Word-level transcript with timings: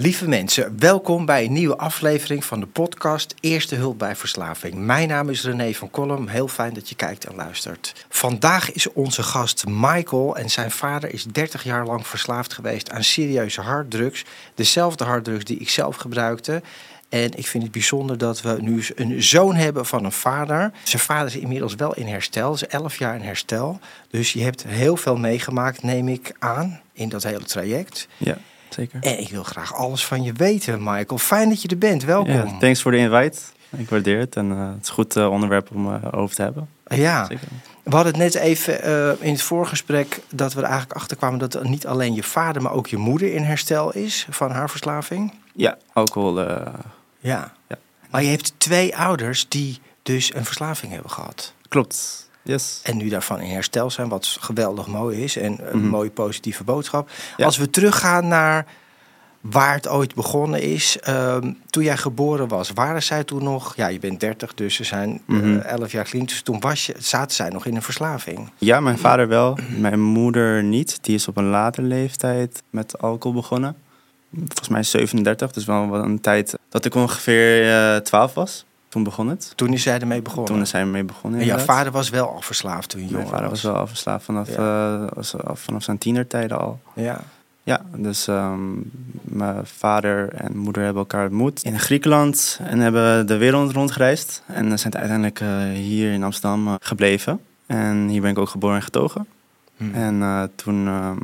Lieve 0.00 0.28
mensen, 0.28 0.78
welkom 0.78 1.24
bij 1.24 1.44
een 1.44 1.52
nieuwe 1.52 1.76
aflevering 1.76 2.44
van 2.44 2.60
de 2.60 2.66
podcast 2.66 3.34
Eerste 3.40 3.74
Hulp 3.74 3.98
bij 3.98 4.16
Verslaving. 4.16 4.74
Mijn 4.74 5.08
naam 5.08 5.28
is 5.28 5.44
René 5.44 5.72
van 5.72 5.90
Kolm. 5.90 6.28
Heel 6.28 6.48
fijn 6.48 6.74
dat 6.74 6.88
je 6.88 6.94
kijkt 6.94 7.24
en 7.24 7.34
luistert. 7.34 8.06
Vandaag 8.08 8.72
is 8.72 8.92
onze 8.92 9.22
gast 9.22 9.64
Michael 9.66 10.36
en 10.36 10.50
zijn 10.50 10.70
vader 10.70 11.12
is 11.12 11.24
30 11.24 11.64
jaar 11.64 11.86
lang 11.86 12.06
verslaafd 12.06 12.52
geweest 12.52 12.90
aan 12.90 13.04
serieuze 13.04 13.60
harddrugs. 13.60 14.24
Dezelfde 14.54 15.04
harddrugs 15.04 15.44
die 15.44 15.58
ik 15.58 15.68
zelf 15.68 15.96
gebruikte. 15.96 16.62
En 17.08 17.38
ik 17.38 17.46
vind 17.46 17.62
het 17.62 17.72
bijzonder 17.72 18.18
dat 18.18 18.42
we 18.42 18.56
nu 18.60 18.84
een 18.94 19.22
zoon 19.22 19.54
hebben 19.54 19.86
van 19.86 20.04
een 20.04 20.12
vader. 20.12 20.72
Zijn 20.82 21.02
vader 21.02 21.26
is 21.26 21.36
inmiddels 21.36 21.74
wel 21.74 21.94
in 21.94 22.06
herstel, 22.06 22.54
is 22.54 22.66
11 22.66 22.98
jaar 22.98 23.14
in 23.14 23.22
herstel. 23.22 23.80
Dus 24.10 24.32
je 24.32 24.42
hebt 24.42 24.64
heel 24.66 24.96
veel 24.96 25.16
meegemaakt, 25.16 25.82
neem 25.82 26.08
ik 26.08 26.32
aan, 26.38 26.80
in 26.92 27.08
dat 27.08 27.22
hele 27.22 27.44
traject. 27.44 28.08
Ja, 28.16 28.38
zeker. 28.68 28.98
En 29.02 29.20
ik 29.20 29.28
wil 29.28 29.42
graag 29.42 29.74
alles 29.74 30.06
van 30.06 30.22
je 30.22 30.32
weten, 30.32 30.82
Michael. 30.82 31.18
Fijn 31.18 31.48
dat 31.48 31.62
je 31.62 31.68
er 31.68 31.78
bent. 31.78 32.04
Welkom. 32.04 32.32
Ja, 32.32 32.56
thanks 32.58 32.82
voor 32.82 32.90
de 32.90 32.96
invite. 32.96 33.38
Ik 33.76 33.88
waardeer 33.88 34.18
het 34.18 34.36
en 34.36 34.50
uh, 34.50 34.68
het 34.68 34.82
is 34.82 34.88
een 34.88 34.94
goed 34.94 35.16
uh, 35.16 35.30
onderwerp 35.30 35.70
om 35.74 35.86
uh, 35.86 35.94
over 36.10 36.36
te 36.36 36.42
hebben. 36.42 36.68
Ja, 36.86 37.26
zeker. 37.26 37.48
we 37.82 37.94
hadden 37.94 38.12
het 38.12 38.22
net 38.22 38.34
even 38.34 38.82
in 39.20 39.32
het 39.32 39.42
voorgesprek 39.42 40.20
dat 40.30 40.52
we 40.52 40.60
er 40.60 40.66
eigenlijk 40.66 41.00
achter 41.00 41.16
kwamen 41.16 41.38
dat 41.38 41.62
niet 41.62 41.86
alleen 41.86 42.14
je 42.14 42.22
vader, 42.22 42.62
maar 42.62 42.72
ook 42.72 42.86
je 42.86 42.96
moeder 42.96 43.34
in 43.34 43.42
herstel 43.42 43.92
is 43.92 44.26
van 44.30 44.50
haar 44.50 44.70
verslaving. 44.70 45.32
Ja, 45.52 45.78
alcohol. 45.92 46.40
Ja. 46.40 46.82
ja. 47.20 47.52
Maar 48.10 48.22
je 48.22 48.28
hebt 48.28 48.52
twee 48.56 48.96
ouders 48.96 49.48
die 49.48 49.80
dus 50.02 50.34
een 50.34 50.44
verslaving 50.44 50.92
hebben 50.92 51.10
gehad. 51.10 51.52
Klopt. 51.68 52.27
Yes. 52.48 52.80
En 52.82 52.96
nu 52.96 53.08
daarvan 53.08 53.40
in 53.40 53.50
herstel 53.50 53.90
zijn, 53.90 54.08
wat 54.08 54.36
geweldig 54.40 54.86
mooi 54.86 55.22
is 55.22 55.36
en 55.36 55.58
een 55.72 55.78
mm 55.78 55.88
mooie 55.88 56.10
positieve 56.10 56.64
boodschap. 56.64 57.10
Als 57.36 57.56
we 57.56 57.70
teruggaan 57.70 58.28
naar 58.28 58.66
waar 59.40 59.74
het 59.74 59.88
ooit 59.88 60.14
begonnen 60.14 60.62
is. 60.62 60.98
Um, 61.08 61.58
toen 61.70 61.82
jij 61.82 61.96
geboren 61.96 62.48
was, 62.48 62.70
waren 62.74 63.02
zij 63.02 63.24
toen 63.24 63.42
nog... 63.42 63.76
Ja, 63.76 63.86
je 63.86 63.98
bent 63.98 64.20
30, 64.20 64.54
dus 64.54 64.74
ze 64.74 64.84
zijn 64.84 65.20
mm 65.24 65.40
-hmm. 65.40 65.56
uh, 65.56 65.64
11 65.64 65.92
jaar 65.92 66.04
clean. 66.04 66.26
Dus 66.26 66.42
toen 66.42 66.60
was 66.60 66.86
je, 66.86 66.94
zaten 66.98 67.36
zij 67.36 67.48
nog 67.48 67.66
in 67.66 67.76
een 67.76 67.82
verslaving. 67.82 68.50
Ja, 68.58 68.80
mijn 68.80 68.98
vader 68.98 69.28
wel. 69.28 69.58
Mijn 69.78 70.00
moeder 70.00 70.62
niet. 70.62 70.98
Die 71.00 71.14
is 71.14 71.28
op 71.28 71.36
een 71.36 71.48
later 71.48 71.82
leeftijd 71.82 72.62
met 72.70 73.00
alcohol 73.00 73.40
begonnen. 73.40 73.76
Volgens 74.34 74.68
mij 74.68 74.82
37, 74.82 75.52
dus 75.52 75.64
wel 75.64 75.94
een 75.94 76.20
tijd 76.20 76.54
dat 76.68 76.84
ik 76.84 76.94
ongeveer 76.94 77.64
uh, 77.64 77.96
12 77.96 78.34
was. 78.34 78.64
Toen 78.88 79.02
begon 79.02 79.28
het. 79.28 79.52
Toen 79.54 79.72
is 79.72 79.82
zij 79.82 80.00
ermee 80.00 80.22
begonnen? 80.22 80.46
Toen 80.46 80.60
is 80.60 80.70
zij 80.70 80.80
ermee 80.80 81.04
begonnen, 81.04 81.40
En 81.40 81.46
jouw 81.46 81.58
vader 81.58 81.92
was 81.92 82.10
wel 82.10 82.28
al 82.28 82.40
verslaafd 82.40 82.88
toen 82.88 83.00
je 83.00 83.06
jong? 83.06 83.18
Mijn 83.18 83.34
vader 83.34 83.48
was 83.48 83.62
wel 83.62 83.74
al 83.74 83.86
verslaafd 83.86 84.24
vanaf, 84.24 84.56
Ja. 84.56 85.08
was, 85.14 85.34
vanaf 85.52 85.82
zijn 85.82 85.98
tienertijden 85.98 86.58
al. 86.58 86.80
Ja. 86.94 87.20
Ja, 87.62 87.80
dus 87.96 88.26
um, 88.26 88.90
mijn 89.22 89.66
vader 89.66 90.32
en 90.32 90.56
moeder 90.56 90.82
hebben 90.82 91.02
elkaar 91.02 91.24
ontmoet 91.24 91.62
in 91.62 91.78
Griekenland 91.78 92.58
en 92.62 92.78
hebben 92.78 93.26
de 93.26 93.36
wereld 93.36 93.72
rondgereisd. 93.72 94.42
En 94.46 94.78
zijn 94.78 94.94
uiteindelijk 94.94 95.40
uh, 95.40 95.62
hier 95.72 96.12
in 96.12 96.22
Amsterdam 96.22 96.68
uh, 96.68 96.74
gebleven. 96.80 97.40
En 97.66 98.08
hier 98.08 98.20
ben 98.20 98.30
ik 98.30 98.38
ook 98.38 98.48
geboren 98.48 98.76
en 98.76 98.82
getogen. 98.82 99.26
Hmm. 99.76 99.94
En 99.94 100.50
toen 100.54 100.86
um, 100.86 101.18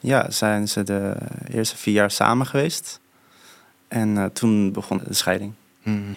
ja, 0.00 0.30
zijn 0.30 0.68
ze 0.68 0.82
de 0.82 1.16
eerste 1.50 1.76
vier 1.76 1.94
jaar 1.94 2.10
samen 2.10 2.46
geweest. 2.46 3.00
En 3.88 4.30
toen 4.32 4.72
begon 4.72 5.00
de 5.06 5.14
scheiding. 5.14 5.52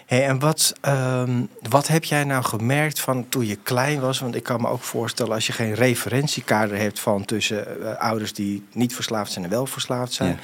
Hey, 0.05 0.25
en 0.25 0.39
wat, 0.39 0.73
um, 0.87 1.49
wat 1.69 1.87
heb 1.87 2.03
jij 2.03 2.23
nou 2.23 2.43
gemerkt 2.43 2.99
van 2.99 3.29
toen 3.29 3.45
je 3.45 3.55
klein 3.55 3.99
was? 3.99 4.19
Want 4.19 4.35
ik 4.35 4.43
kan 4.43 4.61
me 4.61 4.67
ook 4.67 4.81
voorstellen 4.81 5.33
als 5.33 5.47
je 5.47 5.53
geen 5.53 5.73
referentiekader 5.73 6.77
hebt 6.77 6.99
van 6.99 7.25
tussen 7.25 7.65
uh, 7.79 7.95
ouders 7.95 8.33
die 8.33 8.65
niet 8.71 8.95
verslaafd 8.95 9.31
zijn 9.31 9.45
en 9.45 9.51
wel 9.51 9.65
verslaafd 9.65 10.13
zijn. 10.13 10.39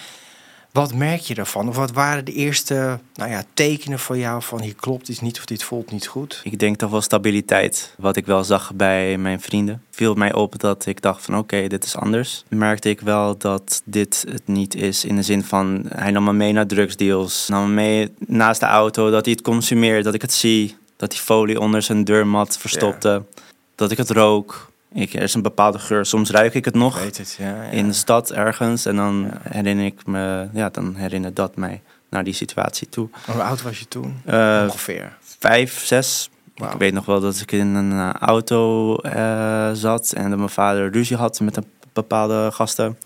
Wat 0.75 0.93
merk 0.93 1.21
je 1.21 1.33
daarvan? 1.33 1.67
Of 1.67 1.75
wat 1.75 1.91
waren 1.91 2.25
de 2.25 2.33
eerste 2.33 2.99
nou 3.13 3.29
ja, 3.29 3.43
tekenen 3.53 3.99
voor 3.99 4.17
jou 4.17 4.41
van 4.41 4.61
hier 4.61 4.75
klopt 4.75 5.07
iets 5.07 5.19
niet 5.19 5.37
of 5.37 5.45
dit 5.45 5.63
voelt 5.63 5.91
niet 5.91 6.07
goed? 6.07 6.41
Ik 6.43 6.59
denk 6.59 6.77
toch 6.77 6.89
wel 6.89 7.01
stabiliteit. 7.01 7.93
Wat 7.97 8.15
ik 8.15 8.25
wel 8.25 8.43
zag 8.43 8.73
bij 8.73 9.17
mijn 9.17 9.41
vrienden. 9.41 9.83
Viel 9.91 10.13
mij 10.13 10.33
op 10.33 10.59
dat 10.59 10.85
ik 10.85 11.01
dacht 11.01 11.25
van 11.25 11.33
oké, 11.33 11.55
okay, 11.55 11.67
dit 11.67 11.83
is 11.83 11.95
anders. 11.95 12.43
Merkte 12.49 12.89
ik 12.89 12.99
wel 12.99 13.37
dat 13.37 13.81
dit 13.85 14.25
het 14.29 14.47
niet 14.47 14.75
is. 14.75 15.05
In 15.05 15.15
de 15.15 15.21
zin 15.21 15.43
van 15.43 15.85
hij 15.89 16.11
nam 16.11 16.23
me 16.23 16.33
mee 16.33 16.53
naar 16.53 16.67
drugsdeals. 16.67 17.47
Nam 17.47 17.67
me 17.67 17.73
mee 17.73 18.13
naast 18.17 18.59
de 18.59 18.65
auto. 18.65 19.09
Dat 19.09 19.25
hij 19.25 19.33
het 19.33 19.43
consumeert. 19.43 20.03
Dat 20.03 20.13
ik 20.13 20.21
het 20.21 20.33
zie. 20.33 20.77
Dat 20.95 21.13
hij 21.13 21.21
folie 21.21 21.59
onder 21.59 21.81
zijn 21.81 22.03
deurmat 22.03 22.57
verstopte. 22.57 23.09
Ja. 23.09 23.41
Dat 23.75 23.91
ik 23.91 23.97
het 23.97 24.09
rook. 24.09 24.71
Ik, 24.95 25.13
er 25.13 25.21
is 25.21 25.33
een 25.33 25.41
bepaalde 25.41 25.79
geur. 25.79 26.05
Soms 26.05 26.29
ruik 26.29 26.53
ik 26.53 26.65
het 26.65 26.73
nog 26.73 26.99
ik 26.99 27.15
het, 27.15 27.35
ja, 27.39 27.63
ja. 27.63 27.69
in 27.69 27.87
de 27.87 27.93
stad 27.93 28.31
ergens. 28.31 28.85
En 28.85 28.95
dan 28.95 29.29
ja. 29.31 29.39
herinner 29.49 29.85
ik 29.85 30.05
me, 30.05 30.47
ja, 30.53 30.69
dan 30.69 30.95
herinnert 30.95 31.35
dat 31.35 31.55
mij 31.55 31.81
naar 32.09 32.23
die 32.23 32.33
situatie 32.33 32.89
toe. 32.89 33.09
Hoe 33.25 33.43
oud 33.43 33.61
was 33.61 33.79
je 33.79 33.87
toen? 33.87 34.21
Uh, 34.27 34.61
Ongeveer. 34.63 35.17
Vijf, 35.39 35.85
zes. 35.85 36.29
Wow. 36.55 36.71
Ik 36.71 36.77
weet 36.77 36.93
nog 36.93 37.05
wel 37.05 37.19
dat 37.19 37.39
ik 37.39 37.51
in 37.51 37.75
een 37.75 37.91
uh, 37.91 38.13
auto 38.13 38.95
uh, 39.03 39.71
zat 39.73 40.11
en 40.11 40.29
dat 40.29 40.37
mijn 40.37 40.49
vader 40.49 40.91
ruzie 40.91 41.17
had 41.17 41.39
met 41.39 41.57
een 41.57 41.65
bepaalde 41.93 42.49
gasten 42.51 42.97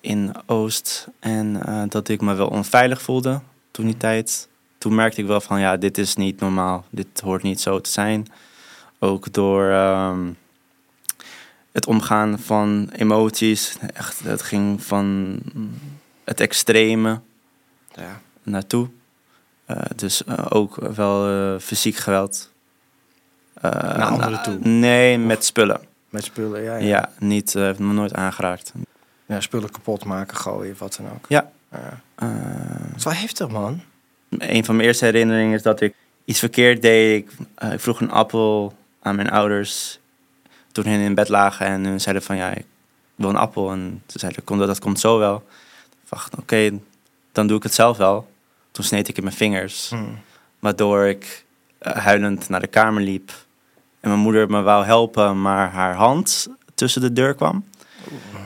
in 0.00 0.32
Oost. 0.46 1.08
En 1.20 1.62
uh, 1.68 1.82
dat 1.88 2.08
ik 2.08 2.20
me 2.20 2.34
wel 2.34 2.48
onveilig 2.48 3.02
voelde 3.02 3.40
toen 3.70 3.84
die 3.84 3.96
tijd. 3.96 4.48
Toen 4.78 4.94
merkte 4.94 5.20
ik 5.20 5.26
wel 5.26 5.40
van 5.40 5.60
ja, 5.60 5.76
dit 5.76 5.98
is 5.98 6.16
niet 6.16 6.40
normaal. 6.40 6.84
Dit 6.90 7.20
hoort 7.20 7.42
niet 7.42 7.60
zo 7.60 7.80
te 7.80 7.90
zijn. 7.90 8.26
Ook 8.98 9.32
door. 9.32 9.64
Um, 9.64 10.36
het 11.72 11.86
omgaan 11.86 12.38
van 12.38 12.88
emoties. 12.92 13.76
Echt, 13.94 14.20
het 14.20 14.42
ging 14.42 14.82
van 14.82 15.38
het 16.24 16.40
extreme 16.40 17.20
ja. 17.94 18.20
naartoe. 18.42 18.88
Uh, 19.70 19.76
dus 19.96 20.22
uh, 20.28 20.46
ook 20.48 20.76
wel 20.76 21.30
uh, 21.30 21.60
fysiek 21.60 21.96
geweld. 21.96 22.52
Naar 23.60 24.02
anderen 24.02 24.42
toe? 24.42 24.58
Nee, 24.58 25.18
of 25.18 25.24
met 25.24 25.44
spullen. 25.44 25.80
Met 26.08 26.24
spullen, 26.24 26.62
ja. 26.62 26.76
Ja, 26.76 26.86
ja 26.86 27.10
niet, 27.18 27.52
heeft 27.52 27.78
me 27.78 27.92
nooit 27.92 28.14
aangeraakt. 28.14 28.72
Ja, 29.26 29.40
spullen 29.40 29.70
kapot 29.70 30.04
maken, 30.04 30.36
gooien, 30.36 30.74
wat 30.78 30.96
dan 30.96 31.10
ook. 31.14 31.24
Ja. 31.28 31.50
Het 32.14 32.96
is 32.96 33.04
wel 33.04 33.12
heftig, 33.12 33.48
man. 33.48 33.80
Een 34.28 34.64
van 34.64 34.76
mijn 34.76 34.88
eerste 34.88 35.04
herinneringen 35.04 35.54
is 35.54 35.62
dat 35.62 35.80
ik 35.80 35.94
iets 36.24 36.38
verkeerd 36.38 36.82
deed. 36.82 37.24
Ik, 37.24 37.30
ik 37.72 37.80
vroeg 37.80 38.00
een 38.00 38.10
appel 38.10 38.74
aan 39.02 39.16
mijn 39.16 39.30
ouders 39.30 40.00
toen 40.72 40.84
hen 40.84 41.00
in 41.00 41.14
bed 41.14 41.28
lagen 41.28 41.66
en 41.66 41.84
hun 41.84 42.00
zeiden 42.00 42.22
van 42.22 42.36
ja, 42.36 42.50
ik 42.50 42.66
wil 43.14 43.28
een 43.28 43.36
appel. 43.36 43.70
En 43.70 44.02
ze 44.06 44.18
zeiden, 44.18 44.42
dat, 44.44 44.66
dat 44.66 44.78
komt 44.78 45.00
zo 45.00 45.18
wel. 45.18 45.36
Ik 46.02 46.08
dacht, 46.08 46.32
oké, 46.32 46.42
okay, 46.42 46.80
dan 47.32 47.46
doe 47.46 47.56
ik 47.56 47.62
het 47.62 47.74
zelf 47.74 47.96
wel. 47.96 48.28
Toen 48.70 48.84
sneed 48.84 49.08
ik 49.08 49.16
in 49.16 49.24
mijn 49.24 49.36
vingers. 49.36 49.90
Hmm. 49.90 50.18
Waardoor 50.58 51.04
ik 51.04 51.44
uh, 51.82 51.92
huilend 51.92 52.48
naar 52.48 52.60
de 52.60 52.66
kamer 52.66 53.02
liep. 53.02 53.32
En 54.00 54.08
mijn 54.08 54.20
moeder 54.20 54.50
me 54.50 54.62
wou 54.62 54.84
helpen, 54.84 55.42
maar 55.42 55.70
haar 55.70 55.94
hand 55.94 56.48
tussen 56.74 57.00
de 57.00 57.12
deur 57.12 57.34
kwam. 57.34 57.64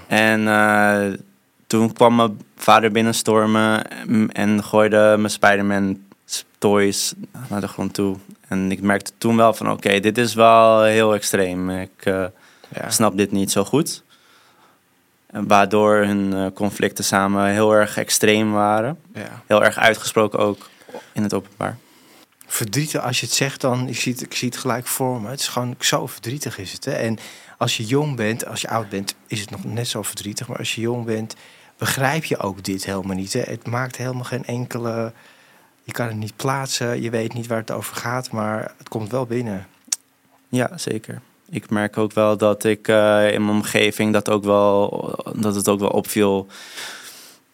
En 0.07 0.41
uh, 0.41 1.19
toen 1.67 1.93
kwam 1.93 2.15
mijn 2.15 2.41
vader 2.57 2.91
binnenstormen 2.91 3.85
en 4.33 4.65
gooide 4.65 5.15
mijn 5.19 5.31
Spider-Man 5.31 6.04
toys 6.59 7.15
naar 7.49 7.61
de 7.61 7.69
grond 7.69 7.95
toe. 7.95 8.17
En 8.49 8.71
ik 8.71 8.81
merkte 8.81 9.13
toen 9.19 9.37
wel 9.37 9.55
van 9.55 9.71
oké, 9.71 9.87
okay, 9.87 10.01
dit 10.01 10.19
is 10.19 10.35
wel 10.35 10.83
heel 10.83 11.15
extreem. 11.15 11.71
Ik 11.71 12.05
uh, 12.05 12.25
ja. 12.75 12.91
snap 12.91 13.17
dit 13.17 13.33
niet 13.33 13.53
zo 13.53 13.65
goed. 13.65 14.03
En 15.27 15.47
waardoor 15.47 15.95
hun 15.97 16.33
uh, 16.33 16.47
conflicten 16.55 17.05
samen 17.05 17.47
heel 17.47 17.73
erg 17.73 17.97
extreem 17.97 18.53
waren. 18.53 18.99
Ja. 19.15 19.43
Heel 19.47 19.65
erg 19.65 19.77
uitgesproken 19.77 20.39
ook 20.39 20.69
in 21.13 21.23
het 21.23 21.35
openbaar. 21.35 21.79
Verdrietig, 22.47 23.03
als 23.03 23.21
je 23.21 23.27
het 23.27 23.35
zegt 23.35 23.61
dan, 23.61 23.89
ik 23.89 23.97
zie 23.97 24.13
het, 24.13 24.23
ik 24.23 24.35
zie 24.35 24.49
het 24.49 24.59
gelijk 24.59 24.87
voor 24.87 25.21
me. 25.21 25.29
Het 25.29 25.41
is 25.41 25.49
gewoon 25.49 25.75
zo 25.79 26.07
verdrietig 26.07 26.59
is 26.59 26.73
het. 26.73 26.85
Hè? 26.85 26.93
En 26.93 27.19
als 27.59 27.77
je 27.77 27.85
jong 27.85 28.17
bent, 28.17 28.47
als 28.47 28.61
je 28.61 28.69
oud 28.69 28.89
bent, 28.89 29.15
is 29.27 29.41
het 29.41 29.51
nog 29.51 29.65
net 29.65 29.89
zo 29.89 30.03
verdrietig. 30.03 30.49
Maar 30.49 30.59
als 30.59 30.75
je 30.75 30.81
jong 30.81 31.05
bent, 31.05 31.35
begrijp 31.79 32.25
je 32.25 32.39
ook 32.39 32.65
dit 32.65 32.85
helemaal 32.85 33.17
niet. 33.17 33.33
Hè? 33.33 33.41
Het 33.41 33.67
maakt 33.67 33.97
helemaal 33.97 34.25
geen 34.25 34.45
enkele... 34.45 35.13
Je 35.85 35.93
kan 35.93 36.07
het 36.07 36.17
niet 36.17 36.37
plaatsen, 36.37 37.03
je 37.03 37.11
weet 37.11 37.35
niet 37.35 37.47
waar 37.47 37.59
het 37.59 37.71
over 37.71 37.97
gaat, 37.97 38.31
maar 38.31 38.75
het 38.79 38.89
komt 38.89 39.11
wel 39.11 39.27
binnen. 39.27 39.67
Ja, 40.49 40.79
zeker. 40.79 41.21
Ik 41.49 41.71
merk 41.71 41.99
ook 41.99 42.13
wel 42.13 42.37
dat 42.37 42.65
ik 42.65 42.89
uh, 42.89 43.33
in 43.33 43.45
mijn 43.45 43.57
omgeving 43.57 44.13
dat, 44.13 44.31
ook 44.31 44.45
wel, 44.45 45.15
dat 45.37 45.55
het 45.55 45.69
ook 45.69 45.81
wel 45.81 45.89
opviel 45.89 46.47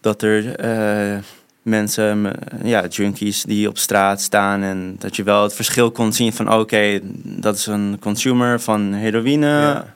dat 0.01 0.23
er 0.23 0.65
uh, 0.65 1.23
mensen, 1.63 2.33
ja, 2.63 2.87
junkies 2.87 3.43
die 3.43 3.69
op 3.69 3.79
straat 3.79 4.21
staan 4.21 4.63
en 4.63 4.97
dat 4.99 5.17
je 5.17 5.23
wel 5.23 5.43
het 5.43 5.55
verschil 5.55 5.91
kon 5.91 6.13
zien 6.13 6.33
van 6.33 6.49
oké, 6.49 6.59
okay, 6.59 7.01
dat 7.23 7.57
is 7.57 7.67
een 7.67 7.97
consumer 8.01 8.61
van 8.61 8.93
heroïne 8.93 9.47
ja. 9.47 9.95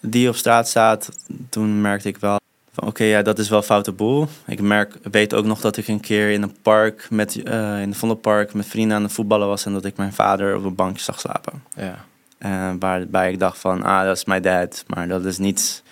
die 0.00 0.28
op 0.28 0.36
straat 0.36 0.68
staat. 0.68 1.08
Toen 1.48 1.80
merkte 1.80 2.08
ik 2.08 2.16
wel 2.16 2.37
oké, 2.78 2.86
okay, 2.86 3.06
ja, 3.06 3.22
dat 3.22 3.38
is 3.38 3.48
wel 3.48 3.62
foute 3.62 3.92
boel. 3.92 4.28
Ik 4.46 4.60
merk, 4.60 4.94
weet 5.02 5.34
ook 5.34 5.44
nog 5.44 5.60
dat 5.60 5.76
ik 5.76 5.88
een 5.88 6.00
keer 6.00 6.30
in 6.30 6.42
een 6.42 6.56
park 6.62 7.06
met 7.10 7.36
uh, 7.36 7.80
in 7.80 7.88
het 7.88 7.96
Vondelpark 7.96 8.54
met 8.54 8.66
vrienden 8.66 8.96
aan 8.96 9.02
het 9.02 9.12
voetballen 9.12 9.48
was 9.48 9.66
en 9.66 9.72
dat 9.72 9.84
ik 9.84 9.96
mijn 9.96 10.12
vader 10.12 10.56
op 10.56 10.64
een 10.64 10.74
bankje 10.74 11.02
zag 11.02 11.20
slapen. 11.20 11.62
Ja. 11.76 12.04
Uh, 12.38 12.72
waarbij 12.78 13.32
ik 13.32 13.38
dacht 13.38 13.58
van, 13.58 13.82
ah, 13.82 14.04
dat 14.04 14.16
is 14.16 14.24
my 14.24 14.40
dad, 14.40 14.84
maar 14.86 15.08
dat 15.08 15.24
is 15.24 15.38
niet 15.38 15.82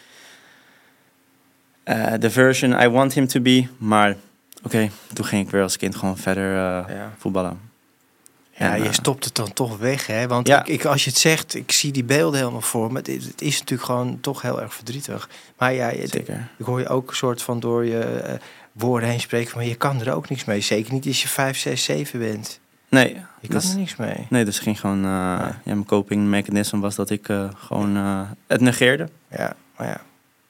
uh, 1.85 2.12
the 2.12 2.31
version 2.31 2.83
I 2.83 2.88
want 2.88 3.15
him 3.15 3.27
to 3.27 3.41
be. 3.41 3.67
Maar 3.79 4.17
oké, 4.62 4.91
toen 5.12 5.25
ging 5.25 5.44
ik 5.44 5.50
weer 5.50 5.62
als 5.62 5.77
kind 5.77 5.97
gewoon 5.97 6.17
verder 6.17 6.85
voetballen. 7.19 7.61
Ja, 8.58 8.75
je 8.75 8.93
stopt 8.93 9.25
het 9.25 9.35
dan 9.35 9.53
toch 9.53 9.79
weg, 9.79 10.06
hè? 10.06 10.26
Want 10.26 10.47
ja. 10.47 10.61
ik, 10.61 10.69
ik, 10.69 10.85
als 10.85 11.05
je 11.05 11.11
het 11.11 11.19
zegt, 11.19 11.55
ik 11.55 11.73
zie 11.73 11.93
die 11.93 12.05
beelden 12.05 12.38
helemaal 12.38 12.61
voor 12.61 12.93
me. 12.93 12.99
Het, 12.99 13.06
het 13.06 13.43
is 13.43 13.58
natuurlijk 13.58 13.88
gewoon 13.88 14.20
toch 14.20 14.43
heel 14.43 14.62
erg 14.62 14.75
verdrietig. 14.75 15.29
Maar 15.58 15.73
ja, 15.73 15.91
Zeker. 15.91 16.49
ik 16.58 16.64
hoor 16.64 16.81
je 16.81 16.88
ook 16.88 17.08
een 17.08 17.17
soort 17.17 17.43
van 17.43 17.61
door 17.61 17.85
je 17.85 18.23
uh, 18.26 18.32
woorden 18.73 19.08
heen 19.08 19.20
spreken... 19.20 19.56
maar 19.56 19.67
je 19.67 19.75
kan 19.75 20.00
er 20.00 20.14
ook 20.14 20.29
niks 20.29 20.44
mee. 20.44 20.61
Zeker 20.61 20.93
niet 20.93 21.06
als 21.06 21.23
je 21.23 21.29
5, 21.29 21.58
6, 21.58 21.85
7 21.85 22.19
bent. 22.19 22.61
Nee. 22.88 23.14
Je 23.41 23.49
kan 23.49 23.61
dus, 23.61 23.70
er 23.70 23.79
niks 23.79 23.97
mee. 23.97 24.26
Nee, 24.29 24.44
dus 24.44 24.59
ging 24.59 24.81
gewoon... 24.81 24.99
Uh, 24.99 25.11
ja, 25.11 25.61
mijn 25.64 25.85
coping 25.85 26.26
mechanisme 26.26 26.81
was 26.81 26.94
dat 26.94 27.11
ik 27.11 27.29
uh, 27.29 27.49
gewoon 27.56 27.97
het 28.47 28.61
negeerde. 28.61 29.09
Ja, 29.31 29.56
maar 29.76 29.87
ja. 29.87 30.00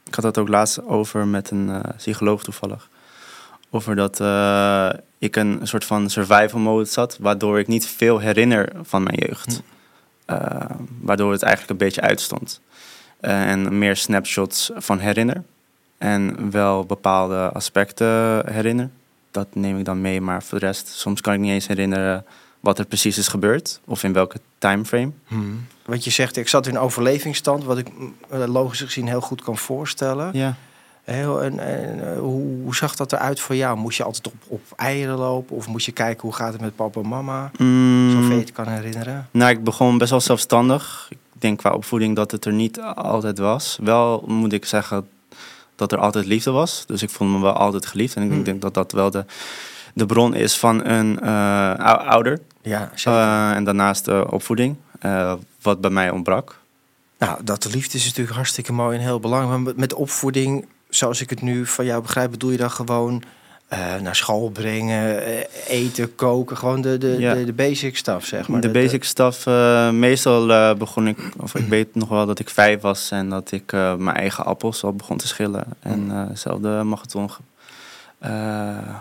Ik 0.05 0.15
had 0.15 0.25
dat 0.25 0.39
ook 0.39 0.49
laatst 0.49 0.85
over 0.85 1.27
met 1.27 1.51
een 1.51 1.83
psycholoog 1.97 2.43
toevallig 2.43 2.89
over 3.77 3.97
dat 3.97 4.21
uh, 4.21 4.91
ik 5.19 5.37
een 5.37 5.61
soort 5.63 5.85
van 5.85 6.11
survival 6.11 6.61
mode 6.61 6.85
zat, 6.85 7.19
waardoor 7.21 7.59
ik 7.59 7.67
niet 7.67 7.87
veel 7.87 8.19
herinner 8.19 8.73
van 8.83 9.03
mijn 9.03 9.19
jeugd. 9.27 9.63
Hm. 10.27 10.33
Uh, 10.33 10.61
waardoor 11.01 11.33
het 11.33 11.43
eigenlijk 11.43 11.73
een 11.73 11.87
beetje 11.87 12.01
uitstond. 12.01 12.61
Uh, 13.21 13.51
en 13.51 13.79
meer 13.79 13.97
snapshots 13.97 14.71
van 14.75 14.99
herinner. 14.99 15.43
En 15.99 16.51
wel 16.51 16.85
bepaalde 16.85 17.51
aspecten 17.53 18.43
herinner. 18.53 18.91
Dat 19.31 19.47
neem 19.53 19.79
ik 19.79 19.85
dan 19.85 20.01
mee, 20.01 20.21
maar 20.21 20.43
voor 20.43 20.59
de 20.59 20.67
rest, 20.67 20.89
soms 20.89 21.21
kan 21.21 21.35
ik 21.35 21.41
niet 21.41 21.51
eens 21.51 21.67
herinneren 21.67 22.25
wat 22.61 22.79
er 22.79 22.85
precies 22.85 23.19
is 23.19 23.29
gebeurd 23.29 23.81
of 23.85 24.03
in 24.03 24.13
welke 24.13 24.41
timeframe. 24.59 25.11
Hmm. 25.27 25.67
Wat 25.85 26.05
je 26.05 26.11
zegt, 26.11 26.37
ik 26.37 26.49
zat 26.49 26.67
in 26.67 26.79
overlevingsstand, 26.79 27.65
wat 27.65 27.79
ik 27.79 27.89
logisch 28.29 28.81
gezien 28.81 29.09
heel 29.09 29.21
goed 29.21 29.43
kan 29.43 29.59
voorstellen. 29.59 30.31
Ja. 30.33 30.57
Heel, 31.07 31.43
en, 31.43 31.59
en 31.59 32.13
eh, 32.13 32.19
hoe, 32.19 32.75
zag 32.75 32.97
dat 32.97 33.13
eruit 33.13 33.41
voor 33.41 33.57
jou? 33.57 33.79
Moest 33.79 33.97
je 33.97 34.05
altijd 34.05 34.27
op, 34.27 34.35
op 34.47 34.61
eieren 34.77 35.17
lopen? 35.17 35.57
Of 35.57 35.69
moest 35.69 35.87
je 35.87 35.93
kijken 35.93 36.23
hoe 36.23 36.35
gaat 36.35 36.53
het 36.53 36.61
met 36.61 36.77
papa 36.77 37.01
en 37.01 37.09
mama? 37.09 37.51
Mm. 37.59 38.11
Zover 38.11 38.33
je 38.33 38.41
het 38.41 38.53
kan 38.53 38.69
herinneren. 38.69 39.29
Nou, 39.31 39.51
ik 39.51 39.65
begon 39.65 39.99
best 39.99 40.11
wel 40.11 40.21
zelfstandig. 40.21 41.07
Ik 41.11 41.19
denk 41.33 41.59
qua 41.59 41.73
opvoeding 41.73 42.17
dat 42.17 42.31
het 42.31 42.45
er 42.45 42.53
niet 42.53 42.81
altijd 42.81 43.39
was. 43.39 43.79
Wel 43.83 44.25
moet 44.27 44.53
ik 44.53 44.65
zeggen 44.65 45.09
dat 45.77 45.93
er 45.93 45.99
altijd 45.99 46.27
liefde 46.27 46.51
was. 46.51 46.85
Dus 46.87 47.03
ik 47.03 47.11
vond 47.11 47.31
me 47.31 47.41
wel 47.41 47.53
altijd 47.53 47.87
geliefd. 47.87 48.17
En 48.17 48.23
ik 48.23 48.31
mm. 48.31 48.43
denk 48.43 48.63
dat 48.63 48.75
dat 48.75 48.93
wel 48.93 49.11
de, 49.11 49.25
de 49.95 50.07
bron 50.07 50.35
is 50.35 50.59
van 50.59 50.85
een 50.85 51.19
uh, 51.23 51.75
ouder. 51.99 52.41
Ja. 52.63 52.91
Uh, 53.09 53.51
en 53.51 53.65
daarnaast 53.65 54.05
de 54.05 54.27
opvoeding, 54.31 54.77
wat 55.63 55.81
bij 55.81 55.91
mij 55.91 56.11
ontbrak. 56.11 56.61
Nou, 57.19 57.39
dat 57.45 57.63
de 57.63 57.71
liefde 57.71 57.99
is 57.99 58.05
natuurlijk 58.05 58.37
hartstikke 58.37 58.73
mooi 58.73 58.97
en 58.97 59.03
heel 59.03 59.21
belangrijk. 59.21 59.63
Maar 59.63 59.73
met 59.77 59.95
opvoeding 59.95 60.67
zoals 60.89 61.21
ik 61.21 61.31
het 61.31 61.43
nu 61.43 61.67
van 61.67 61.85
jou 61.85 62.03
begrijp, 62.03 62.31
bedoel 62.31 62.51
je 62.51 62.57
dan 62.57 62.71
gewoon 62.71 63.23
uh, 63.73 63.95
naar 64.01 64.17
school 64.17 64.51
brengen, 64.51 65.29
uh, 65.29 65.39
eten, 65.69 66.15
koken, 66.15 66.57
gewoon 66.57 66.81
de, 66.81 66.99
de, 66.99 67.17
de, 67.17 67.45
de, 67.45 67.53
basic 67.53 67.97
stuff, 67.97 68.27
zeg 68.27 68.49
maar. 68.49 68.61
De, 68.61 68.71
basic 68.71 69.05
stuff. 69.05 69.47
Uh, 69.47 69.91
meestal 69.91 70.77
begon 70.77 71.09
ik, 71.09 71.19
of 71.41 71.55
ik 71.55 71.69
weet 71.77 71.95
nog 71.95 72.09
wel 72.09 72.27
dat 72.27 72.39
ik 72.39 72.51
vijf 72.51 72.81
was 72.81 73.11
en 73.11 73.29
dat 73.29 73.53
ik 73.53 73.73
mijn 73.73 74.17
eigen 74.17 74.45
appels 74.45 74.85
al 74.85 74.93
begon 74.93 75.17
te 75.17 75.27
schillen. 75.27 75.65
En 75.81 76.31
zelf 76.35 76.61
de 76.61 76.83
marathon 76.85 77.31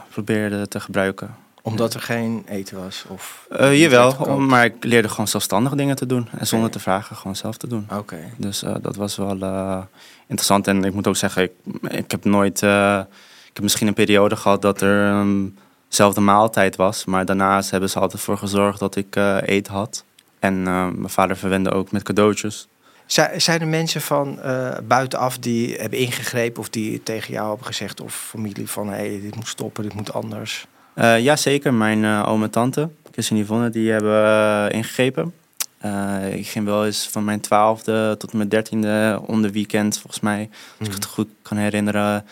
probeerde 0.10 0.68
te 0.68 0.80
gebruiken 0.80 1.45
omdat 1.66 1.94
er 1.94 2.02
geen 2.02 2.46
eten 2.48 2.84
was? 2.84 3.06
Of 3.08 3.48
uh, 3.60 3.80
jawel, 3.80 4.40
maar 4.40 4.66
ik 4.66 4.84
leerde 4.84 5.10
gewoon 5.10 5.28
zelfstandig 5.28 5.74
dingen 5.74 5.96
te 5.96 6.06
doen. 6.06 6.28
En 6.38 6.48
zonder 6.48 6.70
te 6.70 6.80
vragen 6.80 7.16
gewoon 7.16 7.36
zelf 7.36 7.58
te 7.58 7.68
doen. 7.68 7.88
Oké. 7.92 8.18
Dus 8.38 8.64
uh, 8.64 8.76
dat 8.82 8.96
was 8.96 9.16
wel 9.16 9.38
uh, 9.38 9.82
interessant. 10.28 10.68
En 10.68 10.84
ik 10.84 10.94
moet 10.94 11.08
ook 11.08 11.16
zeggen, 11.16 11.44
ik, 11.44 11.52
ik 11.88 12.12
heb 12.12 12.24
nooit... 12.24 12.62
ik 12.62 13.54
heb 13.54 13.62
misschien 13.62 13.88
een 13.88 13.94
periode 13.94 14.36
gehad 14.36 14.62
dat 14.62 14.82
er 14.82 15.12
um, 15.12 15.58
zelfde 15.88 16.22
maaltijd 16.22 16.76
was. 16.76 17.06
Maar 17.06 17.26
daarnaast 17.26 17.72
hebben 17.72 17.90
ze 17.90 18.00
altijd 18.00 18.22
voor 18.22 18.38
gezorgd 18.38 18.80
dat 18.80 18.96
ik 18.96 19.16
eten 19.46 19.74
had. 19.74 20.04
En 20.40 20.64
mijn 20.64 21.10
vader 21.10 21.38
verwende 21.38 21.72
ook 21.72 21.92
met 21.92 22.04
cadeautjes. 22.04 22.68
Zijn 23.38 23.62
er 23.62 23.68
mensen 23.68 24.02
van 24.02 24.40
buitenaf 24.84 25.38
die 25.38 25.76
hebben 25.76 26.00
ingegrepen 26.00 26.60
of 26.60 26.70
die 26.70 27.04
tegen 27.04 27.34
jou 27.34 27.48
hebben 27.48 27.66
gezegd 27.66 28.02
of 28.02 28.16
familie 28.16 28.70
van 28.70 28.88
hé, 28.88 28.96
hey, 28.96 29.20
dit 29.22 29.36
moet 29.36 29.48
stoppen, 29.48 29.84
dit 29.84 29.94
moet 29.94 30.14
anders? 30.14 30.68
Uh, 30.96 31.20
ja, 31.20 31.36
zeker. 31.36 31.74
Mijn 31.74 32.04
uh, 32.04 32.24
oom 32.28 32.44
en 32.44 32.50
tante, 32.50 32.90
Chris 33.12 33.30
en 33.30 33.38
Yvonne, 33.38 33.70
die 33.70 33.92
hebben 33.92 34.24
uh, 34.24 34.66
ingegrepen. 34.70 35.34
ik 36.32 36.48
ging 36.48 36.66
wel 36.66 36.86
eens 36.86 37.08
van 37.08 37.24
mijn 37.24 37.40
twaalfde 37.40 38.16
tot 38.18 38.34
mijn 38.34 38.50
dertiende 38.50 39.22
onder 39.26 39.52
weekend, 39.52 40.00
volgens 40.00 40.22
mij, 40.22 40.50
als 40.80 40.88
ik 40.88 40.94
het 40.94 41.04
mhm. 41.04 41.14
goed 41.14 41.28
kan 41.42 41.58
herinneren, 41.58 42.26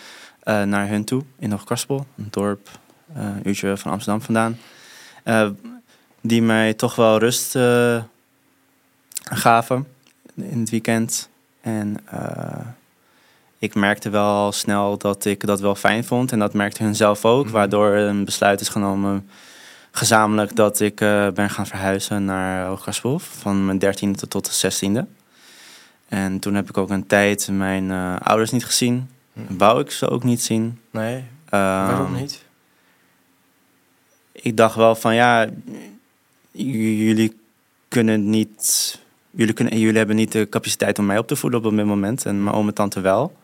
naar 0.44 0.88
hun 0.88 1.04
toe 1.04 1.24
in 1.40 1.52
Hoogkarspel, 1.52 2.06
een 2.18 2.28
dorp, 2.30 2.70
een 3.14 3.42
uurtje 3.44 3.78
van 3.78 3.92
Amsterdam 3.92 4.22
vandaan. 4.22 4.58
die 6.22 6.42
mij 6.42 6.74
toch 6.74 6.96
wel 6.96 7.18
rust 7.18 7.58
gaven 9.24 9.88
in 10.36 10.60
het 10.60 10.70
weekend. 10.70 11.30
En 11.62 11.98
ik 13.64 13.76
merkte 13.76 14.10
wel 14.10 14.52
snel 14.52 14.98
dat 14.98 15.26
ik 15.26 15.46
dat 15.46 15.60
wel 15.60 15.76
fijn 15.76 16.04
vond. 16.04 16.32
En 16.32 16.40
dat 16.40 16.54
merkte 16.54 16.84
hun 16.84 16.96
zelf 16.96 17.26
ook. 17.26 17.44
Mhm. 17.44 17.54
Waardoor 17.54 17.94
een 17.94 18.26
besluit 18.26 18.62
is 18.62 18.70
genomen 18.70 19.30
gezamenlijk 19.92 20.56
dat 20.56 20.80
ik 20.80 21.02
uh, 21.02 21.30
ben 21.30 21.50
gaan 21.50 21.68
verhuizen 21.68 22.26
naar 22.26 22.68
Hooggaspoel. 22.68 23.20
Van 23.20 23.66
mijn 23.66 23.78
dertiende 23.78 24.28
tot 24.28 24.46
de 24.46 24.54
zestiende. 24.54 25.06
En 26.08 26.40
toen 26.40 26.54
heb 26.56 26.70
ik 26.70 26.78
ook 26.78 26.90
een 26.90 27.08
tijd 27.08 27.50
mijn 27.52 27.84
uh, 27.84 28.16
ouders 28.20 28.52
niet 28.52 28.66
gezien. 28.66 29.10
Mhm. 29.34 29.58
Wou 29.58 29.82
ik 29.82 29.92
ze 29.92 30.10
ook 30.10 30.24
niet 30.24 30.42
zien. 30.42 30.80
Nee, 30.92 31.18
uh, 31.18 31.24
waarom 31.50 32.16
niet? 32.16 32.44
Ik 34.32 34.58
dacht 34.58 34.76
wel 34.76 34.96
van 34.96 35.16
ja, 35.16 35.50
jullie 36.52 37.38
kunnen 37.88 38.30
niet... 38.30 39.02
Jullie, 39.36 39.54
kunnen, 39.54 39.80
jullie 39.80 39.98
hebben 39.98 40.16
niet 40.16 40.32
de 40.32 40.50
capaciteit 40.50 41.00
om 41.00 41.06
mij 41.06 41.18
op 41.18 41.28
te 41.28 41.36
voeden 41.36 41.66
op 41.66 41.76
dit 41.76 41.86
moment. 41.86 42.26
En 42.26 42.44
mijn 42.44 42.56
oom 42.56 42.68
en 42.68 42.74
tante 42.74 43.02
wel. 43.02 43.42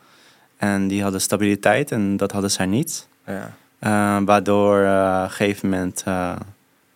En 0.60 0.88
die 0.88 1.02
hadden 1.02 1.20
stabiliteit 1.20 1.90
en 1.90 2.16
dat 2.16 2.32
hadden 2.32 2.50
zij 2.50 2.66
niet. 2.66 3.08
Ja. 3.26 3.54
Uh, 3.80 4.26
waardoor 4.26 4.80
uh, 4.80 5.18
op 5.18 5.24
een 5.24 5.30
gegeven 5.30 5.68
moment 5.68 6.04
uh, 6.08 6.36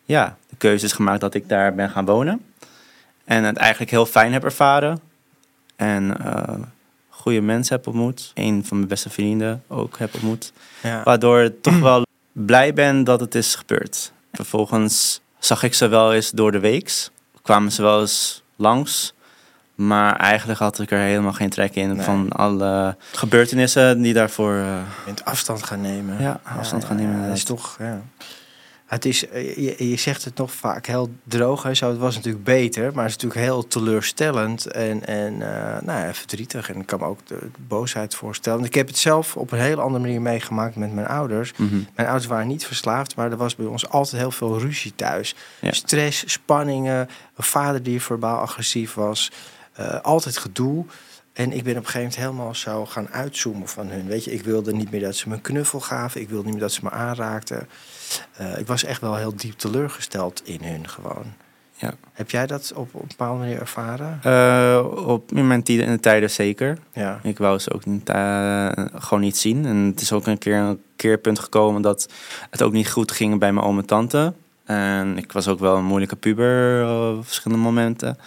ja, 0.04 0.36
de 0.48 0.56
keuze 0.56 0.84
is 0.84 0.92
gemaakt 0.92 1.20
dat 1.20 1.34
ik 1.34 1.48
daar 1.48 1.74
ben 1.74 1.90
gaan 1.90 2.04
wonen. 2.04 2.44
En 3.24 3.44
het 3.44 3.56
eigenlijk 3.56 3.90
heel 3.90 4.06
fijn 4.06 4.32
heb 4.32 4.44
ervaren. 4.44 5.00
En 5.76 6.16
goede 7.08 7.40
mensen 7.40 7.76
heb 7.76 7.86
ontmoet. 7.86 8.30
Een 8.34 8.64
van 8.64 8.76
mijn 8.76 8.88
beste 8.88 9.10
vrienden 9.10 9.62
ook 9.68 9.98
heb 9.98 10.14
ontmoet. 10.14 10.52
Ja. 10.82 11.02
Waardoor 11.02 11.40
ik 11.40 11.62
toch 11.62 11.78
wel 11.78 12.06
blij 12.32 12.74
ben 12.74 13.04
dat 13.04 13.20
het 13.20 13.34
is 13.34 13.54
gebeurd. 13.54 14.12
Vervolgens 14.32 15.20
zag 15.38 15.62
ik 15.62 15.74
ze 15.74 15.88
wel 15.88 16.12
eens 16.12 16.30
door 16.30 16.52
de 16.52 16.60
weeks. 16.60 17.10
Kwamen 17.42 17.72
ze 17.72 17.82
wel 17.82 18.00
eens 18.00 18.42
langs. 18.56 19.14
Maar 19.74 20.16
eigenlijk 20.16 20.58
had 20.58 20.78
ik 20.78 20.90
er 20.90 20.98
helemaal 20.98 21.32
geen 21.32 21.50
trek 21.50 21.74
in 21.74 22.02
van 22.02 22.28
alle 22.32 22.96
gebeurtenissen 23.12 24.02
die 24.02 24.12
daarvoor. 24.12 24.52
Uh... 24.52 24.76
In 25.06 25.16
afstand 25.24 25.62
gaan 25.62 25.80
nemen. 25.80 26.22
Ja, 26.22 26.40
afstand 26.58 26.84
gaan 26.84 26.96
nemen. 26.96 27.26
Dat 27.26 27.36
is 27.36 27.44
toch. 27.44 27.76
Ja. 27.78 28.02
Het 28.94 29.04
is, 29.04 29.28
eh, 29.28 29.56
je, 29.56 29.88
je, 29.88 29.96
zegt 29.96 30.24
het 30.24 30.36
nog 30.36 30.52
vaak 30.52 30.86
heel 30.86 31.10
droog. 31.24 31.62
Hè? 31.62 31.74
Zo, 31.74 31.88
het 31.88 31.98
was 31.98 32.14
natuurlijk 32.14 32.44
beter, 32.44 32.82
maar 32.94 33.04
het 33.04 33.16
is 33.16 33.22
natuurlijk 33.22 33.50
heel 33.50 33.66
teleurstellend 33.66 34.66
en, 34.66 35.06
en 35.06 35.32
uh, 35.32 35.80
nou 35.82 36.06
ja, 36.06 36.14
verdrietig. 36.14 36.70
En 36.70 36.80
ik 36.80 36.86
kan 36.86 36.98
me 36.98 37.06
ook 37.06 37.26
de, 37.26 37.38
boosheid 37.68 38.14
voorstellen. 38.14 38.64
Ik 38.64 38.74
heb 38.74 38.86
het 38.86 38.98
zelf 38.98 39.36
op 39.36 39.52
een 39.52 39.58
hele 39.58 39.80
andere 39.80 40.04
manier 40.04 40.22
meegemaakt 40.22 40.76
met 40.76 40.92
mijn 40.92 41.06
ouders. 41.06 41.52
Mhm. 41.56 41.74
Mijn 41.94 42.08
ouders 42.08 42.26
waren 42.26 42.46
niet 42.46 42.66
verslaafd, 42.66 43.16
maar 43.16 43.30
er 43.30 43.36
was 43.36 43.56
bij 43.56 43.66
ons 43.66 43.88
altijd 43.88 44.22
heel 44.22 44.30
veel 44.30 44.58
ruzie 44.58 44.94
thuis. 44.94 45.34
Stress, 45.70 46.32
spanningen, 46.32 47.08
een 47.36 47.44
vader 47.44 47.82
die 47.82 48.02
verbaal 48.02 48.38
agressief 48.38 48.94
was. 48.94 49.30
Uh, 49.80 50.00
altijd 50.00 50.36
gedoe. 50.36 50.84
En 51.32 51.52
ik 51.52 51.64
ben 51.64 51.72
op 51.72 51.78
een 51.78 51.90
gegeven 51.90 52.00
moment 52.00 52.16
helemaal 52.16 52.54
zo 52.54 52.86
gaan 52.86 53.08
uitzoomen 53.08 53.68
van 53.68 53.88
hun. 53.88 54.06
Weet 54.06 54.24
je, 54.24 54.32
ik 54.32 54.42
wilde 54.42 54.72
niet 54.72 54.90
meer 54.90 55.00
dat 55.00 55.16
ze 55.16 55.28
me 55.28 55.34
een 55.34 55.40
knuffel 55.40 55.80
gaven. 55.80 56.20
Ik 56.20 56.28
wilde 56.28 56.44
niet 56.44 56.52
meer 56.52 56.62
dat 56.62 56.72
ze 56.72 56.80
me 56.82 56.90
aanraakten. 56.90 57.68
Uh, 58.40 58.58
ik 58.58 58.66
was 58.66 58.84
echt 58.84 59.00
wel 59.00 59.16
heel 59.16 59.36
diep 59.36 59.58
teleurgesteld 59.58 60.42
in 60.44 60.58
hun 60.62 60.88
gewoon. 60.88 61.24
Ja. 61.76 61.94
Heb 62.12 62.30
jij 62.30 62.46
dat 62.46 62.72
op, 62.74 62.94
op 62.94 63.02
een 63.02 63.08
bepaalde 63.08 63.38
manier 63.38 63.60
ervaren? 63.60 64.20
Uh, 64.26 65.06
op, 65.06 65.32
in 65.32 65.46
mijn 65.46 65.62
tijden, 65.62 65.86
in 65.86 65.92
de 65.92 66.00
tijden 66.00 66.30
zeker. 66.30 66.78
Ja. 66.92 67.20
Ik 67.22 67.38
wou 67.38 67.58
ze 67.58 67.72
ook 67.72 67.84
niet, 67.84 68.10
gewoon 68.94 69.20
niet 69.20 69.36
zien. 69.36 69.64
En 69.64 69.76
het 69.76 70.00
is 70.00 70.12
ook 70.12 70.26
een 70.26 70.38
keer 70.38 70.56
een 70.56 70.82
keerpunt 70.96 71.38
gekomen 71.38 71.82
dat 71.82 72.08
het 72.50 72.62
ook 72.62 72.72
niet 72.72 72.90
goed 72.90 73.12
ging 73.12 73.38
bij 73.38 73.52
mijn 73.52 73.66
oom 73.66 73.78
en 73.78 73.86
tante. 73.86 74.34
En 74.64 75.18
ik 75.18 75.32
was 75.32 75.48
ook 75.48 75.58
wel 75.58 75.76
een 75.76 75.84
moeilijke 75.84 76.16
puber 76.16 76.86
op 76.88 77.24
verschillende 77.24 77.62
momenten. 77.62 78.18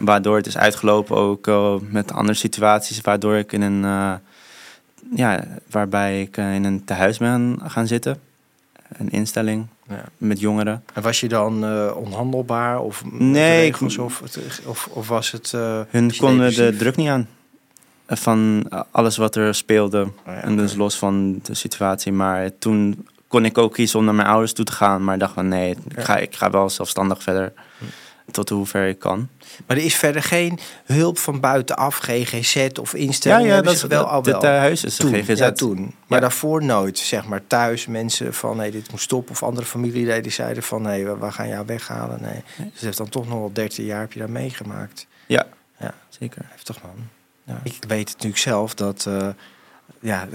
Waardoor 0.00 0.36
het 0.36 0.46
is 0.46 0.56
uitgelopen 0.56 1.16
ook 1.16 1.46
uh, 1.46 1.74
met 1.80 2.12
andere 2.12 2.38
situaties. 2.38 3.00
Waardoor 3.00 3.36
ik 3.36 3.52
in 3.52 3.62
een, 3.62 3.82
uh, 3.82 4.12
ja, 5.14 5.44
waarbij 5.70 6.20
ik 6.20 6.36
uh, 6.36 6.54
in 6.54 6.64
een 6.64 6.84
tehuis 6.84 7.18
ben 7.18 7.58
gaan 7.64 7.86
zitten. 7.86 8.20
Een 8.96 9.10
instelling 9.10 9.66
ja. 9.88 10.04
met 10.16 10.40
jongeren. 10.40 10.84
En 10.94 11.02
was 11.02 11.20
je 11.20 11.28
dan 11.28 11.54
onhandelbaar? 11.94 12.80
Of 12.80 13.04
nee. 13.12 13.60
Regels, 13.60 13.98
of, 13.98 14.22
of, 14.64 14.88
of, 14.92 15.08
was 15.08 15.30
het... 15.30 15.50
Hun 15.90 16.16
konden 16.16 16.54
de 16.54 16.76
druk 16.76 16.96
niet 16.96 17.08
aan. 17.08 17.28
Van 18.06 18.66
alles 18.90 19.16
wat 19.16 19.36
er 19.36 19.54
speelde. 19.54 20.08
Oh 20.26 20.44
en 20.44 20.56
dus 20.56 20.74
los 20.74 20.98
van 20.98 21.40
de 21.42 21.54
situatie. 21.54 22.12
Maar 22.12 22.50
toen 22.58 23.06
kon 23.30 23.44
ik 23.44 23.58
ook 23.58 23.72
kiezen 23.72 23.98
om 23.98 24.04
naar 24.04 24.14
mijn 24.14 24.28
ouders 24.28 24.52
toe 24.52 24.64
te 24.64 24.72
gaan. 24.72 25.04
Maar 25.04 25.18
dacht 25.18 25.34
van 25.34 25.48
nee, 25.48 25.70
ik, 25.70 26.00
ga, 26.00 26.16
ik 26.16 26.36
ga 26.36 26.50
wel 26.50 26.70
zelfstandig 26.70 27.22
verder. 27.22 27.52
Tot 28.30 28.48
hoever 28.48 28.88
ik 28.88 28.98
kan. 28.98 29.28
Maar 29.66 29.76
er 29.76 29.82
is 29.82 29.94
verder 29.94 30.22
geen 30.22 30.58
hulp 30.84 31.18
van 31.18 31.40
buitenaf, 31.40 31.98
GGZ 31.98 32.68
of 32.80 32.94
instellingen? 32.94 33.46
Ja, 33.46 33.54
ja 33.54 33.62
dat 33.62 33.72
is 33.72 33.82
wel 33.82 34.04
al 34.04 34.24
wel. 34.24 34.34
Het 34.34 34.44
huis 34.44 34.84
is 34.84 34.96
toen, 34.96 35.14
GGZ. 35.14 35.38
Ja, 35.38 35.52
toen. 35.52 35.94
Maar 36.06 36.20
daarvoor 36.20 36.64
nooit, 36.64 36.98
zeg 36.98 37.24
maar 37.24 37.40
thuis 37.46 37.86
mensen 37.86 38.34
van 38.34 38.56
nee, 38.56 38.70
dit 38.70 38.90
moet 38.90 39.00
stoppen. 39.00 39.32
Of 39.32 39.42
andere 39.42 39.66
familieleden 39.66 40.22
die 40.22 40.32
zeiden 40.32 40.62
van 40.62 40.82
nee, 40.82 41.06
we, 41.06 41.32
gaan 41.32 41.48
jou 41.48 41.66
weghalen. 41.66 42.18
Nee. 42.20 42.42
Dus 42.56 42.66
het 42.72 42.80
heeft 42.80 42.98
dan 42.98 43.08
toch 43.08 43.28
nog 43.28 43.38
wel 43.38 43.52
13 43.52 43.84
jaar 43.84 44.00
heb 44.00 44.12
je 44.12 44.18
daar 44.18 44.30
meegemaakt. 44.30 45.06
Ja, 45.26 45.46
ja. 45.78 45.94
zeker. 46.08 46.42
Heftig 46.48 46.82
man. 46.82 47.08
Ja. 47.44 47.60
Ik 47.62 47.76
weet 47.88 48.08
het 48.08 48.12
natuurlijk 48.12 48.42
zelf 48.42 48.74
dat... 48.74 49.04
Uh, 49.08 49.28
ja, 50.00 50.28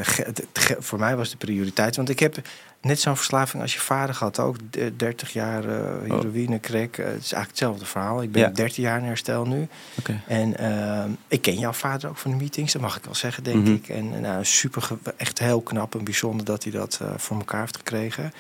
voor 0.80 1.00
mij 1.00 1.16
was 1.16 1.30
de 1.30 1.38
prioriteit. 1.38 1.96
Want 1.96 2.10
ik 2.10 2.20
heb 2.20 2.38
net 2.86 3.00
zo'n 3.00 3.16
verslaving 3.16 3.62
als 3.62 3.74
je 3.74 3.80
vader 3.80 4.16
gehad. 4.16 4.40
Ook 4.40 4.56
30 4.98 5.34
jaar 5.34 5.66
uh, 5.66 5.76
heroïne, 6.04 6.60
crack. 6.60 6.98
Uh, 6.98 7.06
het 7.06 7.16
is 7.24 7.32
eigenlijk 7.34 7.48
hetzelfde 7.50 7.86
verhaal. 7.86 8.22
Ik 8.22 8.32
ben 8.32 8.42
ja. 8.42 8.50
13 8.50 8.84
jaar 8.84 9.00
in 9.00 9.06
herstel 9.06 9.46
nu. 9.46 9.68
Okay. 10.00 10.22
En 10.28 10.54
uh, 10.62 11.04
ik 11.28 11.42
ken 11.42 11.60
jouw 11.60 11.72
vader 11.72 12.10
ook 12.10 12.18
van 12.18 12.32
de 12.32 12.38
meetings. 12.38 12.74
Dat 12.74 12.82
mag 12.82 12.98
ik 12.98 13.04
wel 13.04 13.16
zeggen, 13.16 13.44
denk 13.44 13.64
Mhm. 13.64 13.74
ik. 13.74 13.90
En 13.90 14.22
nou, 14.22 14.46
super, 14.46 14.88
echt 15.18 15.40
heel 15.40 15.62
knap 15.62 15.96
en 15.96 16.04
bijzonder 16.04 16.46
dat 16.46 16.64
hij 16.64 16.72
dat 16.72 17.00
voor 17.18 17.38
elkaar 17.38 17.60
heeft 17.60 17.78
gekregen. 17.78 18.34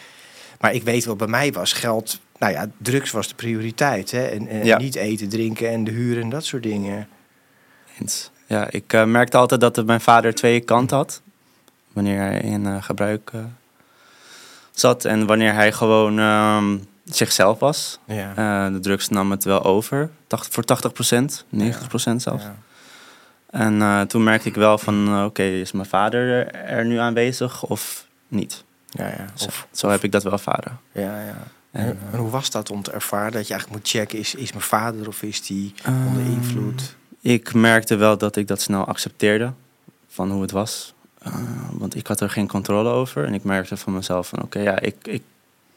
Maar 0.59 0.73
ik 0.73 0.83
weet 0.83 1.05
wel, 1.05 1.15
bij 1.15 1.27
mij 1.27 1.51
was 1.51 1.73
geld... 1.73 2.19
Nou 2.39 2.53
ja, 2.53 2.67
drugs 2.77 3.11
was 3.11 3.27
de 3.27 3.35
prioriteit. 3.35 4.11
Hè? 4.11 4.25
En, 4.25 4.47
en 4.47 4.65
Ja. 4.65 4.77
niet 4.77 4.95
eten, 4.95 5.29
drinken 5.29 5.69
en 5.69 5.83
de 5.83 5.91
huur 5.91 6.21
en 6.21 6.29
dat 6.29 6.45
soort 6.45 6.63
dingen. 6.63 7.07
Eens. 7.99 8.31
Ja, 8.47 8.67
ik 8.69 8.93
eh, 8.93 9.03
merkte 9.05 9.37
altijd 9.37 9.61
dat 9.61 9.75
het 9.75 9.85
mijn 9.85 10.01
vader 10.01 10.33
twee 10.33 10.59
kanten 10.59 10.97
had. 10.97 11.21
Wanneer 11.93 12.19
hij 12.19 12.39
in 12.39 12.65
eh, 12.65 12.83
gebruik 12.83 13.29
eh, 13.33 13.39
zat 14.75 15.05
en 15.05 15.25
wanneer 15.25 15.53
hij 15.53 15.71
gewoon 15.71 16.19
ehm, 16.19 16.77
zichzelf 17.03 17.59
was. 17.59 17.99
Ja. 18.05 18.33
Eh, 18.67 18.73
de 18.73 18.79
drugs 18.79 19.09
nam 19.09 19.31
het 19.31 19.43
wel 19.43 19.63
over, 19.63 20.09
Tacht- 20.27 20.53
voor 20.53 20.63
80% 20.63 21.45
90% 21.49 22.21
zelfs. 22.21 22.43
Ja. 22.43 22.55
En 23.49 23.81
eh, 23.81 24.01
toen 24.01 24.23
merkte 24.23 24.47
ik 24.49 24.55
wel 24.55 24.77
van, 24.77 25.07
eh, 25.07 25.23
oké, 25.23 25.43
is 25.43 25.71
mijn 25.71 25.87
vader 25.87 26.47
er 26.53 26.85
nu 26.85 26.97
aanwezig 26.97 27.63
of 27.63 28.07
niet? 28.27 28.63
Ja, 28.89 29.05
ja. 29.07 29.25
Of, 29.45 29.67
zo 29.71 29.89
heb 29.89 30.03
ik 30.03 30.11
dat 30.11 30.23
wel 30.23 30.31
ervaren. 30.31 30.79
ja, 30.91 31.01
ja. 31.21 31.37
En, 31.71 31.85
En, 31.85 31.97
en 32.11 32.17
hoe 32.19 32.29
was 32.29 32.49
dat 32.49 32.69
om 32.71 32.81
te 32.83 32.91
ervaren 32.91 33.31
dat 33.31 33.47
je 33.47 33.53
eigenlijk 33.53 33.81
moet 33.81 33.91
checken... 33.91 34.19
is, 34.19 34.35
is 34.35 34.51
mijn 34.51 34.63
vader 34.63 35.07
of 35.07 35.21
is 35.23 35.41
die 35.41 35.73
onder 35.87 36.21
Ehm, 36.23 36.31
invloed? 36.31 36.95
Ik 37.21 37.53
merkte 37.53 37.95
wel 37.95 38.17
dat 38.17 38.35
ik 38.35 38.47
dat 38.47 38.61
snel 38.61 38.85
accepteerde 38.85 39.51
van 40.07 40.31
hoe 40.31 40.41
het 40.41 40.51
was. 40.51 40.93
Uh, 41.27 41.33
want 41.71 41.95
ik 41.95 42.07
had 42.07 42.21
er 42.21 42.29
geen 42.29 42.47
controle 42.47 42.89
over. 42.89 43.25
En 43.25 43.33
ik 43.33 43.43
merkte 43.43 43.77
van 43.77 43.93
mezelf 43.93 44.27
van 44.27 44.41
oké, 44.41 44.59
ja, 44.59 44.79
ik, 44.79 44.95
ik 45.03 45.23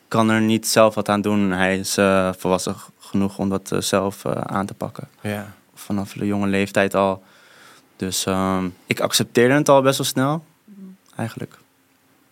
kan 0.08 0.30
er 0.30 0.40
niet 0.40 0.68
zelf 0.68 0.94
wat 0.94 1.08
aan 1.08 1.20
doen. 1.20 1.50
Hij 1.50 1.78
is 1.78 1.98
uh, 1.98 2.30
volwassen 2.38 2.76
genoeg 2.98 3.38
om 3.38 3.48
dat 3.48 3.70
uh, 3.72 3.80
zelf 3.80 4.26
aan 4.26 4.66
te 4.66 4.74
pakken. 4.74 5.08
Ja. 5.20 5.54
Vanaf 5.74 6.12
de 6.12 6.26
jonge 6.26 6.46
leeftijd 6.46 6.94
al. 6.94 7.22
Dus 7.96 8.26
um, 8.26 8.74
ik 8.86 9.00
accepteerde 9.00 9.54
het 9.54 9.68
al 9.68 9.82
best 9.82 9.98
wel 9.98 10.06
snel, 10.06 10.44
eigenlijk. 11.16 11.58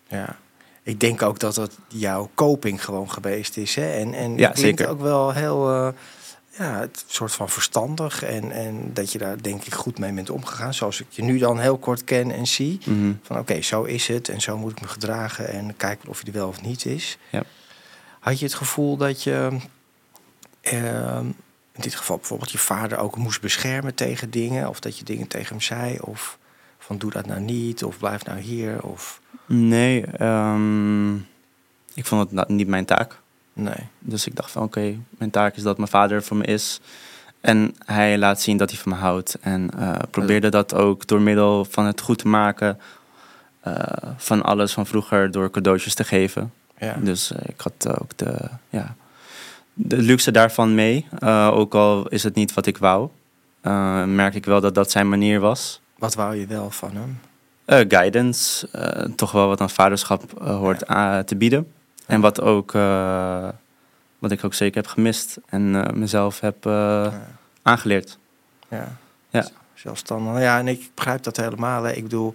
Ja. 0.07 0.35
Ik 0.83 0.99
denk 0.99 1.21
ook 1.21 1.39
dat 1.39 1.55
dat 1.55 1.77
jouw 1.87 2.29
coping 2.35 2.85
gewoon 2.85 3.11
geweest 3.11 3.57
is. 3.57 3.75
Hè? 3.75 3.91
En, 3.91 4.13
en 4.13 4.37
ja, 4.37 4.47
het 4.47 4.59
klinkt 4.59 4.79
zeker. 4.79 4.87
ook 4.93 5.01
wel 5.01 5.33
heel 5.33 5.93
ja, 6.57 6.79
het 6.79 7.03
soort 7.07 7.31
van 7.31 7.49
verstandig. 7.49 8.23
En, 8.23 8.51
en 8.51 8.93
dat 8.93 9.11
je 9.11 9.17
daar 9.17 9.41
denk 9.41 9.63
ik 9.63 9.73
goed 9.73 9.99
mee 9.99 10.13
bent 10.13 10.29
omgegaan. 10.29 10.73
Zoals 10.73 11.01
ik 11.01 11.07
je 11.09 11.23
nu 11.23 11.37
dan 11.37 11.59
heel 11.59 11.77
kort 11.77 12.03
ken 12.03 12.31
en 12.31 12.47
zie. 12.47 12.79
Mm 12.85 12.99
-hmm. 12.99 13.19
Van 13.23 13.37
oké, 13.37 13.51
okay, 13.51 13.63
zo 13.63 13.83
is 13.83 14.07
het 14.07 14.29
en 14.29 14.41
zo 14.41 14.57
moet 14.57 14.71
ik 14.71 14.81
me 14.81 14.87
gedragen. 14.87 15.47
En 15.49 15.77
kijken 15.77 16.09
of 16.09 16.21
je 16.21 16.27
er 16.27 16.33
wel 16.33 16.47
of 16.47 16.61
niet 16.61 16.85
is. 16.85 17.17
Ja. 17.29 17.43
Had 18.19 18.39
je 18.39 18.45
het 18.45 18.53
gevoel 18.53 18.97
dat 18.97 19.23
je... 19.23 19.57
Uh, 20.73 21.19
in 21.71 21.83
dit 21.83 21.95
geval 21.95 22.17
bijvoorbeeld 22.17 22.51
je 22.51 22.57
vader 22.57 22.97
ook 22.97 23.15
moest 23.15 23.41
beschermen 23.41 23.95
tegen 23.95 24.29
dingen. 24.29 24.69
Of 24.69 24.79
dat 24.79 24.97
je 24.97 25.03
dingen 25.03 25.27
tegen 25.27 25.49
hem 25.49 25.61
zei. 25.61 25.97
Of 25.99 26.37
van 26.77 26.97
doe 26.97 27.11
dat 27.11 27.25
nou 27.25 27.39
niet. 27.39 27.83
Of 27.83 27.97
blijf 27.97 28.25
nou 28.25 28.39
hier. 28.39 28.83
Of... 28.83 29.21
Nee, 29.45 30.23
um, 30.23 31.27
ik 31.93 32.05
vond 32.05 32.31
het 32.31 32.47
niet 32.47 32.67
mijn 32.67 32.85
taak. 32.85 33.19
Nee. 33.57 33.87
Dus 33.99 34.27
ik 34.27 34.35
dacht 34.35 34.51
van 34.51 34.63
oké, 34.63 34.79
okay, 34.79 34.99
mijn 35.09 35.31
taak 35.31 35.55
is 35.55 35.63
dat 35.63 35.77
mijn 35.77 35.89
vader 35.89 36.23
voor 36.23 36.37
me 36.37 36.45
is. 36.45 36.79
En 37.41 37.75
hij 37.85 38.17
laat 38.17 38.41
zien 38.41 38.57
dat 38.57 38.69
hij 38.69 38.79
van 38.79 38.91
me 38.91 38.97
houdt. 38.97 39.37
En 39.41 39.69
uh, 39.79 39.95
probeerde 40.11 40.49
dat 40.49 40.73
ook 40.73 41.07
door 41.07 41.21
middel 41.21 41.65
van 41.65 41.85
het 41.85 42.01
goed 42.01 42.17
te 42.17 42.27
maken 42.27 42.79
uh, 43.67 43.73
van 44.17 44.43
alles 44.43 44.73
van 44.73 44.85
vroeger 44.85 45.31
door 45.31 45.51
cadeautjes 45.51 45.93
te 45.93 46.03
geven. 46.03 46.53
Ja. 46.77 46.97
Dus 47.01 47.31
uh, 47.31 47.37
ik 47.45 47.61
had 47.61 47.99
ook 48.01 48.17
de, 48.17 48.49
ja, 48.69 48.95
de 49.73 49.97
luxe 49.97 50.31
daarvan 50.31 50.75
mee. 50.75 51.07
Ook 51.51 51.75
al 51.75 52.07
is 52.07 52.23
het 52.23 52.35
niet 52.35 52.53
wat 52.53 52.65
ik 52.65 52.77
wou, 52.77 53.09
merk 54.05 54.35
ik 54.35 54.45
wel 54.45 54.61
dat 54.61 54.75
dat 54.75 54.91
zijn 54.91 55.09
manier 55.09 55.39
was. 55.39 55.81
Wat 55.97 56.15
wou 56.15 56.35
je 56.35 56.45
wel 56.45 56.71
van 56.71 56.91
hem? 56.95 57.19
Guidance, 57.89 58.67
toch 59.15 59.31
wel 59.31 59.47
wat 59.47 59.61
aan 59.61 59.69
vaderschap 59.69 60.41
hoort 60.41 60.83
ja. 60.87 61.23
te 61.23 61.35
bieden. 61.35 61.71
En 62.07 62.21
wat, 62.21 62.41
ook, 62.41 62.71
wat 64.19 64.31
ik 64.31 64.43
ook 64.43 64.53
zeker 64.53 64.81
heb 64.81 64.91
gemist 64.91 65.37
en 65.45 65.99
mezelf 65.99 66.39
heb 66.39 66.63
ja. 66.63 67.27
aangeleerd. 67.61 68.17
Ja. 68.69 68.97
ja, 69.29 69.47
zelfstandig. 69.73 70.41
Ja, 70.41 70.59
en 70.59 70.67
ik 70.67 70.89
begrijp 70.93 71.23
dat 71.23 71.37
helemaal. 71.37 71.83
Hè. 71.83 71.91
Ik 71.91 72.03
bedoel, 72.03 72.33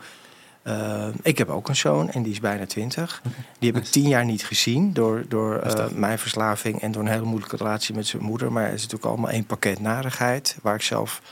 uh, 0.64 1.06
ik 1.22 1.38
heb 1.38 1.48
ook 1.48 1.68
een 1.68 1.76
zoon 1.76 2.10
en 2.10 2.22
die 2.22 2.32
is 2.32 2.40
bijna 2.40 2.66
twintig. 2.66 3.20
Okay. 3.26 3.38
Die 3.58 3.70
heb 3.72 3.80
nice. 3.80 3.86
ik 3.86 4.02
tien 4.02 4.08
jaar 4.08 4.24
niet 4.24 4.44
gezien 4.44 4.92
door, 4.92 5.24
door 5.28 5.60
uh, 5.66 5.86
mijn 5.94 6.18
verslaving 6.18 6.80
en 6.80 6.92
door 6.92 7.02
een 7.02 7.08
hele 7.08 7.24
moeilijke 7.24 7.56
relatie 7.56 7.94
met 7.94 8.06
zijn 8.06 8.22
moeder. 8.22 8.52
Maar 8.52 8.64
het 8.64 8.74
is 8.74 8.82
natuurlijk 8.82 9.10
allemaal 9.10 9.30
één 9.30 9.46
pakket 9.46 9.80
narigheid, 9.80 10.56
waar 10.62 10.74
ik 10.74 10.82
zelf 10.82 11.22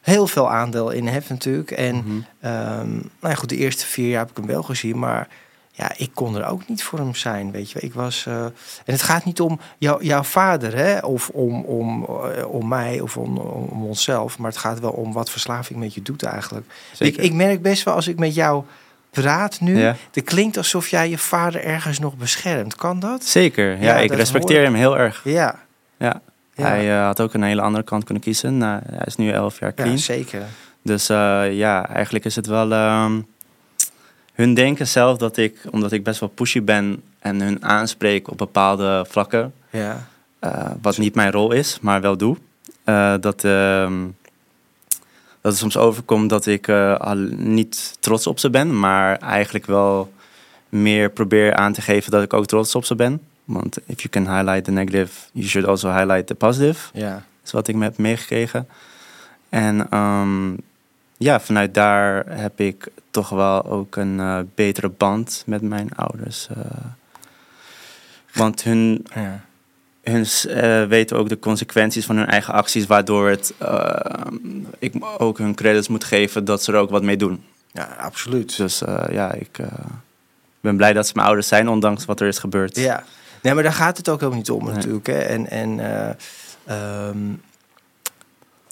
heel 0.00 0.26
veel 0.26 0.50
aandeel 0.50 0.90
in 0.90 1.06
heb 1.06 1.28
natuurlijk. 1.28 1.70
En 1.70 1.96
Mhm. 1.96 2.08
mm 2.08 2.24
-hmm. 2.40 2.50
um, 2.50 3.10
nou 3.20 3.32
ja, 3.32 3.34
goed, 3.34 3.48
de 3.48 3.56
eerste 3.56 3.86
vier 3.86 4.08
jaar 4.08 4.20
heb 4.20 4.30
ik 4.30 4.36
hem 4.36 4.46
wel 4.46 4.62
gezien, 4.62 4.98
maar 4.98 5.28
ja, 5.76 5.92
ik 5.96 6.10
kon 6.14 6.36
er 6.36 6.46
ook 6.46 6.68
niet 6.68 6.82
voor 6.82 6.98
hem 6.98 7.14
zijn, 7.14 7.50
weet 7.50 7.70
je. 7.70 7.80
Ik 7.80 7.94
was, 7.94 8.24
uh, 8.28 8.44
en 8.44 8.52
het 8.84 9.02
gaat 9.02 9.24
niet 9.24 9.40
om 9.40 9.60
jou, 9.78 10.04
jouw 10.04 10.22
vader, 10.22 10.76
hè, 10.76 10.98
of 10.98 11.28
om, 11.28 11.64
om, 11.64 12.02
uh, 12.02 12.48
om 12.48 12.68
mij 12.68 13.00
of 13.00 13.16
om, 13.16 13.38
om 13.38 13.84
onszelf, 13.84 14.38
maar 14.38 14.50
het 14.50 14.60
gaat 14.60 14.80
wel 14.80 14.90
om 14.90 15.12
wat 15.12 15.30
verslaving 15.30 15.78
met 15.78 15.94
je 15.94 16.02
doet 16.02 16.22
eigenlijk. 16.22 16.66
Ik, 16.98 17.16
ik, 17.16 17.32
merk 17.32 17.62
best 17.62 17.82
wel 17.82 17.94
als 17.94 18.08
ik 18.08 18.18
met 18.18 18.34
jou 18.34 18.64
praat 19.10 19.60
nu, 19.60 19.78
ja. 19.78 19.96
het 20.12 20.24
klinkt 20.24 20.56
alsof 20.56 20.88
jij 20.88 21.10
je 21.10 21.18
vader 21.18 21.64
ergens 21.64 21.98
nog 21.98 22.16
beschermt. 22.16 22.74
Kan 22.74 23.00
dat? 23.00 23.24
Zeker, 23.24 23.70
ja, 23.70 23.82
ja 23.82 23.96
ik 23.96 24.14
respecteer 24.14 24.62
hem 24.62 24.74
heel 24.74 24.98
erg. 24.98 25.20
Ja. 25.24 25.58
Ja. 25.96 26.20
ja. 26.54 26.66
Hij 26.66 26.88
uh, 26.88 27.04
had 27.04 27.20
ook 27.20 27.34
een 27.34 27.42
hele 27.42 27.62
andere 27.62 27.84
kant 27.84 28.04
kunnen 28.04 28.22
kiezen. 28.22 28.58
Nou, 28.58 28.80
hij 28.90 29.06
is 29.06 29.16
nu 29.16 29.30
elf 29.30 29.58
jaar 29.58 29.74
clean. 29.74 29.90
Ja, 29.90 29.96
zeker. 29.96 30.42
Dus 30.82 31.10
uh, 31.10 31.52
ja, 31.52 31.88
eigenlijk 31.88 32.24
is 32.24 32.36
het 32.36 32.46
wel... 32.46 32.72
Um, 32.72 33.32
hun 34.34 34.54
denken 34.54 34.86
zelf 34.86 35.18
dat 35.18 35.36
ik, 35.36 35.56
omdat 35.70 35.92
ik 35.92 36.04
best 36.04 36.20
wel 36.20 36.28
pushy 36.28 36.62
ben 36.62 37.02
en 37.18 37.40
hun 37.40 37.64
aanspreek 37.64 38.30
op 38.30 38.38
bepaalde 38.38 39.04
vlakken, 39.08 39.52
ja. 39.70 40.06
uh, 40.40 40.70
wat 40.82 40.98
niet 40.98 41.14
mijn 41.14 41.30
rol 41.30 41.52
is, 41.52 41.78
maar 41.80 42.00
wel 42.00 42.16
doe, 42.16 42.36
uh, 42.84 43.14
dat, 43.20 43.44
uh, 43.44 43.90
dat 45.40 45.52
het 45.52 45.56
soms 45.56 45.76
overkomt 45.76 46.30
dat 46.30 46.46
ik 46.46 46.68
al 46.98 47.16
niet 47.36 47.96
trots 48.00 48.26
op 48.26 48.38
ze 48.38 48.50
ben, 48.50 48.78
maar 48.78 49.18
eigenlijk 49.18 49.66
wel 49.66 50.12
meer 50.68 51.10
probeer 51.10 51.54
aan 51.54 51.72
te 51.72 51.82
geven 51.82 52.10
dat 52.10 52.22
ik 52.22 52.32
ook 52.32 52.46
trots 52.46 52.74
op 52.74 52.84
ze 52.84 52.94
ben. 52.94 53.20
Want 53.44 53.78
if 53.86 54.02
you 54.02 54.08
can 54.08 54.36
highlight 54.36 54.64
the 54.64 54.70
negative, 54.70 55.12
you 55.32 55.46
should 55.46 55.68
also 55.68 55.90
highlight 55.90 56.26
the 56.26 56.34
positive. 56.34 56.90
Ja. 56.92 57.12
Dat 57.12 57.22
is 57.44 57.52
wat 57.52 57.68
ik 57.68 57.74
me 57.74 57.84
heb 57.84 57.98
meegekregen. 57.98 58.68
En 59.48 59.98
um, 59.98 60.56
ja, 61.24 61.40
vanuit 61.40 61.74
daar 61.74 62.24
heb 62.28 62.60
ik 62.60 62.88
toch 63.10 63.28
wel 63.28 63.64
ook 63.66 63.96
een 63.96 64.18
uh, 64.18 64.38
betere 64.54 64.88
band 64.88 65.42
met 65.46 65.62
mijn 65.62 65.88
ouders. 65.96 66.48
Uh, 66.50 66.64
want 68.32 68.62
hun, 68.62 69.06
ja. 69.14 69.40
hun 70.02 70.26
uh, 70.46 70.84
weten 70.84 71.16
ook 71.16 71.28
de 71.28 71.38
consequenties 71.38 72.06
van 72.06 72.16
hun 72.16 72.26
eigen 72.26 72.54
acties, 72.54 72.86
waardoor 72.86 73.28
het, 73.28 73.54
ik 74.78 74.94
ook 75.18 75.38
hun 75.38 75.54
credits 75.54 75.88
moet 75.88 76.04
geven 76.04 76.44
dat 76.44 76.62
ze 76.62 76.72
er 76.72 76.78
ook 76.78 76.90
wat 76.90 77.02
mee 77.02 77.16
doen. 77.16 77.44
Ja, 77.72 77.96
absoluut. 77.98 78.56
Dus 78.56 78.82
ja, 79.10 79.32
ik 79.32 79.58
ben 80.60 80.76
blij 80.76 80.92
dat 80.92 81.06
ze 81.06 81.12
mijn 81.14 81.26
ouders 81.26 81.48
zijn, 81.48 81.68
ondanks 81.68 82.04
wat 82.04 82.20
er 82.20 82.26
is 82.26 82.38
gebeurd. 82.38 82.76
Ja, 82.76 83.04
nee, 83.42 83.54
maar 83.54 83.62
daar 83.62 83.72
gaat 83.72 83.96
het 83.96 84.08
ook 84.08 84.18
helemaal 84.18 84.38
niet 84.38 84.50
om 84.50 84.64
nee. 84.64 84.74
natuurlijk. 84.74 85.06
Hè. 85.06 85.18
En, 85.18 85.50
en 85.50 85.80
um, 87.08 87.40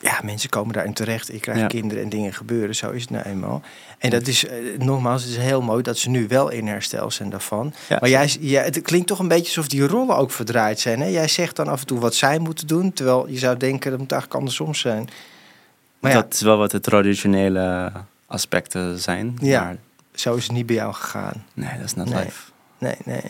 ja, 0.03 0.21
mensen 0.25 0.51
komen 0.51 0.73
daarin 0.73 0.93
terecht. 0.93 1.35
Ik 1.35 1.41
krijg 1.41 1.59
ja. 1.59 1.67
kinderen 1.67 2.03
en 2.03 2.09
dingen 2.09 2.33
gebeuren. 2.33 2.75
Zo 2.75 2.91
is 2.91 3.01
het 3.01 3.11
nou 3.11 3.25
eenmaal. 3.25 3.63
En 3.99 4.11
dat 4.11 4.27
is, 4.27 4.45
uh, 4.45 4.51
nogmaals, 4.79 5.23
het 5.23 5.31
is 5.31 5.37
heel 5.37 5.63
mooi 5.63 5.83
dat 5.83 5.99
ze 5.99 6.11
nu 6.11 6.29
wel 6.29 6.51
in 6.51 6.67
herstel 6.67 7.11
zijn 7.11 7.31
daarvan. 7.31 7.75
Ja. 7.89 7.97
Maar 8.01 8.09
jij, 8.09 8.63
het 8.65 8.83
klinkt 8.83 9.07
toch 9.07 9.19
een 9.19 9.29
beetje 9.29 9.47
alsof 9.47 9.69
die 9.69 9.87
rollen 9.87 10.17
ook 10.17 10.31
verdraaid 10.31 10.81
zijn. 10.81 11.01
Hè? 11.01 11.07
Jij 11.07 11.29
zegt 11.29 11.57
dan 11.57 11.69
af 11.69 11.81
en 11.81 11.87
toe 11.87 11.99
wat 11.99 12.15
zij 12.15 12.39
moeten 12.39 12.67
doen. 12.67 12.93
Terwijl 12.93 13.29
je 13.29 13.39
zou 13.39 13.57
denken, 13.57 13.91
dat 13.91 14.01
moet 14.01 14.13
eigenlijk 14.13 14.41
andersom 14.41 14.75
zijn. 14.75 15.09
Maar 15.99 16.13
dat 16.13 16.27
ja. 16.29 16.35
is 16.35 16.41
wel 16.41 16.59
wat 16.59 16.71
de 16.71 16.81
traditionele 16.81 17.93
aspecten 18.27 18.99
zijn. 18.99 19.37
Ja, 19.41 19.63
maar... 19.65 19.77
zo 20.15 20.35
is 20.35 20.43
het 20.43 20.53
niet 20.53 20.67
bij 20.67 20.77
jou 20.77 20.93
gegaan. 20.93 21.45
Nee, 21.55 21.77
dat 21.77 21.85
is 21.85 21.95
not 21.95 22.09
nee. 22.09 22.25
life. 22.25 22.51
nee, 22.79 22.97
nee. 23.05 23.23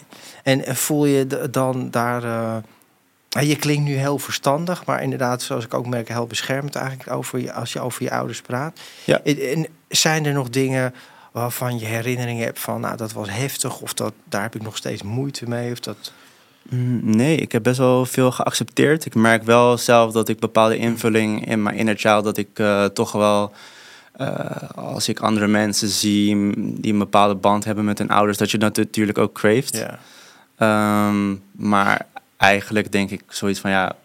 En 0.42 0.64
eh, 0.64 0.74
voel 0.74 1.04
je 1.04 1.48
dan 1.50 1.90
daar... 1.90 2.24
eh, 2.24 2.56
je 3.40 3.56
klinkt 3.56 3.84
nu 3.84 3.94
heel 3.94 4.18
verstandig, 4.18 4.84
maar 4.84 5.02
inderdaad, 5.02 5.42
zoals 5.42 5.64
ik 5.64 5.74
ook 5.74 5.86
merk, 5.86 6.08
heel 6.08 6.26
beschermend 6.26 6.74
eigenlijk 6.74 7.10
over 7.10 7.38
je, 7.38 7.52
als 7.52 7.72
je 7.72 7.80
over 7.80 8.02
je 8.02 8.10
ouders 8.10 8.40
praat. 8.40 8.80
Ja. 9.04 9.20
En, 9.22 9.66
zijn 9.88 10.24
er 10.24 10.32
nog 10.32 10.50
dingen 10.50 10.94
waarvan 11.32 11.78
je 11.78 11.84
herinneringen 11.84 12.44
hebt 12.44 12.60
van, 12.60 12.80
nou, 12.80 12.96
dat 12.96 13.12
was 13.12 13.30
heftig, 13.30 13.80
of 13.80 13.94
dat, 13.94 14.12
daar 14.24 14.42
heb 14.42 14.54
ik 14.54 14.62
nog 14.62 14.76
steeds 14.76 15.02
moeite 15.02 15.48
mee, 15.48 15.72
of 15.72 15.80
dat... 15.80 16.12
Mm, 16.68 17.00
Nee, 17.02 17.36
ik 17.36 17.52
heb 17.52 17.62
best 17.62 17.78
wel 17.78 18.06
veel 18.06 18.32
geaccepteerd. 18.32 19.04
Ik 19.04 19.14
merk 19.14 19.42
wel 19.42 19.78
zelf 19.78 20.12
dat 20.12 20.28
ik 20.28 20.38
bepaalde 20.38 20.76
invulling 20.76 21.46
in 21.46 21.62
mijn 21.62 21.76
inner 21.76 21.96
child, 21.96 22.24
dat 22.24 22.36
ik 22.36 22.48
eh, 22.58 22.84
toch 22.84 23.12
wel, 23.12 23.52
eh, 24.12 24.70
als 24.74 25.08
ik 25.08 25.20
andere 25.20 25.46
mensen 25.46 25.88
zie 25.88 26.52
die 26.80 26.92
een 26.92 26.98
bepaalde 26.98 27.34
band 27.34 27.64
hebben 27.64 27.84
met 27.84 27.98
hun 27.98 28.10
ouders, 28.10 28.38
dat 28.38 28.50
je 28.50 28.58
dat 28.58 28.76
natuurlijk 28.76 29.18
ook 29.18 29.32
craeft. 29.32 29.76
Ja. 29.76 29.98
Ehm, 30.56 31.34
maar 31.52 32.06
eigenlijk 32.42 32.92
denk 32.92 33.10
ik 33.10 33.22
zoiets 33.28 33.60
van 33.60 33.70
ja, 33.70 33.96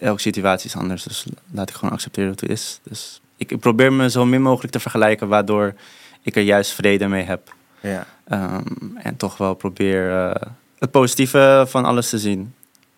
elke 0.00 0.20
situatie 0.20 0.68
is 0.68 0.76
anders, 0.76 1.02
dus 1.02 1.26
laat 1.50 1.68
ik 1.68 1.74
gewoon 1.74 1.94
accepteren 1.94 2.30
wat 2.30 2.40
het 2.40 2.50
is. 2.50 2.80
Dus 2.82 3.20
ik, 3.36 3.58
probeer 3.58 3.92
me 3.92 4.10
zo 4.10 4.24
min 4.24 4.42
mogelijk 4.42 4.72
te 4.72 4.80
vergelijken, 4.80 5.28
waardoor 5.28 5.74
ik 6.22 6.36
er 6.36 6.42
juist 6.42 6.72
vrede 6.72 7.08
mee 7.08 7.24
heb. 7.24 7.54
Ja. 7.80 8.06
Ehm, 8.24 8.62
en 8.96 9.16
toch 9.16 9.36
wel 9.36 9.54
probeer 9.54 10.12
eh, 10.12 10.50
het 10.78 10.90
positieve 10.90 11.64
van 11.68 11.84
alles 11.84 12.08
te 12.08 12.18
zien. 12.18 12.54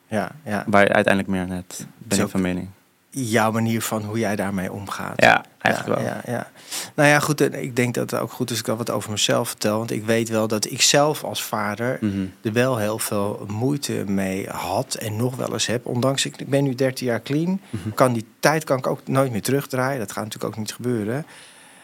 Ja, 0.07 0.31
ja. 0.45 0.65
Waar 0.67 0.83
je 0.83 0.93
uiteindelijk 0.93 1.35
meer 1.35 1.47
net 1.47 1.87
ben 1.99 2.21
ik 2.21 2.29
van 2.29 2.41
mening. 2.41 2.69
Jouw 3.11 3.51
manier 3.51 3.83
van 3.83 4.03
hoe 4.03 4.19
jij 4.19 4.37
daarmee 4.37 4.73
omgaat. 4.73 5.23
Ja, 5.23 5.45
eigenlijk 5.62 5.99
ja, 6.00 6.05
wel. 6.05 6.14
Ja, 6.14 6.33
ja. 6.33 6.50
Nou 6.95 7.09
ja, 7.09 7.19
goed. 7.21 7.40
en 7.40 7.62
Ik 7.62 7.76
denk 7.76 7.95
dat 7.95 8.11
het 8.11 8.21
ook 8.21 8.33
goed 8.33 8.50
is 8.50 8.57
dat 8.57 8.64
ik 8.67 8.71
al 8.73 8.76
wat 8.79 8.90
over 8.90 9.11
mezelf 9.11 9.49
vertel. 9.49 9.79
Want 9.79 9.90
ik 9.90 10.05
weet 10.05 10.29
wel 10.29 10.49
dat 10.49 10.71
ik 10.71 10.83
zelf 10.83 11.25
als 11.25 11.43
vader 11.43 11.99
Mhm. 12.00 12.25
er 12.43 12.52
wel 12.52 12.76
heel 12.76 12.99
veel 12.99 13.45
moeite 13.49 13.93
mee 13.93 14.49
had 14.49 14.95
en 14.95 15.17
nog 15.17 15.37
wel 15.37 15.52
eens 15.52 15.67
heb. 15.67 15.87
Ondanks 15.87 16.25
ik, 16.26 16.37
ik 16.40 16.49
ben 16.49 16.64
nu 16.64 16.75
13 16.75 17.07
jaar 17.07 17.23
clean, 17.23 17.61
Mhm. 17.71 17.90
kan 17.95 18.12
die 18.12 18.26
tijd 18.40 18.64
kan 18.64 18.79
ik 18.79 18.87
ook 18.87 19.00
nooit 19.09 19.31
meer 19.33 19.43
terugdraaien. 19.43 19.99
Dat 19.99 20.12
gaat 20.12 20.25
natuurlijk 20.25 20.52
ook 20.52 20.59
niet 20.59 20.73
gebeuren. 20.73 21.26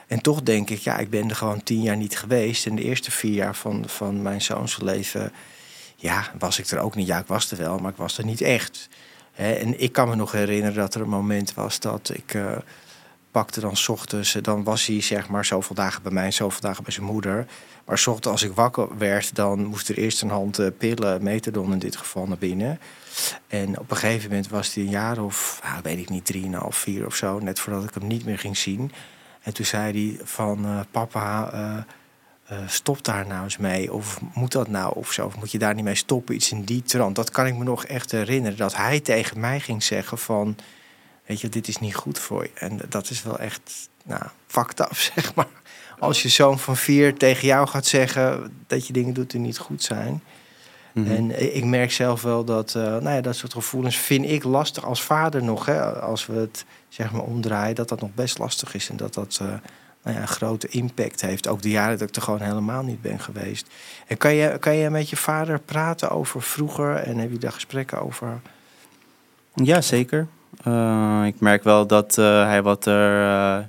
En 0.07 0.21
toch 0.21 0.43
denk 0.43 0.71
ik, 0.71 0.79
ja, 0.79 0.99
ik 0.99 1.11
ben 1.11 1.29
er 1.29 1.37
gewoon 1.37 1.63
tien 1.63 1.83
jaar 1.83 1.97
niet 1.97 2.19
geweest. 2.19 2.67
En 2.67 2.75
de 2.77 2.83
eerste 2.83 3.11
vier 3.11 3.33
jaar 3.35 3.55
van, 3.55 3.85
van 3.87 4.23
mijn 4.23 4.43
zoons 4.43 4.81
leven, 4.81 5.33
ja, 5.97 6.31
was 6.39 6.59
ik 6.59 6.67
er 6.67 6.79
ook 6.79 6.95
niet. 6.95 7.07
Ja, 7.07 7.19
ik 7.19 7.27
was 7.27 7.51
er 7.51 7.57
wel, 7.57 7.79
maar 7.79 7.91
ik 7.91 7.97
was 7.97 8.19
er 8.19 8.25
niet 8.25 8.41
echt. 8.41 8.89
En 9.35 9.81
ik 9.81 9.93
kan 9.93 10.09
me 10.09 10.15
nog 10.17 10.33
herinneren 10.33 10.75
dat 10.77 10.95
er 10.95 11.01
een 11.01 11.09
moment 11.09 11.55
was 11.55 11.81
dat 11.81 12.11
ik 12.15 12.35
eh, 12.35 12.57
pakte 13.37 13.61
dan 13.61 13.77
's 13.77 13.89
ochtends, 13.89 14.35
eh, 14.35 14.43
dan 14.43 14.65
was 14.65 14.87
hij 14.87 15.01
zeg 15.01 15.29
maar 15.29 15.45
zoveel 15.45 15.75
dagen 15.75 16.03
bij 16.03 16.13
mij 16.13 16.25
en 16.25 16.33
zoveel 16.33 16.61
dagen 16.61 16.83
bij 16.83 16.93
zijn 16.93 17.07
moeder. 17.07 17.47
Maar 17.85 17.99
's 17.99 18.07
ochtends 18.07 18.29
als 18.29 18.43
ik 18.43 18.53
wakker 18.55 18.99
werd, 18.99 19.35
dan 19.35 19.65
moest 19.65 19.89
er 19.89 19.99
eerst 19.99 20.23
een 20.23 20.31
hand 20.31 20.59
eh, 20.59 20.67
pillen, 20.79 21.23
methadon 21.23 21.73
in 21.73 21.79
dit 21.79 21.97
geval, 21.97 22.27
naar 22.27 22.39
binnen. 22.39 22.81
En 23.47 23.79
op 23.79 23.91
een 23.91 23.97
gegeven 23.97 24.29
moment 24.29 24.49
was 24.49 24.75
hij 24.75 24.85
een 24.85 24.91
jaar 24.91 25.19
of, 25.19 25.63
weet 25.83 25.99
ik 25.99 26.09
niet, 26.09 26.25
drieënhalf, 26.27 26.77
vier 26.77 27.07
of 27.07 27.15
zo, 27.15 27.39
net 27.39 27.61
voordat 27.61 27.85
ik 27.85 27.95
hem 27.95 28.07
niet 28.07 28.25
meer 28.25 28.39
ging 28.39 28.57
zien. 28.57 28.93
En 29.43 29.55
toen 29.55 29.65
zei 29.65 29.93
hij 29.93 30.27
van, 30.27 30.65
eh, 30.65 30.81
papa, 30.91 31.87
stop 32.67 33.05
daar 33.05 33.27
nou 33.27 33.45
eens 33.45 33.57
mee. 33.57 33.93
Of 33.93 34.21
moet 34.35 34.53
dat 34.53 34.69
nou 34.69 34.95
of 34.95 35.13
zo? 35.13 35.27
Of 35.27 35.37
moet 35.37 35.51
je 35.51 35.59
daar 35.59 35.75
niet 35.75 35.85
mee 35.85 35.95
stoppen? 35.95 36.35
Iets 36.35 36.51
in 36.51 36.65
die 36.65 36.83
trant. 36.83 37.17
Dat 37.17 37.31
kan 37.31 37.47
ik 37.47 37.57
me 37.57 37.65
nog 37.65 37.85
echt 37.85 38.11
herinneren. 38.11 38.59
Dat 38.59 38.77
hij 38.77 39.01
tegen 39.01 39.41
mij 39.41 39.61
ging 39.61 39.83
zeggen 39.83 40.19
van... 40.19 40.57
Weet 41.27 41.41
je, 41.41 41.49
dit 41.49 41.69
is 41.69 41.79
niet 41.79 41.95
goed 41.95 42.19
voor 42.19 42.43
je. 42.43 42.51
En 42.55 42.81
dat 42.89 43.11
is 43.11 43.23
wel 43.23 43.39
echt, 43.39 43.89
nou, 44.05 44.23
fucked 44.47 44.81
up, 44.81 44.97
zeg 45.15 45.35
maar. 45.35 45.47
Als 45.99 46.23
je 46.23 46.29
zoon 46.29 46.59
van 46.59 46.77
vier 46.77 47.15
tegen 47.15 47.47
jou 47.47 47.69
gaat 47.69 47.87
zeggen... 47.87 48.53
dat 48.67 48.87
je 48.87 48.93
dingen 48.93 49.15
doet 49.15 49.31
die 49.31 49.41
niet 49.41 49.59
goed 49.59 49.83
zijn. 49.83 50.23
Mhm. 50.93 51.11
En 51.11 51.55
ik 51.57 51.65
merk 51.65 51.93
zelf 51.93 52.23
wel 52.23 52.45
dat, 52.45 52.75
eh, 52.75 52.83
nou 52.83 53.11
ja, 53.11 53.21
dat 53.21 53.37
soort 53.37 53.53
gevoelens 53.53 53.97
vind 53.97 54.31
ik 54.31 54.45
lastig 54.45 54.85
als 54.85 55.03
vader 55.03 55.43
nog. 55.43 55.67
Hè, 55.67 56.01
als 56.01 56.27
we 56.27 56.35
het 56.35 56.65
zeg 56.89 57.13
maar 57.13 57.23
omdraaien, 57.23 57.75
dat 57.75 57.89
dat 57.89 58.01
nog 58.01 58.15
best 58.15 58.39
lastig 58.39 58.75
is. 58.75 58.89
En 58.89 58.97
dat 58.97 59.15
dat 59.15 59.39
eh, 59.43 59.47
nou 60.03 60.17
ja, 60.17 60.21
een 60.21 60.29
grote 60.29 60.69
impact 60.69 61.21
heeft. 61.21 61.49
Ook 61.49 61.63
de 61.63 61.71
jaren 61.71 61.99
dat 61.99 62.09
ik 62.09 62.17
er 62.17 62.23
gewoon 62.23 62.41
helemaal 62.41 62.83
niet 62.83 63.03
ben 63.03 63.21
geweest. 63.21 63.67
En 64.07 64.17
kan 64.17 64.35
je, 64.35 64.59
kan 64.59 64.77
je 64.77 64.91
met 64.91 65.11
je 65.11 65.17
vader 65.17 65.61
praten 65.61 66.11
over 66.11 66.43
vroeger? 66.43 66.95
En 66.95 67.19
heb 67.19 67.31
je 67.31 67.39
daar 67.39 67.53
gesprekken 67.53 68.01
over? 68.01 68.41
Ja, 69.55 69.81
zeker. 69.81 70.27
Eh, 70.67 71.23
ik 71.27 71.41
merk 71.41 71.65
wel 71.65 71.87
dat 71.87 72.19
eh, 72.19 72.45
hij 72.45 72.63
wat 72.63 72.87
er. 72.87 73.21
eh, 73.21 73.65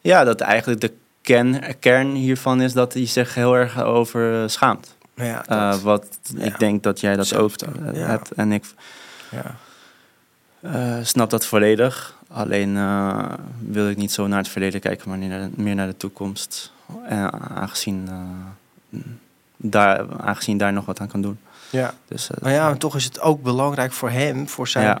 ja, 0.00 0.24
dat 0.24 0.40
eigenlijk 0.40 0.80
de 0.80 0.92
kern, 1.22 1.78
kern 1.78 2.14
hiervan 2.14 2.60
is 2.60 2.72
dat 2.72 2.92
hij 2.92 3.06
zich 3.06 3.34
heel 3.34 3.54
erg 3.54 3.82
over 3.82 4.50
schaamt. 4.50 4.96
Ja, 5.14 5.42
dat, 5.46 5.80
wat 5.80 6.06
ja. 6.36 6.44
ik 6.44 6.58
denk 6.58 6.82
dat 6.82 7.00
jij 7.00 7.16
dat 7.16 7.26
Zelfde, 7.26 7.66
ja. 7.92 8.06
hebt. 8.06 8.30
En 8.32 8.52
ik 8.52 8.64
ja. 9.30 11.02
snap 11.02 11.30
dat 11.30 11.46
volledig. 11.46 12.16
Alleen 12.28 12.74
wil 13.58 13.88
ik 13.88 13.96
niet 13.96 14.12
zo 14.12 14.26
naar 14.26 14.38
het 14.38 14.48
verleden 14.48 14.80
kijken, 14.80 15.08
maar 15.08 15.18
meer 15.18 15.28
naar 15.28 15.40
de, 15.40 15.62
meer 15.62 15.74
naar 15.74 15.86
de 15.86 15.96
toekomst. 15.96 16.72
En 17.04 17.32
aangezien, 17.50 18.08
daar, 19.56 20.20
aangezien 20.20 20.58
daar 20.58 20.72
nog 20.72 20.84
wat 20.84 21.00
aan 21.00 21.08
kan 21.08 21.22
doen. 21.22 21.38
ja. 21.70 21.94
Dus, 22.08 22.30
Maar 22.40 22.52
ja, 22.52 22.70
en 22.70 22.78
toch 22.78 22.96
is 22.96 23.04
het 23.04 23.20
ook 23.20 23.42
belangrijk 23.42 23.92
voor 23.92 24.10
hem, 24.10 24.48
voor 24.48 24.68
zijn 24.68 24.84
ja. 24.84 25.00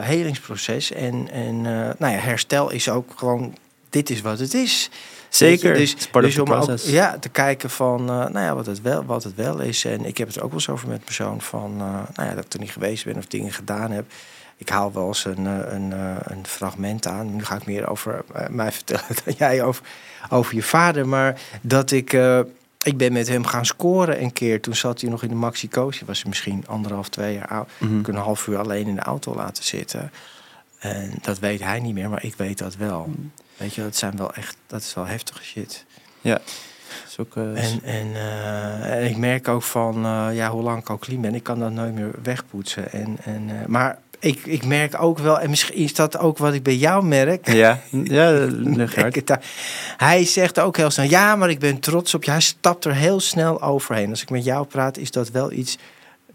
Helingsproces. 0.00 0.92
En, 0.92 1.28
en 1.30 1.54
eh, 1.54 1.90
nou 1.98 2.12
ja, 2.12 2.18
herstel 2.18 2.70
is 2.70 2.88
ook 2.88 3.12
gewoon, 3.16 3.56
dit 3.90 4.10
is 4.10 4.20
wat 4.20 4.38
het 4.38 4.54
is. 4.54 4.90
Zeker. 5.28 5.74
Dus, 5.74 5.96
dus 6.12 6.38
om 6.38 6.52
ook 6.52 6.78
ja, 6.78 7.18
te 7.18 7.28
kijken 7.28 7.70
van, 7.70 8.00
eh, 8.00 8.06
nou 8.06 8.38
ja, 8.40 8.54
wat 8.54 8.66
het, 8.66 8.82
wel, 8.82 9.04
wat 9.04 9.24
het 9.24 9.34
wel 9.34 9.60
is. 9.60 9.84
En 9.84 10.04
ik 10.04 10.18
heb 10.18 10.28
het 10.28 10.36
ook 10.36 10.50
wel 10.50 10.58
eens 10.58 10.68
over 10.68 10.88
met 10.88 11.04
persoon 11.04 11.40
van, 11.40 11.76
nou 11.76 12.28
ja, 12.28 12.34
dat 12.34 12.44
ik 12.44 12.52
er 12.52 12.60
niet 12.60 12.70
geweest 12.70 13.04
ben 13.04 13.16
of 13.16 13.26
dingen 13.26 13.52
gedaan 13.52 13.90
heb. 13.90 14.04
Ik 14.56 14.68
haal 14.68 14.92
wel 14.92 15.06
eens 15.06 15.24
een, 15.24 15.44
een, 15.74 15.92
een 16.22 16.46
fragment 16.46 17.06
aan. 17.06 17.36
Nu 17.36 17.44
ga 17.44 17.56
ik 17.56 17.66
meer 17.66 17.88
over 17.88 18.24
mij 18.50 18.72
vertellen 18.72 19.04
dan 19.24 19.34
jij 19.38 19.62
over, 19.62 19.82
over 20.28 20.54
je 20.54 20.62
vader. 20.62 21.08
Maar 21.08 21.40
dat 21.60 21.90
ik, 21.90 22.16
ik 22.88 22.96
ben 22.96 23.12
met 23.12 23.28
hem 23.28 23.44
gaan 23.44 23.66
scoren 23.66 24.22
een 24.22 24.32
keer. 24.32 24.60
Toen 24.60 24.76
zat 24.76 25.00
hij 25.00 25.10
nog 25.10 25.22
in 25.22 25.28
de 25.28 25.34
Maxi 25.34 25.68
Coach. 25.68 26.00
was 26.00 26.20
hij 26.20 26.28
misschien 26.28 26.66
anderhalf, 26.66 27.08
twee 27.08 27.34
jaar 27.34 27.48
oud. 27.48 27.68
Mhm. 27.78 27.98
Ik 27.98 28.08
een 28.08 28.14
half 28.14 28.46
uur 28.46 28.58
alleen 28.58 28.86
in 28.86 28.94
de 28.94 29.00
auto 29.00 29.34
laten 29.34 29.64
zitten. 29.64 30.12
En 30.78 31.14
dat 31.22 31.38
weet 31.38 31.60
hij 31.60 31.80
niet 31.80 31.94
meer, 31.94 32.10
maar 32.10 32.24
ik 32.24 32.34
weet 32.34 32.58
dat 32.58 32.76
wel. 32.76 33.10
Weet 33.56 33.74
je, 33.74 33.82
dat 33.82 33.96
zijn 33.96 34.16
wel 34.16 34.34
echt, 34.34 34.56
dat 34.66 34.80
is 34.80 34.94
wel 34.94 35.06
heftige 35.06 35.42
shit. 35.42 35.84
Is 37.08 37.18
ook, 37.18 37.36
eh, 37.36 37.72
En, 37.72 37.82
en, 37.82 38.14
eh, 38.14 38.96
en 38.96 39.04
ik 39.10 39.16
merk 39.16 39.48
ook 39.48 39.62
van, 39.62 40.04
eh, 40.04 40.28
ja, 40.32 40.50
hoe 40.50 40.62
lang 40.62 40.78
ik 40.78 40.90
al 40.90 40.98
clean 40.98 41.20
ben, 41.20 41.34
ik 41.34 41.42
kan 41.42 41.58
dat 41.58 41.72
nooit 41.72 41.94
meer 41.94 42.10
wegpoetsen. 42.22 42.92
En, 42.92 43.16
en, 43.24 43.50
maar 43.66 43.98
ik, 44.18 44.46
ik 44.46 44.64
merk 44.64 45.02
ook 45.02 45.18
wel, 45.18 45.40
en 45.40 45.50
misschien 45.50 45.76
is 45.76 45.94
dat 45.94 46.18
ook 46.18 46.38
wat 46.38 46.54
ik 46.54 46.62
bij 46.62 46.76
jou 46.76 47.04
merk. 47.04 47.52
ja, 47.52 47.80
ja, 47.90 48.24
het 48.94 49.26
daar. 49.26 49.44
Hij 49.96 50.24
zegt 50.24 50.58
ook 50.58 50.76
heel 50.76 50.90
snel, 50.90 51.08
ja, 51.08 51.36
maar 51.36 51.50
ik 51.50 51.58
ben 51.58 51.80
trots 51.80 52.14
op 52.14 52.24
je. 52.24 52.30
Hij 52.30 52.40
stapt 52.40 52.84
er 52.84 52.94
heel 52.94 53.20
snel 53.20 53.62
overheen. 53.62 54.10
Als 54.10 54.22
ik 54.22 54.30
met 54.30 54.44
jou 54.44 54.66
praat, 54.66 54.98
is 54.98 55.10
dat 55.10 55.30
wel 55.30 55.52
iets 55.52 55.78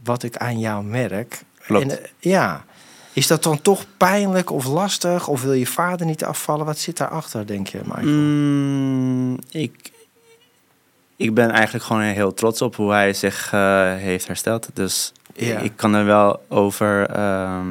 wat 0.04 0.24
ik 0.24 0.38
aan 0.38 0.60
jou 0.60 0.84
merk. 0.84 1.42
Klopt. 1.66 1.84
En, 1.84 2.04
eh, 2.04 2.10
ja. 2.20 2.66
Is 3.14 3.28
dat 3.28 3.44
dan 3.44 3.62
toch 3.62 3.86
pijnlijk 3.98 4.52
of 4.52 4.66
lastig? 4.66 5.28
Of 5.28 5.42
wil 5.42 5.54
je 5.54 5.68
vader 5.68 6.06
niet 6.06 6.24
afvallen? 6.24 6.66
Wat 6.66 6.78
zit 6.78 6.98
daarachter, 6.98 7.48
denk 7.48 7.68
je, 7.68 7.80
Michael? 7.84 8.08
Mm, 8.08 9.38
ik, 9.52 9.92
ik 11.16 11.34
ben 11.34 11.52
eigenlijk 11.52 11.86
gewoon 11.86 12.02
heel 12.02 12.34
trots 12.34 12.62
op 12.62 12.76
hoe 12.76 12.92
hij 12.92 13.14
zich 13.14 13.54
eh, 13.54 13.96
heeft 13.96 14.28
hersteld. 14.28 14.70
Dus 14.74 15.12
Ja. 15.34 15.58
ik 15.60 15.72
kan 15.76 15.94
er 15.94 16.06
wel 16.06 16.46
over. 16.50 17.10
ehm, 17.10 17.68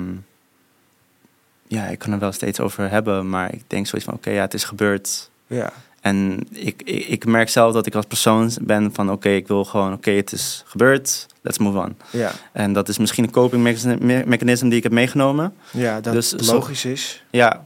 ja, 1.66 1.85
ik 1.87 1.98
kan 1.98 2.12
er 2.12 2.18
wel 2.18 2.33
steeds 2.33 2.61
over 2.61 2.90
hebben. 2.90 3.29
Maar 3.29 3.53
ik 3.53 3.62
denk 3.66 3.87
zoiets 3.87 4.09
van: 4.09 4.16
oké, 4.18 4.31
ja, 4.31 4.40
het 4.40 4.55
is 4.55 4.64
gebeurd. 4.64 5.31
Ja. 5.46 5.72
En 6.01 6.46
ik, 6.53 6.83
ik, 6.85 7.07
ik 7.07 7.27
merk 7.27 7.48
zelf 7.48 7.72
dat 7.72 7.87
ik 7.87 7.94
als 7.94 8.07
persoon 8.07 8.51
ben 8.61 8.90
van: 8.94 9.11
oké, 9.11 9.29
ik 9.29 9.48
wil 9.48 9.64
gewoon: 9.64 9.92
oké, 9.92 10.11
het 10.11 10.33
is 10.33 10.62
gebeurd. 10.66 11.27
Let's 11.40 11.59
move 11.59 11.79
on. 11.79 11.96
Ja. 12.11 12.33
En 12.53 12.72
dat 12.72 12.88
is 12.88 12.98
misschien 12.98 13.25
een 13.25 13.31
coping 13.31 13.62
mechanism, 13.62 14.29
mechanism 14.29 14.68
die 14.68 14.77
ik 14.77 14.83
heb 14.83 14.92
meegenomen. 14.92 15.55
ja, 15.70 16.01
dat 16.01 16.12
Dus 16.12 16.29
zo- 16.31 16.55
logisch 16.55 16.85
is. 16.85 17.25
Ja, 17.31 17.64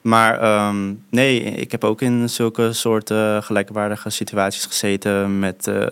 maar 0.00 0.40
ehm, 0.40 0.92
nee, 1.10 1.40
ik 1.42 1.72
heb 1.72 1.84
ook 1.84 2.00
in 2.00 2.28
zulke 2.30 2.72
soorten 2.72 3.42
gelijkwaardige 3.42 4.10
situaties 4.10 4.64
gezeten 4.64 5.38
met 5.38 5.66
eh, 5.66 5.86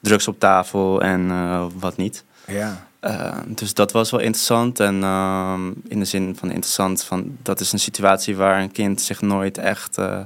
drugs 0.00 0.28
op 0.28 0.38
tafel 0.38 1.02
en 1.02 1.30
eh, 1.30 1.66
wat 1.78 1.96
niet. 1.96 2.24
Ja. 2.46 2.86
Eh, 3.00 3.38
dus 3.46 3.74
dat 3.74 3.92
was 3.92 4.10
wel 4.10 4.20
interessant 4.20 4.80
en 4.80 5.02
ehm, 5.02 5.72
in 5.88 5.98
de 5.98 6.04
zin 6.04 6.36
van 6.36 6.50
interessant 6.50 7.04
van 7.04 7.36
dat 7.42 7.60
is 7.60 7.72
een 7.72 7.78
situatie 7.78 8.36
waar 8.36 8.60
een 8.60 8.72
kind 8.72 9.00
zich 9.00 9.20
nooit 9.20 9.58
echt 9.58 9.98
eh, 9.98 10.20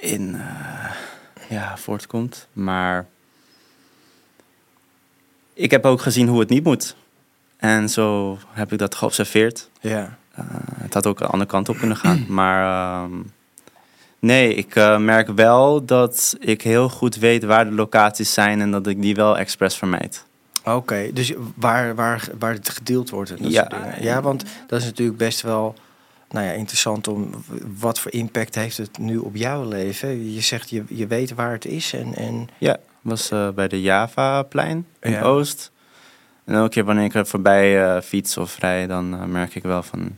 in 0.00 0.34
eh, 0.34 0.90
ja, 1.48 1.76
voortkomt. 1.76 2.48
Maar 2.52 3.06
ik 5.52 5.70
heb 5.70 5.84
ook 5.84 6.00
gezien 6.00 6.28
hoe 6.28 6.40
het 6.40 6.48
niet 6.48 6.64
moet. 6.64 6.96
En 7.56 7.88
zo 7.88 8.38
heb 8.52 8.72
ik 8.72 8.78
dat 8.78 8.94
geobserveerd. 8.94 9.68
Ja. 9.80 10.18
Uh, 10.38 10.44
het 10.74 10.94
had 10.94 11.06
ook 11.06 11.20
een 11.20 11.26
andere 11.26 11.50
kant 11.50 11.68
op 11.68 11.76
kunnen 11.78 11.96
gaan. 11.96 12.24
Maar 12.38 12.64
ehm, 13.02 13.18
Nee, 14.18 14.54
ik 14.54 14.74
merk 14.98 15.28
wel 15.28 15.84
dat 15.84 16.36
ik 16.40 16.62
heel 16.62 16.88
goed 16.88 17.16
weet 17.16 17.44
waar 17.44 17.64
de 17.64 17.74
locaties 17.74 18.32
zijn 18.32 18.60
en 18.60 18.70
dat 18.70 18.86
ik 18.86 19.02
die 19.02 19.14
wel 19.14 19.38
expres 19.38 19.76
vermijd. 19.76 20.24
Oké, 20.64 21.12
dus 21.12 21.32
waar, 21.54 21.94
waar, 21.94 22.28
waar 22.38 22.52
het 22.52 22.68
gedeeld 22.68 23.10
wordt. 23.10 23.30
Dat 23.30 23.52
ja, 23.52 23.94
ja, 24.00 24.22
want 24.22 24.44
dat 24.66 24.80
is 24.80 24.84
natuurlijk 24.84 25.18
best 25.18 25.40
wel 25.40 25.74
nou 26.30 26.46
ja, 26.46 26.52
interessant 26.52 27.08
om 27.08 27.30
wat 27.78 27.98
voor 27.98 28.12
impact 28.12 28.54
heeft 28.54 28.76
het 28.76 28.98
nu 28.98 29.18
op 29.18 29.36
jouw 29.36 29.68
leven. 29.68 30.32
Je 30.32 30.40
zegt 30.40 30.70
je, 30.70 30.84
je 30.88 31.06
weet 31.06 31.34
waar 31.34 31.52
het 31.52 31.64
is. 31.64 31.92
En, 31.92 32.14
en... 32.14 32.48
Ja, 32.58 32.76
was 33.00 33.30
uh, 33.30 33.48
bij 33.48 33.68
de 33.68 33.80
Javaplein 33.80 34.86
in 35.00 35.20
Oost. 35.22 35.70
En 36.44 36.54
elke 36.54 36.68
keer 36.68 36.84
wanneer 36.84 37.04
ik 37.04 37.14
er 37.14 37.26
voorbij 37.26 37.94
uh, 37.96 38.00
fiets 38.00 38.36
of 38.36 38.58
rij, 38.58 38.86
dan 38.86 39.14
uh, 39.14 39.24
merk 39.24 39.54
ik 39.54 39.62
wel 39.62 39.82
van 39.82 40.16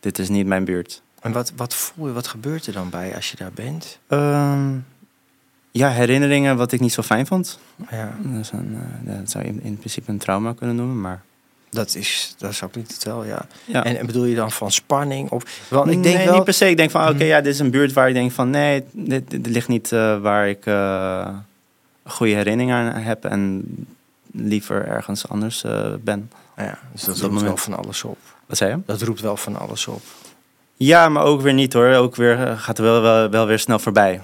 dit 0.00 0.18
is 0.18 0.28
niet 0.28 0.46
mijn 0.46 0.64
buurt. 0.64 1.02
En 1.20 1.32
wat, 1.32 1.52
wat 1.56 1.74
voel 1.74 2.06
je, 2.06 2.12
wat 2.12 2.26
gebeurt 2.26 2.66
er 2.66 2.72
dan 2.72 2.90
bij 2.90 3.14
als 3.14 3.30
je 3.30 3.36
daar 3.36 3.52
bent? 3.52 3.98
Um, 4.08 4.86
ja, 5.76 5.88
herinneringen 5.90 6.56
wat 6.56 6.72
ik 6.72 6.80
niet 6.80 6.92
zo 6.92 7.02
fijn 7.02 7.26
vond. 7.26 7.58
Ja. 7.90 8.16
Dat, 8.22 8.50
een, 8.52 8.78
uh, 9.04 9.16
dat 9.18 9.30
zou 9.30 9.44
je 9.44 9.52
in 9.62 9.76
principe 9.78 10.10
een 10.10 10.18
trauma 10.18 10.52
kunnen 10.52 10.76
noemen, 10.76 11.00
maar... 11.00 11.22
Dat 11.70 11.94
is, 11.94 12.34
dat 12.38 12.50
is 12.50 12.62
ook 12.62 12.74
niet 12.74 12.92
het 12.92 13.04
wel, 13.04 13.24
ja. 13.24 13.46
ja. 13.64 13.84
En, 13.84 13.98
en, 13.98 14.06
bedoel 14.06 14.24
je 14.24 14.34
dan 14.34 14.50
van 14.50 14.72
spanning? 14.72 15.30
Of, 15.30 15.44
want 15.68 15.90
ik 15.90 16.02
denk 16.02 16.16
nee, 16.16 16.26
wel... 16.26 16.34
niet 16.34 16.44
per 16.44 16.54
se. 16.54 16.68
Ik 16.68 16.76
denk 16.76 16.90
van, 16.90 17.02
oké, 17.02 17.10
okay, 17.10 17.26
ja, 17.26 17.40
dit 17.40 17.52
is 17.52 17.58
een 17.58 17.70
buurt 17.70 17.92
waar 17.92 18.08
ik 18.08 18.14
denk 18.14 18.32
van... 18.32 18.50
Nee, 18.50 18.84
dit, 18.92 19.30
dit 19.30 19.46
ligt 19.46 19.68
niet 19.68 19.90
uh, 19.90 20.20
waar 20.20 20.48
ik 20.48 20.66
uh, 20.66 21.28
goede 22.04 22.34
herinneringen 22.34 22.92
aan 22.92 23.02
heb. 23.02 23.24
En 23.24 23.64
liever 24.32 24.86
ergens 24.86 25.28
anders 25.28 25.64
ben. 26.00 26.30
Ja, 26.56 26.78
dus 26.92 27.04
dat, 27.04 27.18
dat 27.18 27.30
roept 27.30 27.42
wel 27.42 27.56
van 27.56 27.76
alles 27.76 28.04
op. 28.04 28.18
Wat 28.46 28.56
zei 28.56 28.70
je? 28.70 28.78
Dat 28.86 29.02
roept 29.02 29.20
wel 29.20 29.36
van 29.36 29.58
alles 29.58 29.86
op. 29.86 30.02
Ja, 30.76 31.08
maar 31.08 31.24
ook 31.24 31.40
weer 31.40 31.54
niet 31.54 31.72
hoor. 31.72 31.94
Ook 31.94 32.16
weer 32.16 32.56
gaat 32.56 32.78
er 32.78 32.84
wel, 32.84 33.00
wel, 33.00 33.30
wel 33.30 33.46
weer 33.46 33.58
snel 33.58 33.78
voorbij. 33.78 34.20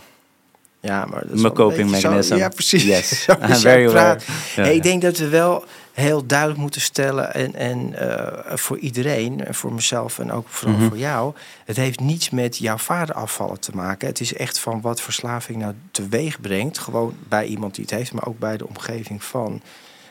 Ja, 0.80 1.04
maar 1.04 1.20
dat 1.20 1.34
is 1.34 1.40
Mijn 1.40 1.54
coping 1.54 1.90
mechanism. 1.90 2.36
ja, 2.36 2.48
precies. 2.48 2.84
Yes. 2.84 3.26
very. 3.60 3.92
Ja, 3.92 4.16
hey, 4.54 4.74
ik 4.74 4.82
denk 4.82 5.02
dat 5.02 5.18
we 5.18 5.28
wel 5.28 5.64
heel 5.92 6.26
duidelijk 6.26 6.58
moeten 6.58 6.80
stellen 6.80 7.34
en, 7.34 7.54
en 7.54 7.94
uh, 8.02 8.56
voor 8.56 8.78
iedereen, 8.78 9.44
voor 9.50 9.72
mezelf 9.72 10.18
en 10.18 10.32
ook 10.32 10.48
vooral 10.48 10.74
mm 10.74 10.80
-hmm. 10.80 10.88
voor 10.88 10.98
jou, 10.98 11.34
het 11.64 11.76
heeft 11.76 12.00
niets 12.00 12.30
met 12.30 12.56
jouw 12.58 12.76
vader 12.76 13.14
afvallen 13.14 13.60
te 13.60 13.72
maken. 13.74 14.08
Het 14.08 14.20
is 14.20 14.34
echt 14.34 14.58
van 14.58 14.80
wat 14.80 15.00
verslaving 15.00 15.58
nou 15.58 15.74
teweeg 15.90 16.40
brengt, 16.40 16.78
gewoon 16.78 17.14
bij 17.28 17.46
iemand 17.46 17.74
die 17.74 17.84
het 17.84 17.94
heeft, 17.94 18.12
maar 18.12 18.26
ook 18.26 18.38
bij 18.38 18.56
de 18.56 18.68
omgeving 18.68 19.24
van. 19.24 19.62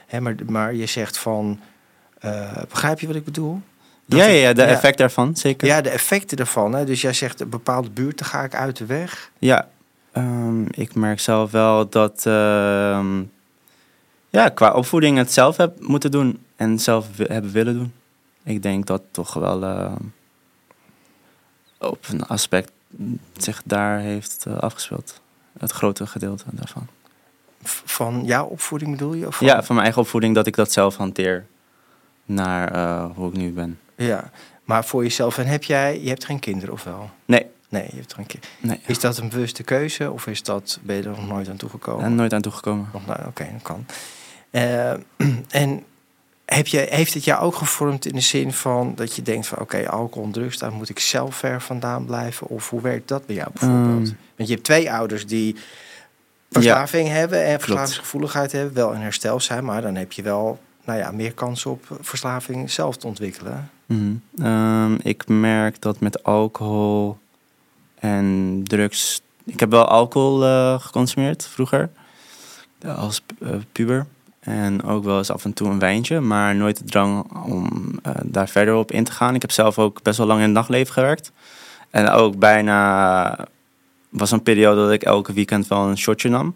Hè, 0.08 0.22
maar, 0.22 0.36
maar 0.48 0.74
je 0.74 0.86
zegt 0.86 1.18
van, 1.18 1.60
uh, 2.26 2.52
begrijp 2.70 3.00
je 3.00 3.08
wat 3.08 3.16
ik 3.16 3.24
bedoel? 3.24 3.62
Ja, 4.06 4.26
ja, 4.26 4.48
ja, 4.48 4.54
de 4.54 4.64
effecten 4.64 4.98
daarvan, 4.98 5.36
zeker. 5.36 5.68
Ja, 5.68 5.82
de 5.82 5.90
effecten 5.90 6.38
daarvan. 6.38 6.74
Hè. 6.74 6.86
Dus 6.86 7.02
jij 7.02 7.14
zegt, 7.14 7.40
een 7.40 7.50
bepaalde 7.50 7.90
buurten 7.90 8.26
ga 8.26 8.44
ik 8.44 8.56
uit 8.56 8.78
de 8.78 8.86
weg. 8.86 9.32
Ja, 9.40 9.68
um, 10.14 10.66
ik 10.70 10.96
merk 10.96 11.20
zelf 11.20 11.52
wel 11.52 11.90
dat... 11.90 12.24
Uh, 12.28 13.20
ja, 14.30 14.50
qua 14.50 14.72
opvoeding 14.72 15.18
het 15.18 15.34
zelf 15.34 15.58
heb 15.58 15.80
moeten 15.80 16.12
doen. 16.12 16.44
En 16.56 16.80
zelf 16.80 17.08
hebben 17.18 17.52
willen 17.52 17.74
doen. 17.74 17.94
Ik 18.44 18.62
denk 18.64 18.86
dat 18.86 19.02
toch 19.12 19.34
wel 19.34 19.64
uh, 19.64 19.92
op 21.78 22.06
een 22.10 22.26
aspect 22.26 22.72
zich 23.38 23.62
daar 23.66 24.00
heeft 24.00 24.46
uh, 24.48 24.58
afgespeeld. 24.58 25.22
Het 25.60 25.72
grote 25.72 26.08
gedeelte 26.08 26.44
daarvan. 26.52 26.88
Van 27.86 28.26
jouw 28.26 28.46
opvoeding 28.46 28.92
bedoel 28.92 29.14
je? 29.14 29.28
Of 29.28 29.36
van... 29.36 29.48
Ja, 29.48 29.56
van 29.56 29.68
mijn 29.76 29.86
eigen 29.86 30.02
opvoeding 30.02 30.36
dat 30.36 30.48
ik 30.48 30.56
dat 30.56 30.72
zelf 30.72 30.96
hanteer 30.96 31.46
naar 32.26 32.76
uh, 32.76 33.06
hoe 33.16 33.30
ik 33.30 33.38
nu 33.38 33.52
ben. 33.52 33.80
Ja, 33.96 34.30
maar 34.64 34.86
voor 34.86 35.04
jezelf. 35.04 35.38
En 35.38 35.46
heb 35.46 35.64
jij, 35.64 36.02
je 36.02 36.10
hebt 36.10 36.26
geen 36.26 36.40
kinderen 36.40 36.74
of 36.74 36.84
wel? 36.84 37.10
Nee. 37.26 37.46
Nee, 37.70 37.88
je 37.90 37.96
hebt 37.96 38.14
geen 38.14 38.26
kinderen. 38.26 38.56
Nee. 38.60 38.80
Is 38.86 39.00
dat 39.00 39.18
een 39.18 39.30
bewuste 39.30 39.64
keuze 39.64 40.12
of 40.12 40.28
is 40.28 40.44
dat, 40.44 40.80
ben 40.82 40.96
je 40.96 41.02
er 41.02 41.10
nog 41.10 41.28
nooit 41.28 41.50
aan 41.50 41.58
toegekomen? 41.58 42.06
En 42.06 42.16
nooit 42.16 42.34
aan 42.34 42.42
toegekomen. 42.42 42.90
Nog 42.94 43.04
Oké, 43.04 43.28
okay, 43.28 43.52
dat 43.52 43.62
kan. 43.62 43.86
Uh, 44.52 44.92
en 45.64 45.84
heb 46.46 46.68
je, 46.68 46.88
heeft 46.90 47.14
het 47.14 47.24
jou 47.24 47.42
ook 47.42 47.56
gevormd 47.56 48.06
in 48.06 48.14
de 48.14 48.22
zin 48.22 48.54
van 48.54 48.96
dat 48.96 49.16
je 49.16 49.22
denkt 49.22 49.48
van 49.48 49.60
oké, 49.60 49.76
okay, 49.76 49.88
alcohol 49.88 50.26
en 50.26 50.32
drugs, 50.32 50.58
daar 50.58 50.72
moet 50.72 50.90
ik 50.90 51.00
zelf 51.00 51.36
ver 51.36 51.62
vandaan 51.62 52.06
blijven? 52.06 52.48
Of 52.48 52.70
hoe 52.70 52.82
werkt 52.82 53.08
dat 53.08 53.26
bij 53.26 53.36
jou 53.36 53.50
bijvoorbeeld? 53.54 54.08
Um, 54.08 54.18
Want 54.36 54.50
je 54.50 54.54
hebt 54.54 54.66
twee 54.66 54.92
ouders 54.92 55.28
die 55.28 55.56
verslaving 56.50 57.08
ja, 57.08 57.14
hebben 57.14 57.46
en 57.46 57.60
verslavingsgevoeligheid 57.60 58.52
hebben, 58.52 58.74
wel 58.74 58.94
in 58.94 59.02
herstel 59.02 59.40
zijn, 59.40 59.66
maar 59.66 59.82
dan 59.82 59.96
heb 59.96 60.12
je 60.12 60.22
wel 60.22 60.60
nou 60.86 61.00
ja, 61.00 61.12
meer 61.12 61.34
kans 61.34 61.66
op 61.66 61.86
verslaving 62.02 62.72
zelf 62.72 62.98
te 62.98 63.08
ontwikkelen. 63.08 63.70
Mm 63.86 64.22
-hmm. 64.36 64.46
um, 64.46 65.00
ik 65.04 65.28
merk 65.28 65.82
dat 65.82 66.00
met 66.00 66.24
alcohol 66.24 67.18
en 68.00 68.60
drugs. 68.64 69.22
Ik 69.46 69.60
heb 69.60 69.72
wel 69.72 69.86
alcohol 69.86 70.44
uh, 70.44 70.80
geconsumeerd 70.80 71.48
vroeger, 71.48 71.90
als 72.96 73.22
uh, 73.40 73.50
puber. 73.72 74.06
En 74.40 74.84
ook 74.84 75.04
wel 75.04 75.18
eens 75.18 75.32
af 75.32 75.46
en 75.46 75.54
toe 75.54 75.68
een 75.68 75.80
wijntje, 75.80 76.20
maar 76.20 76.56
nooit 76.56 76.78
de 76.78 76.84
drang 76.84 77.44
om 77.46 77.92
uh, 78.08 78.14
daar 78.24 78.50
verder 78.50 78.76
op 78.76 78.92
in 78.92 79.04
te 79.04 79.12
gaan. 79.12 79.36
Ik 79.36 79.42
heb 79.42 79.52
zelf 79.52 79.80
ook 79.80 80.02
best 80.04 80.18
wel 80.18 80.28
lang 80.28 80.40
in 80.40 80.46
het 80.46 80.54
nachtleven 80.54 80.94
gewerkt. 80.94 81.32
En 81.90 82.10
ook 82.10 82.38
bijna 82.38 83.48
was 84.10 84.32
een 84.32 84.44
periode 84.44 84.82
dat 84.82 84.92
ik 84.92 85.04
elke 85.04 85.34
weekend 85.34 85.68
wel 85.68 85.88
een 85.88 85.98
shotje 85.98 86.30
nam. 86.30 86.56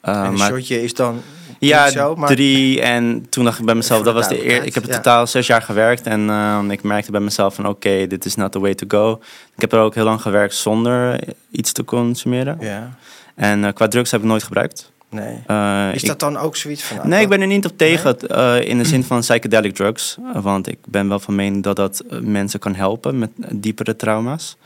en 0.00 0.14
een 0.14 0.34
maar, 0.34 0.48
shotje 0.48 0.82
is 0.82 0.94
dan 0.94 1.22
ja, 1.66 1.90
zo, 1.90 2.16
maar... 2.16 2.28
drie. 2.28 2.80
En 2.80 3.26
toen 3.28 3.44
dacht 3.44 3.58
ik 3.58 3.64
bij 3.64 3.74
mezelf, 3.74 4.02
dat 4.02 4.14
was 4.14 4.28
de 4.28 4.46
eer. 4.46 4.64
Ik 4.64 4.74
heb 4.74 4.84
ja. 4.84 4.94
totaal 4.94 5.26
zes 5.26 5.46
jaar 5.46 5.62
gewerkt 5.62 6.06
en 6.06 6.20
uh, 6.20 6.60
ik 6.68 6.82
merkte 6.82 7.10
bij 7.10 7.20
mezelf 7.20 7.54
van 7.54 7.66
oké, 7.66 7.88
okay, 7.88 8.06
dit 8.06 8.24
is 8.24 8.34
not 8.34 8.52
the 8.52 8.60
way 8.60 8.74
to 8.74 8.86
go. 8.88 9.20
Ik 9.54 9.60
heb 9.60 9.72
er 9.72 9.78
ook 9.78 9.94
heel 9.94 10.04
lang 10.04 10.22
gewerkt 10.22 10.54
zonder 10.54 11.20
iets 11.50 11.72
te 11.72 11.84
consumeren. 11.84 12.56
Ja. 12.60 12.96
En 13.34 13.62
uh, 13.62 13.72
qua 13.72 13.88
drugs 13.88 14.10
heb 14.10 14.20
ik 14.20 14.26
nooit 14.26 14.42
gebruikt. 14.42 14.92
Nee. 15.10 15.42
Uh, 15.50 15.94
is 15.94 16.02
dat 16.02 16.12
ik, 16.12 16.18
dan 16.18 16.36
ook 16.36 16.56
zoiets 16.56 16.82
van? 16.82 17.08
Nee, 17.08 17.22
ik 17.22 17.28
ben 17.28 17.40
er 17.40 17.46
niet 17.46 17.66
op 17.66 17.78
tegen 17.78 18.16
nee? 18.28 18.64
in 18.64 18.78
de 18.78 18.84
zin 18.84 19.04
van 19.04 19.20
psychedelic 19.20 19.74
drugs. 19.74 20.16
want 20.34 20.68
ik 20.68 20.78
ben 20.84 21.08
wel 21.08 21.18
van 21.18 21.34
mening 21.34 21.62
dat 21.62 21.76
dat 21.76 22.02
mensen 22.20 22.60
kan 22.60 22.74
helpen 22.74 23.18
met 23.18 23.30
diepere 23.50 23.96
trauma's. 23.96 24.56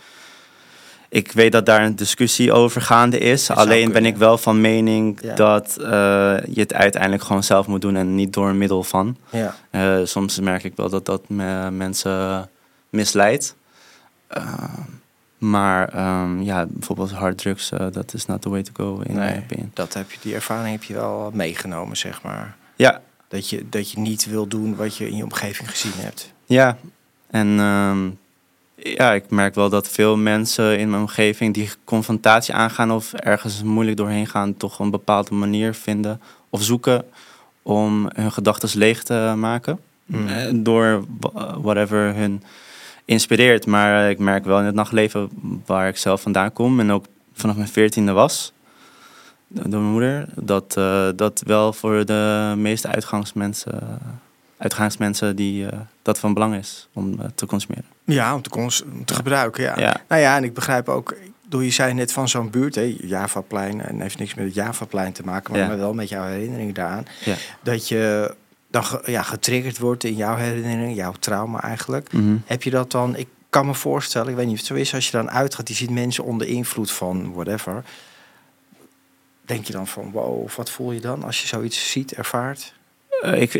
Ik 1.12 1.32
weet 1.32 1.52
dat 1.52 1.66
daar 1.66 1.84
een 1.84 1.96
discussie 1.96 2.52
over 2.52 2.82
gaande 2.82 3.18
is. 3.18 3.50
Alleen 3.50 3.92
ben 3.92 4.06
ik 4.06 4.16
wel 4.16 4.38
van 4.38 4.60
mening 4.60 5.18
ja. 5.22 5.34
dat 5.34 5.76
uh, 5.80 5.86
je 6.46 6.60
het 6.60 6.74
uiteindelijk 6.74 7.22
gewoon 7.22 7.42
zelf 7.42 7.66
moet 7.66 7.80
doen 7.80 7.96
en 7.96 8.14
niet 8.14 8.32
door 8.32 8.48
een 8.48 8.58
middel 8.58 8.82
van. 8.82 9.16
Ja. 9.30 9.56
Uh, 9.70 10.06
soms 10.06 10.40
merk 10.40 10.64
ik 10.64 10.72
wel 10.76 10.88
dat 10.88 11.06
dat 11.06 11.28
me 11.28 11.70
mensen 11.70 12.50
misleidt. 12.90 13.56
Uh, 14.36 14.64
maar 15.38 16.20
um, 16.22 16.42
ja, 16.42 16.66
bijvoorbeeld 16.68 17.10
harddrugs, 17.10 17.70
dat 17.92 18.14
is 18.14 18.26
not 18.26 18.42
the 18.42 18.48
way 18.48 18.62
to 18.62 18.72
go 18.72 19.00
in 19.00 19.14
nee. 19.14 19.44
Dat 19.72 19.94
heb 19.94 20.10
je, 20.10 20.18
die 20.20 20.34
ervaring 20.34 20.70
heb 20.70 20.82
je 20.82 20.94
wel 20.94 21.30
meegenomen, 21.34 21.96
zeg 21.96 22.22
maar. 22.22 22.56
Ja. 22.76 23.00
Dat 23.28 23.48
je, 23.48 23.68
dat 23.68 23.90
je 23.90 23.98
niet 23.98 24.26
wil 24.26 24.46
doen 24.46 24.76
wat 24.76 24.96
je 24.96 25.08
in 25.08 25.16
je 25.16 25.22
omgeving 25.22 25.70
gezien 25.70 25.92
hebt. 25.94 26.32
Ja, 26.44 26.76
en 27.30 27.58
um, 27.58 28.18
ja, 28.82 29.12
ik 29.12 29.30
merk 29.30 29.54
wel 29.54 29.68
dat 29.68 29.88
veel 29.88 30.16
mensen 30.16 30.78
in 30.78 30.90
mijn 30.90 31.02
omgeving 31.02 31.54
die 31.54 31.70
confrontatie 31.84 32.54
aangaan 32.54 32.90
of 32.90 33.12
ergens 33.12 33.62
moeilijk 33.62 33.96
doorheen 33.96 34.26
gaan, 34.26 34.56
toch 34.56 34.78
een 34.78 34.90
bepaalde 34.90 35.34
manier 35.34 35.74
vinden 35.74 36.20
of 36.50 36.62
zoeken 36.62 37.04
om 37.62 38.08
hun 38.14 38.32
gedachten 38.32 38.78
leeg 38.78 39.02
te 39.02 39.32
maken. 39.36 39.80
Mm. 40.06 40.62
Door 40.62 41.04
whatever 41.60 42.14
hun 42.14 42.42
inspireert. 43.04 43.66
Maar 43.66 44.10
ik 44.10 44.18
merk 44.18 44.44
wel 44.44 44.58
in 44.58 44.64
het 44.64 44.74
nachtleven 44.74 45.30
waar 45.66 45.88
ik 45.88 45.96
zelf 45.96 46.20
vandaan 46.20 46.52
kom 46.52 46.80
en 46.80 46.92
ook 46.92 47.04
vanaf 47.32 47.56
mijn 47.56 47.68
veertiende 47.68 48.12
was, 48.12 48.52
door 49.48 49.80
mijn 49.80 49.92
moeder, 49.92 50.28
dat 50.34 50.74
uh, 50.78 51.08
dat 51.16 51.42
wel 51.46 51.72
voor 51.72 52.04
de 52.04 52.54
meeste 52.56 52.88
uitgangsmensen 52.88 53.98
uitgaansmensen 54.60 55.36
die 55.36 55.64
uh, 55.64 55.68
dat 56.02 56.18
van 56.18 56.34
belang 56.34 56.54
is 56.54 56.88
om 56.92 57.12
uh, 57.12 57.24
te 57.34 57.46
consumeren. 57.46 57.84
Ja, 58.04 58.34
om 58.34 58.42
te, 58.42 58.50
cons 58.50 58.82
om 58.82 59.04
te 59.04 59.14
gebruiken. 59.14 59.62
Ja. 59.62 59.78
ja. 59.78 60.00
Nou 60.08 60.20
ja, 60.20 60.36
en 60.36 60.44
ik 60.44 60.54
begrijp 60.54 60.88
ook, 60.88 61.14
door 61.48 61.64
je 61.64 61.70
zei 61.70 61.94
net 61.94 62.12
van 62.12 62.28
zo'n 62.28 62.50
buurt, 62.50 62.74
hè, 62.74 62.96
Javaplein, 63.00 63.80
en 63.82 64.00
heeft 64.00 64.18
niks 64.18 64.34
met 64.34 64.44
het 64.44 64.54
Javaplein 64.54 65.12
te 65.12 65.22
maken, 65.22 65.52
maar, 65.52 65.60
ja. 65.60 65.66
maar 65.66 65.78
wel 65.78 65.94
met 65.94 66.08
jouw 66.08 66.26
herinneringen 66.26 66.74
daaraan, 66.74 67.04
ja. 67.24 67.34
dat 67.62 67.88
je 67.88 68.34
dan 68.70 68.84
ja, 69.04 69.22
getriggerd 69.22 69.78
wordt 69.78 70.04
in 70.04 70.14
jouw 70.14 70.36
herinnering, 70.36 70.96
jouw 70.96 71.12
trauma 71.18 71.62
eigenlijk. 71.62 72.12
Mm 72.12 72.20
-hmm. 72.20 72.42
Heb 72.46 72.62
je 72.62 72.70
dat 72.70 72.90
dan? 72.90 73.16
Ik 73.16 73.28
kan 73.50 73.66
me 73.66 73.74
voorstellen, 73.74 74.28
ik 74.28 74.36
weet 74.36 74.46
niet 74.46 74.54
of 74.54 74.60
het 74.60 74.68
zo 74.68 74.74
is, 74.74 74.94
als 74.94 75.06
je 75.06 75.16
dan 75.16 75.30
uitgaat, 75.30 75.68
je 75.68 75.74
ziet 75.74 75.90
mensen 75.90 76.24
onder 76.24 76.46
invloed 76.46 76.90
van 76.90 77.32
whatever. 77.32 77.84
Denk 79.44 79.64
je 79.64 79.72
dan 79.72 79.86
van, 79.86 80.10
wow, 80.10 80.50
wat 80.50 80.70
voel 80.70 80.92
je 80.92 81.00
dan 81.00 81.22
als 81.22 81.40
je 81.40 81.46
zoiets 81.46 81.90
ziet, 81.90 82.12
ervaart? 82.12 82.74
Uh, 83.22 83.40
ik, 83.40 83.54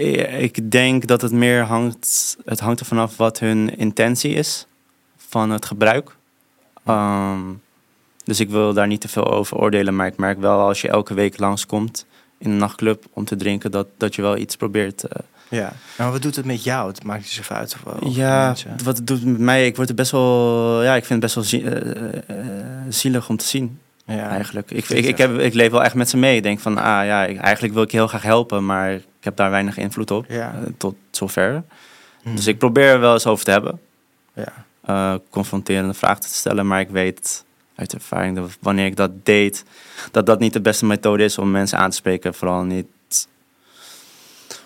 ik 0.55 0.71
denk 0.71 1.07
dat 1.07 1.23
het 1.23 1.33
meer 1.33 1.63
hangt, 1.63 2.37
het 2.45 2.61
hangt 2.61 2.81
er 2.81 2.87
vanaf 2.87 3.17
wat 3.17 3.39
hun 3.39 3.77
intentie 3.77 4.33
is 4.33 4.67
van 5.17 5.51
het 5.51 5.65
gebruik. 5.65 6.17
Um, 6.89 7.63
dus 8.25 8.41
ik 8.41 8.51
wil 8.51 8.73
daar 8.73 8.87
niet 8.87 9.01
te 9.01 9.09
veel 9.09 9.31
over 9.33 9.57
oordelen, 9.57 9.97
maar 9.97 10.07
ik 10.07 10.17
merk 10.17 10.41
wel 10.41 10.61
als 10.61 10.81
je 10.81 10.89
elke 10.89 11.15
week 11.15 11.39
langskomt 11.39 12.07
in 12.39 12.51
een 12.51 12.57
nachtclub 12.57 13.05
om 13.13 13.25
te 13.25 13.37
drinken, 13.37 13.71
dat, 13.71 13.87
dat 13.97 14.15
je 14.15 14.23
wel 14.23 14.37
iets 14.37 14.57
probeert. 14.57 15.05
Uh, 15.05 15.11
ja, 15.49 15.73
maar 15.99 16.11
wat 16.11 16.23
doet 16.23 16.37
het 16.37 16.45
met 16.45 16.65
jou? 16.65 16.89
Het 16.89 17.05
maakt 17.05 17.33
je 17.33 17.43
zo 17.43 17.55
uit. 17.55 17.77
Of, 17.85 18.15
ja, 18.15 18.55
wat 18.85 18.97
het 18.97 19.07
doet 19.07 19.25
met 19.25 19.39
mij, 19.39 19.67
ik 19.67 19.77
word 19.77 19.89
er 19.89 19.95
best 19.95 20.11
wel, 20.11 20.83
ja, 20.83 20.95
ik 20.95 21.05
vind 21.05 21.23
het 21.23 21.35
best 21.35 21.53
wel 21.53 21.63
zielig 22.89 23.29
om 23.29 23.37
te 23.37 23.47
zien. 23.47 23.79
Ja, 24.05 24.29
eigenlijk. 24.29 24.71
Ik, 24.71 24.89
ik, 24.89 25.05
ik, 25.05 25.19
heb, 25.19 25.39
ik 25.39 25.55
leef 25.55 25.71
wel 25.71 25.83
echt 25.83 25.95
met 25.95 26.11
ze 26.11 26.17
mee. 26.17 26.37
Ik 26.37 26.43
denk 26.43 26.61
van, 26.61 26.77
ah 26.77 27.05
ja, 27.05 27.25
ik, 27.25 27.39
eigenlijk 27.39 27.75
wil 27.75 27.83
ik 27.83 27.91
je 27.91 27.97
heel 27.97 28.07
graag 28.07 28.23
helpen, 28.23 28.67
maar 28.67 29.01
ik 29.21 29.27
heb 29.27 29.37
daar 29.37 29.51
weinig 29.51 29.77
invloed 29.77 30.11
op. 30.11 30.25
Ja. 30.29 30.55
tot 30.77 30.95
zover. 31.11 31.63
Hmm. 32.23 32.37
Dus 32.37 32.47
ik 32.47 32.59
probeer 32.59 32.89
er 32.89 33.01
wel 33.01 33.13
eens 33.13 33.27
over 33.27 33.45
te 33.45 33.51
hebben. 33.51 33.81
Ja. 34.35 34.53
Uh, 34.89 35.15
confronterende 35.31 35.95
vragen 35.95 36.21
te 36.21 36.35
stellen, 36.35 36.67
maar 36.67 36.81
ik 36.81 36.89
weet 36.89 37.45
uit 37.75 37.95
ervaring 37.95 38.37
dat 38.37 38.57
wanneer 38.61 38.87
ik 38.87 38.97
dat 38.97 39.11
deed, 39.23 39.65
dat 40.11 40.27
dat 40.27 40.39
niet 40.39 40.53
de 40.53 40.61
beste 40.61 40.87
methode 40.87 41.25
is 41.25 41.39
om 41.39 41.51
mensen 41.51 41.79
aan 41.79 41.91
te 41.91 41.97
spreken. 41.97 42.35
Vooral 42.35 42.63
niet 42.63 43.29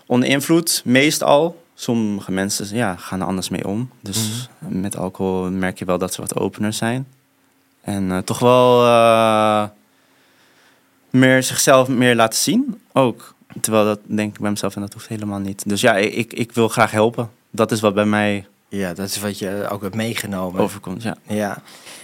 onder 0.06 0.28
invloed, 0.28 0.82
meestal. 0.84 1.62
Sommige 1.74 2.32
mensen 2.32 2.76
ja, 2.76 2.96
gaan 2.96 3.20
er 3.20 3.26
anders 3.26 3.48
mee 3.48 3.66
om. 3.68 3.90
Dus 4.00 4.48
hmm. 4.58 4.80
met 4.80 4.96
alcohol 4.96 5.50
merk 5.50 5.78
je 5.78 5.84
wel 5.84 5.98
dat 5.98 6.14
ze 6.14 6.20
wat 6.20 6.36
opener 6.36 6.72
zijn. 6.72 7.06
En 7.80 8.08
uh, 8.08 8.18
toch 8.18 8.38
wel 8.38 8.84
uh, 8.84 9.64
meer 11.10 11.42
zichzelf 11.42 11.88
meer 11.88 12.14
laten 12.14 12.38
zien 12.38 12.80
ook. 12.92 13.34
Terwijl 13.60 13.84
dat 13.84 14.00
denk 14.04 14.34
ik 14.34 14.40
bij 14.40 14.50
mezelf 14.50 14.74
en 14.74 14.80
dat 14.80 14.92
hoeft 14.92 15.08
helemaal 15.08 15.38
niet. 15.38 15.68
Dus 15.68 15.80
ja, 15.80 15.96
ik, 15.96 16.32
ik 16.32 16.52
wil 16.52 16.68
graag 16.68 16.90
helpen. 16.90 17.30
Dat 17.50 17.72
is 17.72 17.80
wat 17.80 17.94
bij 17.94 18.04
mij... 18.04 18.46
Ja, 18.68 18.94
dat 18.94 19.06
is 19.08 19.20
wat 19.20 19.38
je 19.38 19.66
ook 19.70 19.82
hebt 19.82 19.94
meegenomen. 19.94 20.60
Overkomt, 20.60 21.02
ja. 21.02 21.16
ja. 21.22 21.62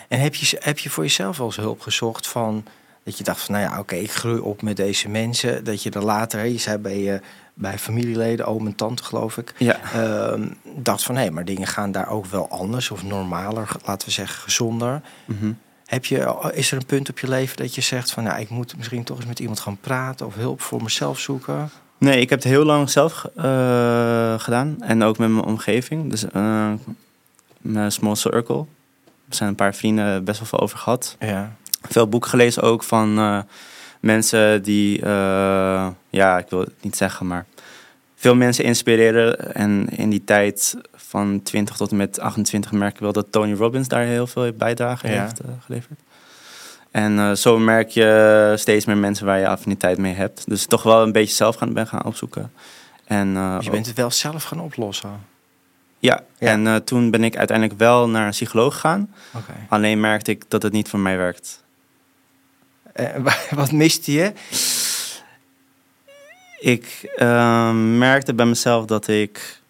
En 0.08 0.20
heb 0.20 0.34
je, 0.34 0.56
heb 0.60 0.78
je 0.78 0.90
voor 0.90 1.04
jezelf 1.04 1.38
eens 1.38 1.56
hulp 1.56 1.80
gezocht 1.80 2.26
van... 2.26 2.64
Dat 3.04 3.18
je 3.18 3.24
dacht 3.24 3.42
van, 3.42 3.54
nou 3.54 3.70
ja, 3.70 3.78
oké, 3.78 3.94
ik 3.94 4.12
groei 4.12 4.38
op 4.38 4.62
met 4.62 4.76
deze 4.76 5.08
mensen. 5.08 5.64
Dat 5.64 5.82
je 5.82 5.90
er 5.90 6.04
later, 6.04 6.46
je 6.46 6.58
zei 6.58 6.78
bij, 6.78 6.98
je, 6.98 7.20
bij 7.54 7.78
familieleden, 7.78 8.46
oom 8.46 8.66
en 8.66 8.74
tante 8.74 9.02
geloof 9.02 9.36
ik... 9.36 9.54
Ja. 9.58 9.78
Uh, 9.96 10.46
dacht 10.76 11.02
van, 11.02 11.14
hé, 11.14 11.20
hey, 11.20 11.30
maar 11.30 11.44
dingen 11.44 11.66
gaan 11.66 11.92
daar 11.92 12.08
ook 12.08 12.26
wel 12.26 12.48
anders 12.48 12.90
of 12.90 13.02
normaler, 13.02 13.68
laten 13.84 14.08
we 14.08 14.12
zeggen, 14.12 14.42
gezonder. 14.42 15.02
Mm 15.24 15.58
heb 15.90 16.04
je, 16.04 16.50
is 16.54 16.70
er 16.70 16.76
een 16.76 16.86
punt 16.86 17.10
op 17.10 17.18
je 17.18 17.28
leven 17.28 17.56
dat 17.56 17.74
je 17.74 17.80
zegt 17.80 18.10
van 18.10 18.24
nou, 18.24 18.40
ik 18.40 18.48
moet 18.48 18.76
misschien 18.76 19.04
toch 19.04 19.16
eens 19.16 19.26
met 19.26 19.38
iemand 19.38 19.60
gaan 19.60 19.78
praten 19.80 20.26
of 20.26 20.34
hulp 20.34 20.60
voor 20.60 20.82
mezelf 20.82 21.18
zoeken? 21.18 21.70
Nee, 21.98 22.20
ik 22.20 22.30
heb 22.30 22.38
het 22.38 22.48
heel 22.48 22.64
lang 22.64 22.90
zelf 22.90 23.26
uh, 23.36 23.44
gedaan 24.38 24.76
en 24.80 25.02
ook 25.02 25.18
met 25.18 25.30
mijn 25.30 25.44
omgeving. 25.44 26.10
Dus 26.10 26.24
uh, 26.36 26.72
mijn 27.58 27.92
small 27.92 28.14
circle. 28.14 28.58
Er 29.28 29.34
zijn 29.34 29.48
een 29.48 29.54
paar 29.54 29.74
vrienden 29.74 30.24
best 30.24 30.38
wel 30.38 30.48
veel 30.48 30.60
over 30.60 30.78
gehad. 30.78 31.16
Ja. 31.20 31.56
Veel 31.88 32.08
boeken 32.08 32.30
gelezen 32.30 32.62
ook 32.62 32.82
van 32.82 33.18
uh, 33.18 33.40
mensen 34.00 34.62
die, 34.62 35.06
ja, 36.10 36.38
ik 36.38 36.46
wil 36.48 36.60
het 36.60 36.72
niet 36.80 36.96
zeggen, 36.96 37.26
maar 37.26 37.46
veel 38.20 38.34
mensen 38.34 38.64
inspireren. 38.64 39.54
En 39.54 39.88
in 39.88 40.10
die 40.10 40.24
tijd 40.24 40.76
van 40.94 41.42
20 41.42 41.76
tot 41.76 41.90
en 41.90 41.96
met 41.96 42.20
28 42.20 42.72
merk 42.72 42.94
ik 42.94 43.00
wel 43.00 43.12
dat 43.12 43.26
Tony 43.30 43.54
Robbins 43.54 43.88
daar 43.88 44.04
heel 44.04 44.26
veel 44.26 44.52
bijdrage 44.52 45.06
heeft 45.06 45.42
uh, 45.44 45.50
geleverd. 45.60 46.00
En 46.90 47.12
uh, 47.12 47.32
zo 47.32 47.58
merk 47.58 47.88
je 47.88 48.52
steeds 48.56 48.84
meer 48.84 48.96
mensen 48.96 49.26
waar 49.26 49.38
je 49.38 49.48
affiniteit 49.48 49.98
mee 49.98 50.14
hebt. 50.14 50.48
Dus 50.48 50.66
toch 50.66 50.82
wel 50.82 51.02
een 51.02 51.12
beetje 51.12 51.34
zelf 51.34 51.56
gaan, 51.56 51.72
ben 51.72 51.86
gaan 51.86 52.04
opzoeken. 52.04 52.52
En, 53.04 53.28
uh, 53.28 53.56
je 53.60 53.70
bent 53.70 53.86
het 53.86 53.96
wel 53.96 54.10
zelf 54.10 54.44
gaan 54.44 54.60
oplossen? 54.60 55.10
Ja, 55.98 56.22
en 56.38 56.84
toen 56.84 57.10
ben 57.10 57.24
ik 57.24 57.36
uiteindelijk 57.36 57.78
wel 57.78 58.08
naar 58.08 58.24
een 58.24 58.30
psycholoog 58.30 58.74
gegaan. 58.74 59.14
Okay. 59.34 59.66
Alleen 59.68 60.00
merkte 60.00 60.30
ik 60.30 60.44
dat 60.48 60.62
het 60.62 60.72
niet 60.72 60.88
voor 60.88 60.98
mij 60.98 61.16
werkt. 61.16 61.62
wat 63.50 63.72
miste 63.72 64.12
je? 64.12 64.32
Ik 66.60 67.12
merkte 67.98 68.34
bij 68.34 68.46
mezelf 68.46 68.84
dat 68.84 69.08
ik 69.08 69.60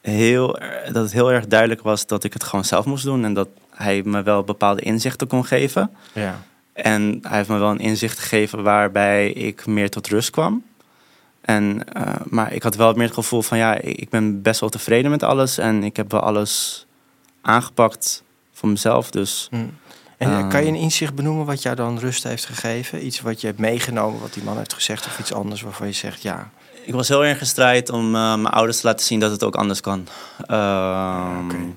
heel, 0.00 0.58
dat 0.92 1.02
het 1.02 1.12
heel 1.12 1.32
erg 1.32 1.46
duidelijk 1.46 1.82
was 1.82 2.06
dat 2.06 2.24
ik 2.24 2.32
het 2.32 2.44
gewoon 2.44 2.64
zelf 2.64 2.84
moest 2.84 3.04
doen. 3.04 3.24
En 3.24 3.34
dat 3.34 3.48
hij 3.70 4.02
me 4.04 4.22
wel 4.22 4.44
bepaalde 4.44 4.82
inzichten 4.82 5.26
kon 5.26 5.44
geven. 5.44 5.90
Ja. 6.12 6.42
En 6.72 7.18
hij 7.22 7.36
heeft 7.36 7.48
me 7.48 7.58
wel 7.58 7.70
een 7.70 7.78
inzicht 7.78 8.18
gegeven 8.18 8.62
waarbij 8.62 9.30
ik 9.30 9.66
meer 9.66 9.90
tot 9.90 10.06
rust 10.06 10.30
kwam. 10.30 10.62
En, 11.40 11.82
uh, 11.96 12.14
maar 12.24 12.52
ik 12.52 12.62
had 12.62 12.74
wel 12.74 12.92
meer 12.92 13.04
het 13.04 13.14
gevoel 13.14 13.42
van 13.42 13.58
ja, 13.58 13.74
ik 13.76 14.08
ben 14.08 14.42
best 14.42 14.60
wel 14.60 14.68
tevreden 14.68 15.10
met 15.10 15.22
alles. 15.22 15.58
En 15.58 15.82
ik 15.82 15.96
heb 15.96 16.10
wel 16.10 16.20
alles 16.20 16.86
aangepakt 17.40 18.22
voor 18.52 18.68
mezelf. 18.68 19.10
Dus, 19.10 19.48
hm. 19.50 19.56
En 20.20 20.30
uh, 20.30 20.48
kan 20.48 20.62
je 20.62 20.68
een 20.68 20.74
inzicht 20.76 21.14
benoemen 21.14 21.46
wat 21.46 21.62
jou 21.62 21.76
dan 21.76 21.98
rust 21.98 22.22
heeft 22.22 22.44
gegeven? 22.44 23.06
Iets 23.06 23.20
wat 23.20 23.40
je 23.40 23.46
hebt 23.46 23.58
meegenomen, 23.58 24.20
wat 24.20 24.34
die 24.34 24.42
man 24.42 24.56
heeft 24.56 24.72
gezegd, 24.72 25.06
of 25.06 25.18
iets 25.18 25.32
anders 25.32 25.62
waarvan 25.62 25.86
je 25.86 25.92
zegt 25.92 26.22
ja. 26.22 26.50
Ik 26.84 26.94
was 26.94 27.08
heel 27.08 27.24
erg 27.24 27.38
gestrijd 27.38 27.90
om 27.90 28.04
uh, 28.04 28.12
mijn 28.12 28.46
ouders 28.46 28.80
te 28.80 28.86
laten 28.86 29.06
zien 29.06 29.20
dat 29.20 29.30
het 29.30 29.44
ook 29.44 29.54
anders 29.56 29.80
kan. 29.80 29.98
Um, 30.40 31.76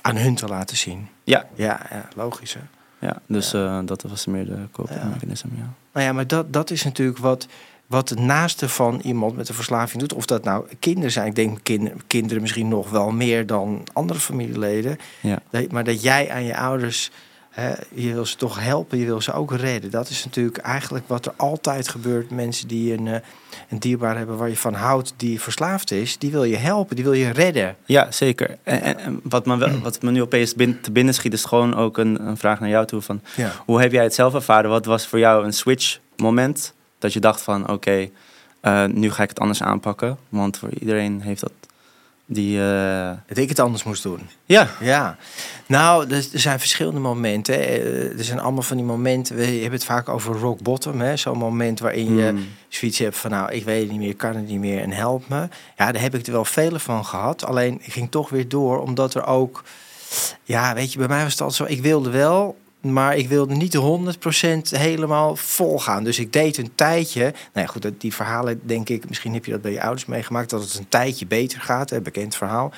Aan 0.00 0.16
hun 0.16 0.34
te 0.34 0.46
laten 0.46 0.76
zien. 0.76 1.08
Ja. 1.24 1.46
Ja, 1.54 1.80
ja 1.90 2.08
logisch 2.14 2.54
hè. 2.54 2.60
Ja, 3.06 3.16
dus 3.26 3.50
ja. 3.50 3.78
Uh, 3.80 3.86
dat 3.86 4.02
was 4.02 4.26
meer 4.26 4.46
de 4.46 4.58
copingmechanisme, 4.72 5.50
ja. 5.56 5.72
Nou 5.92 6.06
ja, 6.06 6.12
maar 6.12 6.26
dat, 6.26 6.52
dat 6.52 6.70
is 6.70 6.84
natuurlijk 6.84 7.18
wat, 7.18 7.46
wat 7.86 8.08
het 8.08 8.18
naaste 8.18 8.68
van 8.68 9.00
iemand 9.04 9.36
met 9.36 9.48
een 9.48 9.54
verslaving 9.54 10.00
doet. 10.00 10.12
Of 10.12 10.26
dat 10.26 10.44
nou 10.44 10.64
kinderen 10.78 11.10
zijn. 11.10 11.26
Ik 11.26 11.34
denk 11.34 11.58
kinder, 11.62 11.92
kinderen 12.06 12.42
misschien 12.42 12.68
nog 12.68 12.90
wel 12.90 13.10
meer 13.10 13.46
dan 13.46 13.84
andere 13.92 14.18
familieleden. 14.18 14.98
Ja. 15.20 15.38
maar 15.70 15.84
dat 15.84 16.02
jij 16.02 16.30
aan 16.30 16.44
je 16.44 16.56
ouders 16.56 17.10
je 17.94 18.12
wil 18.12 18.26
ze 18.26 18.36
toch 18.36 18.60
helpen, 18.60 18.98
je 18.98 19.04
wil 19.04 19.20
ze 19.20 19.32
ook 19.32 19.52
redden. 19.52 19.90
Dat 19.90 20.08
is 20.08 20.24
natuurlijk 20.24 20.58
eigenlijk 20.58 21.08
wat 21.08 21.26
er 21.26 21.32
altijd 21.36 21.88
gebeurt. 21.88 22.30
Mensen 22.30 22.68
die 22.68 22.92
een, 22.92 23.06
uh, 23.06 23.14
een 23.68 23.78
dierbaar 23.78 24.16
hebben 24.16 24.36
waar 24.36 24.48
je 24.48 24.56
van 24.56 24.74
houdt, 24.74 25.14
die 25.16 25.40
verslaafd 25.40 25.90
is, 25.90 26.18
die 26.18 26.30
wil 26.30 26.44
je 26.44 26.56
helpen, 26.56 26.96
die 26.96 27.04
wil 27.04 27.14
je 27.14 27.30
redden. 27.30 27.76
Ja, 27.84 28.10
zeker. 28.10 28.58
En, 28.62 28.98
en 28.98 29.20
wat, 29.22 29.46
me 29.46 29.56
wel, 29.56 29.80
wat 29.80 30.02
me 30.02 30.10
nu 30.10 30.22
opeens 30.22 30.52
te 30.82 30.92
binnen 30.92 31.14
schiet, 31.14 31.32
is 31.32 31.44
gewoon 31.44 31.74
ook 31.74 31.98
een, 31.98 32.26
een 32.26 32.36
vraag 32.36 32.60
naar 32.60 32.68
jou 32.68 32.86
toe. 32.86 33.00
Van, 33.00 33.20
Hoe 33.66 33.80
heb 33.80 33.92
jij 33.92 34.02
het 34.02 34.14
zelf 34.14 34.34
ervaren? 34.34 34.70
Wat 34.70 34.84
was 34.84 35.06
voor 35.06 35.18
jou 35.18 35.44
een 35.44 35.52
switch 35.52 35.98
moment? 36.16 36.74
Dat 37.02 37.12
je 37.12 37.20
dacht 37.20 37.42
van 37.42 37.68
oké, 37.68 38.08
eh, 38.60 38.84
nu 38.84 39.10
ga 39.10 39.22
ik 39.22 39.28
het 39.28 39.40
anders 39.40 39.62
aanpakken. 39.62 40.18
Want 40.28 40.58
voor 40.58 40.70
iedereen 40.80 41.20
heeft 41.20 41.40
dat 41.40 41.52
die, 42.26 42.58
uh... 42.58 43.10
Dat 43.26 43.36
ik 43.36 43.48
het 43.48 43.58
anders 43.58 43.82
moest 43.82 44.02
doen. 44.02 44.20
Ja. 44.44 44.68
Ja. 44.80 45.16
Nou, 45.66 46.10
er, 46.10 46.24
zijn 46.32 46.58
verschillende 46.58 47.00
momenten. 47.00 47.58
Eh, 47.58 48.18
er 48.18 48.24
zijn 48.24 48.40
allemaal 48.40 48.62
van 48.62 48.76
die 48.76 48.86
momenten. 48.86 49.36
We 49.36 49.44
hebben 49.44 49.70
het 49.70 49.84
vaak 49.84 50.08
over 50.08 50.34
rock 50.34 50.60
bottom. 50.60 51.16
Zo'n 51.16 51.38
moment 51.38 51.80
waarin 51.80 52.16
je 52.16 52.28
hmm. 52.28 52.48
zoiets 52.68 52.98
hebt 52.98 53.16
van... 53.16 53.30
nou, 53.30 53.52
ik 53.52 53.64
weet 53.64 53.80
het 53.80 53.90
niet 53.90 54.00
meer, 54.00 54.08
ik 54.08 54.16
kan 54.16 54.36
het 54.36 54.48
niet 54.48 54.60
meer 54.60 54.80
en 54.80 54.90
help 54.90 55.28
me. 55.28 55.48
Ja, 55.76 55.92
daar 55.92 56.02
heb 56.02 56.14
ik 56.14 56.26
er 56.26 56.32
wel 56.32 56.44
vele 56.44 56.78
van 56.78 57.04
gehad. 57.04 57.44
Alleen, 57.44 57.78
ik 57.82 57.92
ging 57.92 58.10
toch 58.10 58.28
weer 58.28 58.48
door, 58.48 58.80
omdat 58.80 59.14
er 59.14 59.26
ook... 59.26 59.62
Ja, 60.42 60.74
weet 60.74 60.92
je, 60.92 60.98
bij 60.98 61.08
mij 61.08 61.22
was 61.22 61.32
het 61.32 61.40
altijd 61.40 61.68
zo... 61.68 61.76
ik 61.76 61.82
wilde 61.82 62.10
wel, 62.10 62.56
maar 62.82 63.16
ik 63.16 63.28
wilde 63.28 63.54
niet 63.54 63.76
100% 63.76 64.78
helemaal 64.78 65.36
vol 65.36 65.78
gaan. 65.78 66.04
Dus 66.04 66.18
ik 66.18 66.32
deed 66.32 66.58
een 66.58 66.74
tijdje. 66.74 67.20
Nou 67.20 67.32
ja, 67.52 67.66
goed, 67.66 67.90
die 67.98 68.14
verhalen 68.14 68.60
denk 68.64 68.88
ik, 68.88 69.08
misschien 69.08 69.34
heb 69.34 69.44
je 69.44 69.50
dat 69.50 69.62
bij 69.62 69.72
je 69.72 69.82
ouders 69.82 70.06
meegemaakt, 70.06 70.50
dat 70.50 70.62
het 70.62 70.78
een 70.78 70.88
tijdje 70.88 71.26
beter 71.26 71.60
gaat. 71.60 71.90
Een 71.90 72.02
bekend 72.02 72.36
verhaal. 72.36 72.72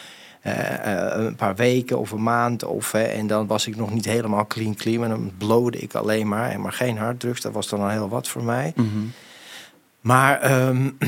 Uh, 0.46 1.24
een 1.26 1.36
paar 1.36 1.54
weken 1.54 1.98
of 1.98 2.10
een 2.10 2.22
maand. 2.22 2.64
Of, 2.64 2.94
en 2.94 3.26
dan 3.26 3.46
was 3.46 3.66
ik 3.66 3.76
nog 3.76 3.90
niet 3.90 4.04
helemaal 4.04 4.46
clean 4.46 4.74
clean. 4.74 5.02
En 5.02 5.08
dan 5.08 5.32
blode 5.38 5.78
ik 5.78 5.94
alleen 5.94 6.28
maar. 6.28 6.50
En 6.50 6.60
maar 6.60 6.72
geen 6.72 6.98
harddrugs. 6.98 7.40
Dat 7.40 7.52
was 7.52 7.68
dan 7.68 7.80
al 7.80 7.88
heel 7.88 8.08
wat 8.08 8.28
voor 8.28 8.42
mij. 8.42 8.72
Mhm. 8.76 8.88
Maar 10.00 10.66
um, 10.68 10.98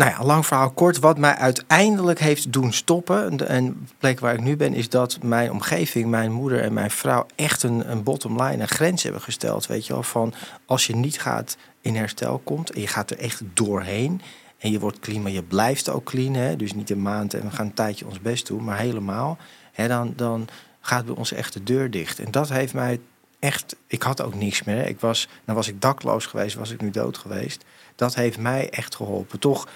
nou 0.00 0.12
ja, 0.12 0.24
lang 0.24 0.46
verhaal 0.46 0.70
kort. 0.70 0.98
Wat 0.98 1.18
mij 1.18 1.34
uiteindelijk 1.34 2.18
heeft 2.18 2.52
doen 2.52 2.72
stoppen. 2.72 3.48
En 3.48 3.64
de 3.64 3.94
plek 3.98 4.20
waar 4.20 4.34
ik 4.34 4.40
nu 4.40 4.56
ben, 4.56 4.74
is 4.74 4.88
dat 4.88 5.18
mijn 5.22 5.50
omgeving, 5.50 6.10
mijn 6.10 6.32
moeder 6.32 6.62
en 6.62 6.72
mijn 6.72 6.90
vrouw 6.90 7.26
echt 7.34 7.62
een, 7.62 7.90
een 7.90 8.02
bottom 8.02 8.42
line, 8.42 8.62
een 8.62 8.68
grens 8.68 9.02
hebben 9.02 9.20
gesteld. 9.20 9.66
Weet 9.66 9.86
je 9.86 9.92
wel, 9.92 10.02
van 10.02 10.34
als 10.66 10.86
je 10.86 10.96
niet 10.96 11.20
gaat 11.20 11.56
in 11.80 11.96
herstel 11.96 12.40
komt 12.44 12.70
en 12.70 12.80
je 12.80 12.86
gaat 12.86 13.10
er 13.10 13.18
echt 13.18 13.42
doorheen. 13.54 14.20
En 14.58 14.70
je 14.70 14.80
wordt 14.80 14.98
clean, 14.98 15.22
maar 15.22 15.32
je 15.32 15.42
blijft 15.42 15.88
ook 15.88 16.04
clean. 16.04 16.34
Hè? 16.34 16.56
Dus 16.56 16.74
niet 16.74 16.90
een 16.90 17.02
maand 17.02 17.34
en 17.34 17.42
we 17.42 17.50
gaan 17.50 17.66
een 17.66 17.74
tijdje 17.74 18.06
ons 18.06 18.20
best 18.20 18.46
doen, 18.46 18.64
maar 18.64 18.78
helemaal. 18.78 19.38
Hè, 19.72 19.88
dan, 19.88 20.12
dan 20.16 20.48
gaat 20.80 21.04
bij 21.04 21.14
ons 21.14 21.32
echt 21.32 21.52
de 21.52 21.62
deur 21.62 21.90
dicht. 21.90 22.18
En 22.18 22.30
dat 22.30 22.48
heeft 22.48 22.74
mij 22.74 23.00
echt. 23.38 23.76
Ik 23.86 24.02
had 24.02 24.22
ook 24.22 24.34
niks 24.34 24.62
meer. 24.62 24.86
Ik 24.86 25.00
was, 25.00 25.28
dan 25.44 25.54
was 25.54 25.68
ik 25.68 25.80
dakloos 25.80 26.26
geweest, 26.26 26.56
was 26.56 26.70
ik 26.70 26.80
nu 26.80 26.90
dood 26.90 27.18
geweest. 27.18 27.64
Dat 27.96 28.14
heeft 28.14 28.38
mij 28.38 28.70
echt 28.70 28.94
geholpen. 28.94 29.38
Toch 29.38 29.68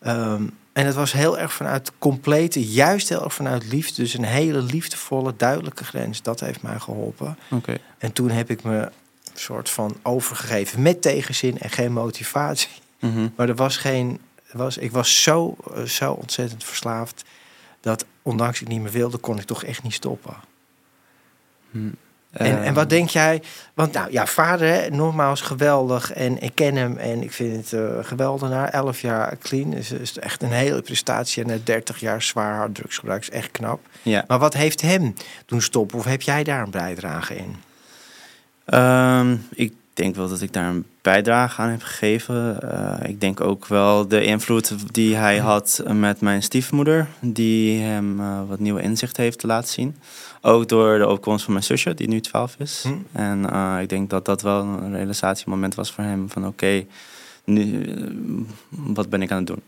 Ehm, 0.00 0.46
en 0.72 0.86
het 0.86 0.94
was 0.94 1.12
heel 1.12 1.38
erg 1.38 1.52
vanuit 1.52 1.92
complete, 1.98 2.70
juist 2.70 3.08
heel 3.08 3.24
erg 3.24 3.34
vanuit 3.34 3.66
liefde. 3.66 4.02
Dus 4.02 4.14
een 4.14 4.24
hele 4.24 4.62
liefdevolle, 4.62 5.34
duidelijke 5.36 5.84
grens. 5.84 6.22
Dat 6.22 6.40
heeft 6.40 6.62
mij 6.62 6.78
geholpen. 6.78 7.38
Okay. 7.50 7.80
En 7.98 8.12
toen 8.12 8.30
heb 8.30 8.50
ik 8.50 8.62
me 8.62 8.76
een 8.76 8.90
soort 9.34 9.70
van 9.70 9.96
overgegeven 10.02 10.82
met 10.82 11.02
tegenzin 11.02 11.58
en 11.58 11.70
geen 11.70 11.92
motivatie. 11.92 12.70
Mhm. 13.00 13.28
Maar 13.36 13.48
er 13.48 13.54
was 13.54 13.76
geen. 13.76 14.20
Was, 14.52 14.78
ik 14.78 14.92
was 14.92 15.22
zo, 15.22 15.56
zo 15.86 16.12
ontzettend 16.12 16.64
verslaafd 16.64 17.24
dat 17.80 18.04
ondanks 18.22 18.60
ik 18.60 18.68
niet 18.68 18.80
meer 18.80 18.90
wilde, 18.90 19.18
kon 19.18 19.38
ik 19.38 19.44
toch 19.44 19.64
echt 19.64 19.82
niet 19.82 19.94
stoppen. 19.94 20.34
Hm. 21.70 21.90
En, 22.30 22.62
en 22.62 22.74
wat 22.74 22.90
denk 22.90 23.08
jij? 23.08 23.42
Want 23.74 23.92
nou 23.92 24.12
ja, 24.12 24.26
vader, 24.26 24.68
hè, 24.68 24.90
nogmaals 24.90 25.40
geweldig. 25.40 26.12
En 26.12 26.42
ik 26.42 26.54
ken 26.54 26.76
hem 26.76 26.96
en 26.96 27.22
ik 27.22 27.32
vind 27.32 27.56
het 27.56 27.80
uh, 27.80 27.88
geweldig. 28.02 28.48
Na 28.48 28.72
11 28.72 29.00
jaar 29.00 29.36
clean 29.38 29.72
is, 29.72 29.92
is 29.92 30.18
echt 30.18 30.42
een 30.42 30.52
hele 30.52 30.82
prestatie. 30.82 31.42
En 31.42 31.48
na 31.48 31.58
30 31.64 32.00
jaar 32.00 32.22
zwaar 32.22 32.56
harddrugsgebruik 32.56 33.22
is 33.22 33.30
echt 33.30 33.50
knap. 33.50 33.80
Ja. 34.02 34.24
Maar 34.26 34.38
wat 34.38 34.54
heeft 34.54 34.80
hem 34.80 35.14
doen 35.46 35.62
stoppen? 35.62 35.98
Of 35.98 36.04
heb 36.04 36.22
jij 36.22 36.44
daar 36.44 36.62
een 36.62 36.70
bijdrage 36.70 37.36
in? 37.36 37.56
Ehm, 38.64 39.36
ik 39.54 39.72
denk 39.94 40.16
wel 40.16 40.28
dat 40.28 40.40
ik 40.40 40.52
daar 40.52 40.68
een 40.68 40.86
bijdrage 41.02 41.60
aan 41.62 41.68
heb 41.68 41.82
gegeven. 41.82 42.58
Uh, 42.64 43.08
ik 43.08 43.20
denk 43.20 43.40
ook 43.40 43.66
wel 43.66 44.08
de 44.08 44.24
invloed 44.24 44.94
die 44.94 45.16
hij 45.16 45.38
had 45.38 45.82
met 45.92 46.20
mijn 46.20 46.42
stiefmoeder, 46.42 47.06
die 47.20 47.80
hem 47.80 48.20
uh, 48.20 48.40
wat 48.48 48.58
nieuwe 48.58 48.82
inzicht 48.82 49.16
heeft 49.16 49.42
laten 49.42 49.68
zien. 49.68 49.96
Ook 50.40 50.68
door 50.68 50.98
de 50.98 51.08
opkomst 51.08 51.44
van 51.44 51.52
mijn 51.52 51.64
zusje, 51.64 51.94
die 51.94 52.08
nu 52.08 52.20
12 52.20 52.54
is. 52.58 52.84
Hm. 52.86 53.18
En 53.18 53.46
uh, 53.52 53.76
ik 53.80 53.88
denk 53.88 54.10
dat 54.10 54.24
dat 54.24 54.42
wel 54.42 54.62
een 54.62 54.94
realisatiemoment 54.94 55.74
was 55.74 55.92
voor 55.92 56.04
hem 56.04 56.30
van 56.30 56.46
oké, 56.46 56.52
okay, 56.52 56.86
nu 57.44 57.94
wat 58.68 59.08
ben 59.08 59.22
ik 59.22 59.30
aan 59.30 59.38
het 59.38 59.46
doen? 59.46 59.62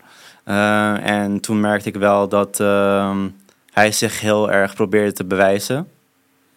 en 1.04 1.40
toen 1.40 1.60
merkte 1.60 1.88
ik 1.88 1.94
wel 1.94 2.28
dat 2.28 2.60
ehm, 2.60 3.28
hij 3.72 3.92
zich 3.92 4.20
heel 4.20 4.50
erg 4.50 4.74
probeerde 4.74 5.12
te 5.12 5.24
bewijzen. 5.24 5.88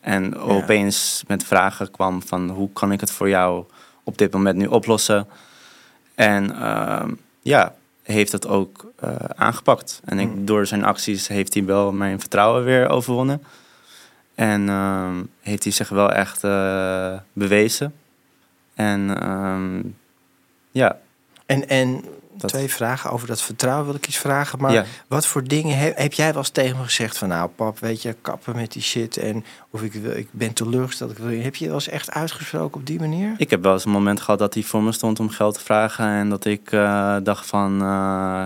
En 0.01 0.23
ja. 0.23 0.37
opeens 0.37 1.23
met 1.27 1.43
vragen 1.43 1.91
kwam 1.91 2.21
van 2.21 2.49
hoe 2.49 2.69
kan 2.73 2.91
ik 2.91 2.99
het 2.99 3.11
voor 3.11 3.29
jou 3.29 3.65
op 4.05 4.17
dit 4.17 4.33
moment 4.33 4.57
nu 4.57 4.65
oplossen. 4.65 5.27
En 6.15 6.51
uh, 6.51 7.03
ja, 7.41 7.75
heeft 8.03 8.31
het 8.31 8.47
ook 8.47 8.91
uh, 9.03 9.15
aangepakt. 9.35 10.01
En 10.05 10.19
ik, 10.19 10.27
Mm. 10.27 10.45
door 10.45 10.65
zijn 10.65 10.83
acties 10.83 11.27
heeft 11.27 11.53
hij 11.53 11.65
wel 11.65 11.91
mijn 11.91 12.19
vertrouwen 12.19 12.63
weer 12.63 12.89
overwonnen. 12.89 13.43
En 14.35 14.61
uh, 14.67 15.09
heeft 15.41 15.63
hij 15.63 15.71
zich 15.71 15.89
wel 15.89 16.11
echt 16.11 16.43
uh, 16.43 17.13
bewezen. 17.33 17.93
En 18.73 19.21
ehm, 19.21 19.81
ja. 20.71 20.99
En, 21.45 21.67
en 21.69 22.03
dat... 22.37 22.49
twee 22.49 22.69
vragen 22.69 23.11
over 23.11 23.27
dat 23.27 23.41
vertrouwen 23.41 23.85
wil 23.85 23.95
ik 23.95 24.07
iets 24.07 24.17
vragen. 24.17 24.59
Maar 24.59 24.73
ja. 24.73 24.85
wat 25.07 25.27
voor 25.27 25.43
dingen 25.43 25.77
heb, 25.77 25.97
heb 25.97 26.13
jij 26.13 26.27
wel 26.27 26.37
eens 26.37 26.49
tegen 26.49 26.77
me 26.77 26.83
gezegd 26.83 27.17
van 27.17 27.27
nou 27.27 27.49
pap, 27.49 27.79
weet 27.79 28.01
je, 28.01 28.15
kappen 28.21 28.55
met 28.55 28.71
die 28.71 28.81
shit 28.81 29.17
en 29.17 29.45
of 29.69 29.81
ik, 29.81 29.93
wil, 29.93 30.11
ik 30.11 30.27
ben 30.31 30.53
teleurgesteld. 30.53 31.11
Ik 31.11 31.17
wil, 31.17 31.41
heb 31.41 31.55
je 31.55 31.65
wel 31.65 31.73
eens 31.73 31.87
echt 31.87 32.11
uitgesproken 32.11 32.79
op 32.79 32.85
die 32.85 32.99
manier? 32.99 33.33
Ik 33.37 33.49
heb 33.49 33.63
wel 33.63 33.73
eens 33.73 33.85
een 33.85 33.91
moment 33.91 34.21
gehad 34.21 34.39
dat 34.39 34.53
hij 34.53 34.63
voor 34.63 34.83
me 34.83 34.91
stond 34.91 35.19
om 35.19 35.29
geld 35.29 35.53
te 35.53 35.63
vragen 35.63 36.07
en 36.07 36.29
dat 36.29 36.45
ik 36.45 36.71
uh, 36.71 37.17
dacht 37.23 37.45
van 37.45 37.81
uh, 37.81 38.45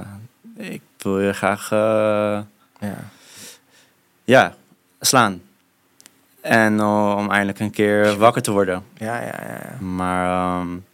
ik 0.58 0.82
wil 0.98 1.20
je 1.20 1.34
graag 1.34 1.72
uh, 1.72 1.80
ja. 2.80 2.98
ja, 4.24 4.56
slaan. 5.00 5.42
En 6.42 6.82
om 6.82 7.32
eindelijk 7.32 7.60
een 7.60 7.72
keer 7.72 8.18
wakker 8.18 8.42
te 8.42 8.52
worden. 8.52 8.84
Ja, 8.98 9.20
ja, 9.22 9.44
ja. 9.48 9.86
Maar 9.86 10.60
um, 10.60 10.86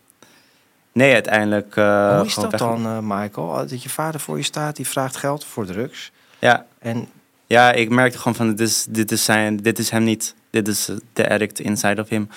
nee, 0.95 1.13
uiteindelijk. 1.13 1.75
Uh, 1.75 2.17
Hoe 2.17 2.25
is 2.25 2.36
dat 2.36 2.58
dan, 2.58 2.86
uh, 2.86 2.99
Michael? 3.01 3.67
Dat 3.67 3.84
je 3.84 3.89
vader 3.89 4.19
voor 4.19 4.38
je 4.38 4.43
staat, 4.43 4.75
die 4.75 4.88
vraagt 4.88 5.15
geld 5.15 5.45
voor 5.45 5.65
drugs. 5.65 6.12
Ja. 6.39 6.65
En 6.79 7.08
ja, 7.47 7.71
ik 7.71 7.89
merkte 7.89 8.17
gewoon 8.17 8.36
van: 8.36 8.49
dit 8.49 8.60
is, 8.60 8.86
dit 8.89 9.12
is, 9.12 9.23
zijn, 9.23 9.58
dit 9.58 9.79
is 9.79 9.89
hem 9.89 10.03
niet. 10.03 10.36
Dit 10.49 10.67
is 10.67 10.89
de 11.13 11.29
addict 11.29 11.60
inside 11.60 12.01
of 12.01 12.10
him. 12.10 12.29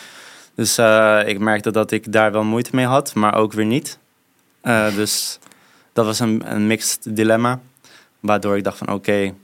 Dus 0.55 0.79
uh, 0.79 1.21
ik 1.27 1.38
merkte 1.38 1.71
dat 1.71 1.90
ik 1.90 2.12
daar 2.12 2.33
wel 2.33 2.44
moeite 2.44 2.71
mee 2.73 2.87
had, 2.87 3.14
maar 3.14 3.35
ook 3.35 3.53
weer 3.53 3.64
niet. 3.64 3.99
dus 4.94 5.38
dat 5.92 6.05
was 6.05 6.18
een, 6.18 6.42
een 6.55 6.66
mixed 6.66 7.16
dilemma. 7.16 7.61
Waardoor 8.21 8.57
ik 8.57 8.64
dacht 8.64 8.79
van 8.79 8.87
oké, 8.87 8.97
okay, 8.97 9.35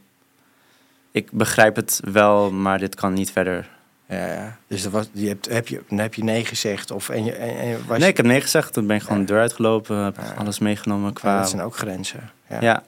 ik 1.10 1.32
begrijp 1.32 1.76
het 1.76 2.00
wel, 2.04 2.52
maar 2.52 2.78
dit 2.78 2.94
kan 2.94 3.12
niet 3.12 3.32
verder. 3.32 3.68
Ja, 4.14 4.26
ja. 4.26 4.56
Dus 4.66 4.82
dat 4.82 4.92
was, 4.92 5.08
je 5.12 5.28
hebt, 5.28 5.48
heb, 5.48 5.68
je, 5.68 5.82
dan 5.88 5.98
heb 5.98 6.14
je 6.14 6.24
nee 6.24 6.44
gezegd? 6.44 6.90
Of, 6.90 7.08
en 7.08 7.24
je, 7.24 7.32
en, 7.32 7.56
en 7.58 7.78
was 7.86 7.98
nee, 7.98 8.08
ik 8.08 8.16
heb 8.16 8.26
nee 8.26 8.40
gezegd. 8.40 8.72
Toen 8.72 8.86
ben 8.86 8.96
ik 8.96 9.02
gewoon 9.02 9.18
ja. 9.18 9.24
de 9.24 9.32
deur 9.32 9.40
uitgelopen. 9.40 9.96
Heb 9.96 10.16
ja. 10.16 10.34
alles 10.38 10.58
meegenomen 10.58 11.12
qua... 11.12 11.38
Dat 11.38 11.48
zijn 11.50 11.62
ook 11.62 11.76
grenzen. 11.76 12.30
Ja. 12.48 12.58
ja. 12.60 12.82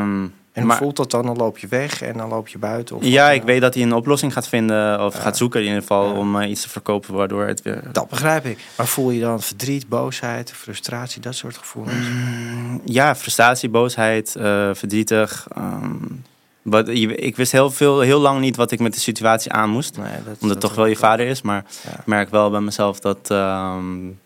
Um, 0.00 0.34
en 0.52 0.62
hoe 0.62 0.64
maar, 0.64 0.76
voelt 0.76 0.96
dat 0.96 1.10
dan? 1.10 1.26
Dan 1.26 1.36
loop 1.36 1.58
je 1.58 1.66
weg 1.66 2.02
en 2.02 2.16
dan 2.16 2.28
loop 2.28 2.48
je 2.48 2.58
buiten? 2.58 2.96
Of 2.96 3.04
ja, 3.04 3.30
ik 3.30 3.42
weet 3.42 3.60
dat 3.60 3.74
hij 3.74 3.82
een 3.82 3.92
oplossing 3.92 4.32
gaat 4.32 4.48
vinden. 4.48 5.04
Of 5.04 5.14
gaat 5.14 5.36
zoeken 5.36 5.60
in 5.60 5.66
ieder 5.66 5.80
geval 5.80 6.12
om 6.12 6.36
uh, 6.36 6.50
iets 6.50 6.62
te 6.62 6.68
verkopen 6.68 7.14
waardoor 7.14 7.46
het 7.46 7.62
weer... 7.62 7.82
Dat 7.92 8.08
begrijp 8.08 8.44
ik. 8.44 8.58
Maar 8.76 8.86
voel 8.86 9.10
je 9.10 9.20
dan 9.20 9.42
verdriet, 9.42 9.88
boosheid, 9.88 10.52
frustratie, 10.52 11.20
dat 11.20 11.34
soort 11.34 11.56
gevoelens? 11.56 12.08
Mm, 12.08 12.80
ja, 12.84 13.14
frustratie, 13.14 13.68
boosheid, 13.68 14.34
uh, 14.38 14.70
verdrietig... 14.72 15.48
Um, 15.58 16.24
Ik 17.16 17.36
wist 17.36 17.52
heel, 17.52 17.70
veel, 17.70 18.00
heel 18.00 18.20
lang 18.20 18.40
niet 18.40 18.56
wat 18.56 18.70
ik 18.70 18.80
met 18.80 18.94
de 18.94 19.00
situatie 19.00 19.52
aan 19.52 19.70
moest. 19.70 19.96
Nee, 19.96 20.22
dat, 20.24 20.34
omdat 20.40 20.50
het 20.50 20.60
toch 20.60 20.74
wel 20.74 20.86
je 20.86 20.96
vader 20.96 21.26
is. 21.26 21.42
Maar 21.42 21.64
ja. 21.84 21.98
ik 21.98 22.06
merk 22.06 22.30
wel 22.30 22.50
bij 22.50 22.60
mezelf 22.60 23.00
dat... 23.00 23.30
Um, 23.30 24.20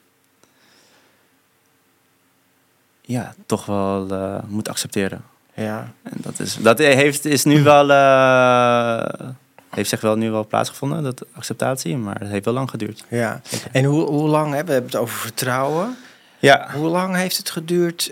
ja, 3.00 3.34
toch 3.46 3.66
wel 3.66 4.06
uh, 4.12 4.38
moet 4.46 4.68
accepteren. 4.68 5.24
Ja. 5.54 5.92
En 6.02 6.16
dat 6.16 6.38
is, 6.38 6.56
dat 6.56 6.78
heeft, 6.78 7.24
is 7.24 7.44
nu 7.44 7.62
wel... 7.62 7.90
Uh, 7.90 9.28
heeft 9.70 9.88
zich 9.88 10.00
wel 10.00 10.16
nu 10.16 10.30
wel 10.30 10.46
plaatsgevonden, 10.46 11.02
dat 11.02 11.24
acceptatie. 11.32 11.96
Maar 11.96 12.18
het 12.18 12.28
heeft 12.28 12.44
wel 12.44 12.54
lang 12.54 12.70
geduurd. 12.70 13.04
Ja. 13.08 13.40
En 13.72 13.84
hoe, 13.84 14.06
hoe 14.06 14.28
lang... 14.28 14.54
Hè, 14.54 14.64
we 14.64 14.72
hebben 14.72 14.90
het 14.90 15.00
over 15.00 15.18
vertrouwen. 15.18 15.96
Ja. 16.38 16.68
Hoe 16.74 16.88
lang 16.88 17.16
heeft 17.16 17.36
het 17.36 17.50
geduurd... 17.50 18.10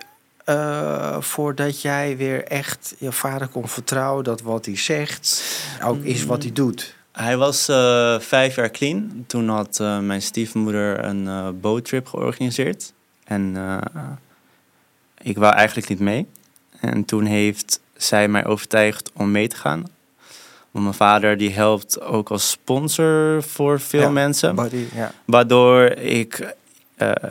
Uh, 0.49 1.21
voordat 1.21 1.83
jij 1.83 2.17
weer 2.17 2.45
echt 2.45 2.95
je 2.99 3.13
vader 3.13 3.49
kon 3.49 3.69
vertrouwen 3.69 4.25
dat 4.25 4.43
wat 4.43 4.67
hij 4.67 4.77
zegt 4.77 5.55
ook 5.85 6.03
is 6.03 6.25
wat 6.25 6.43
hij 6.43 6.53
doet? 6.53 6.95
Hij 7.13 7.37
was 7.37 7.69
uh, 7.69 8.19
vijf 8.19 8.55
jaar 8.55 8.71
clean. 8.71 9.25
Toen 9.27 9.49
had 9.49 9.79
uh, 9.81 9.99
mijn 9.99 10.23
stiefmoeder 10.23 11.05
een 11.05 11.61
boottrip 11.61 12.07
georganiseerd. 12.07 12.93
En 13.25 13.57
ik 15.23 15.39
wou 15.39 15.55
eigenlijk 15.55 15.89
niet 15.89 16.01
mee. 16.01 16.27
En 16.81 17.05
toen 17.05 17.25
heeft 17.25 17.81
zij 17.97 18.29
mij 18.29 18.45
overtuigd 18.47 19.11
om 19.15 19.31
mee 19.31 19.49
te 19.49 19.57
gaan. 19.57 19.83
Want 20.71 20.85
mijn 20.85 20.97
vader 20.97 21.37
die 21.37 21.51
helpt 21.51 22.01
ook 22.01 22.31
als 22.31 22.51
sponsor 22.51 23.43
voor 23.43 23.81
veel 23.81 24.01
ja, 24.01 24.11
mensen. 24.11 24.57
Ja. 24.95 25.13
Waardoor 25.25 25.85
ik 25.91 26.55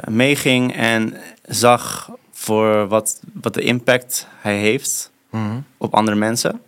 meeging 0.07 0.75
en 0.75 1.17
zag 1.45 2.11
voor 2.37 2.87
wat, 2.87 3.19
wat 3.33 3.53
de 3.53 3.61
impact 3.61 4.27
hij 4.39 4.57
heeft 4.57 5.11
mm 5.29 5.49
-hmm. 5.49 5.65
op 5.77 5.93
andere 5.93 6.17
mensen. 6.17 6.61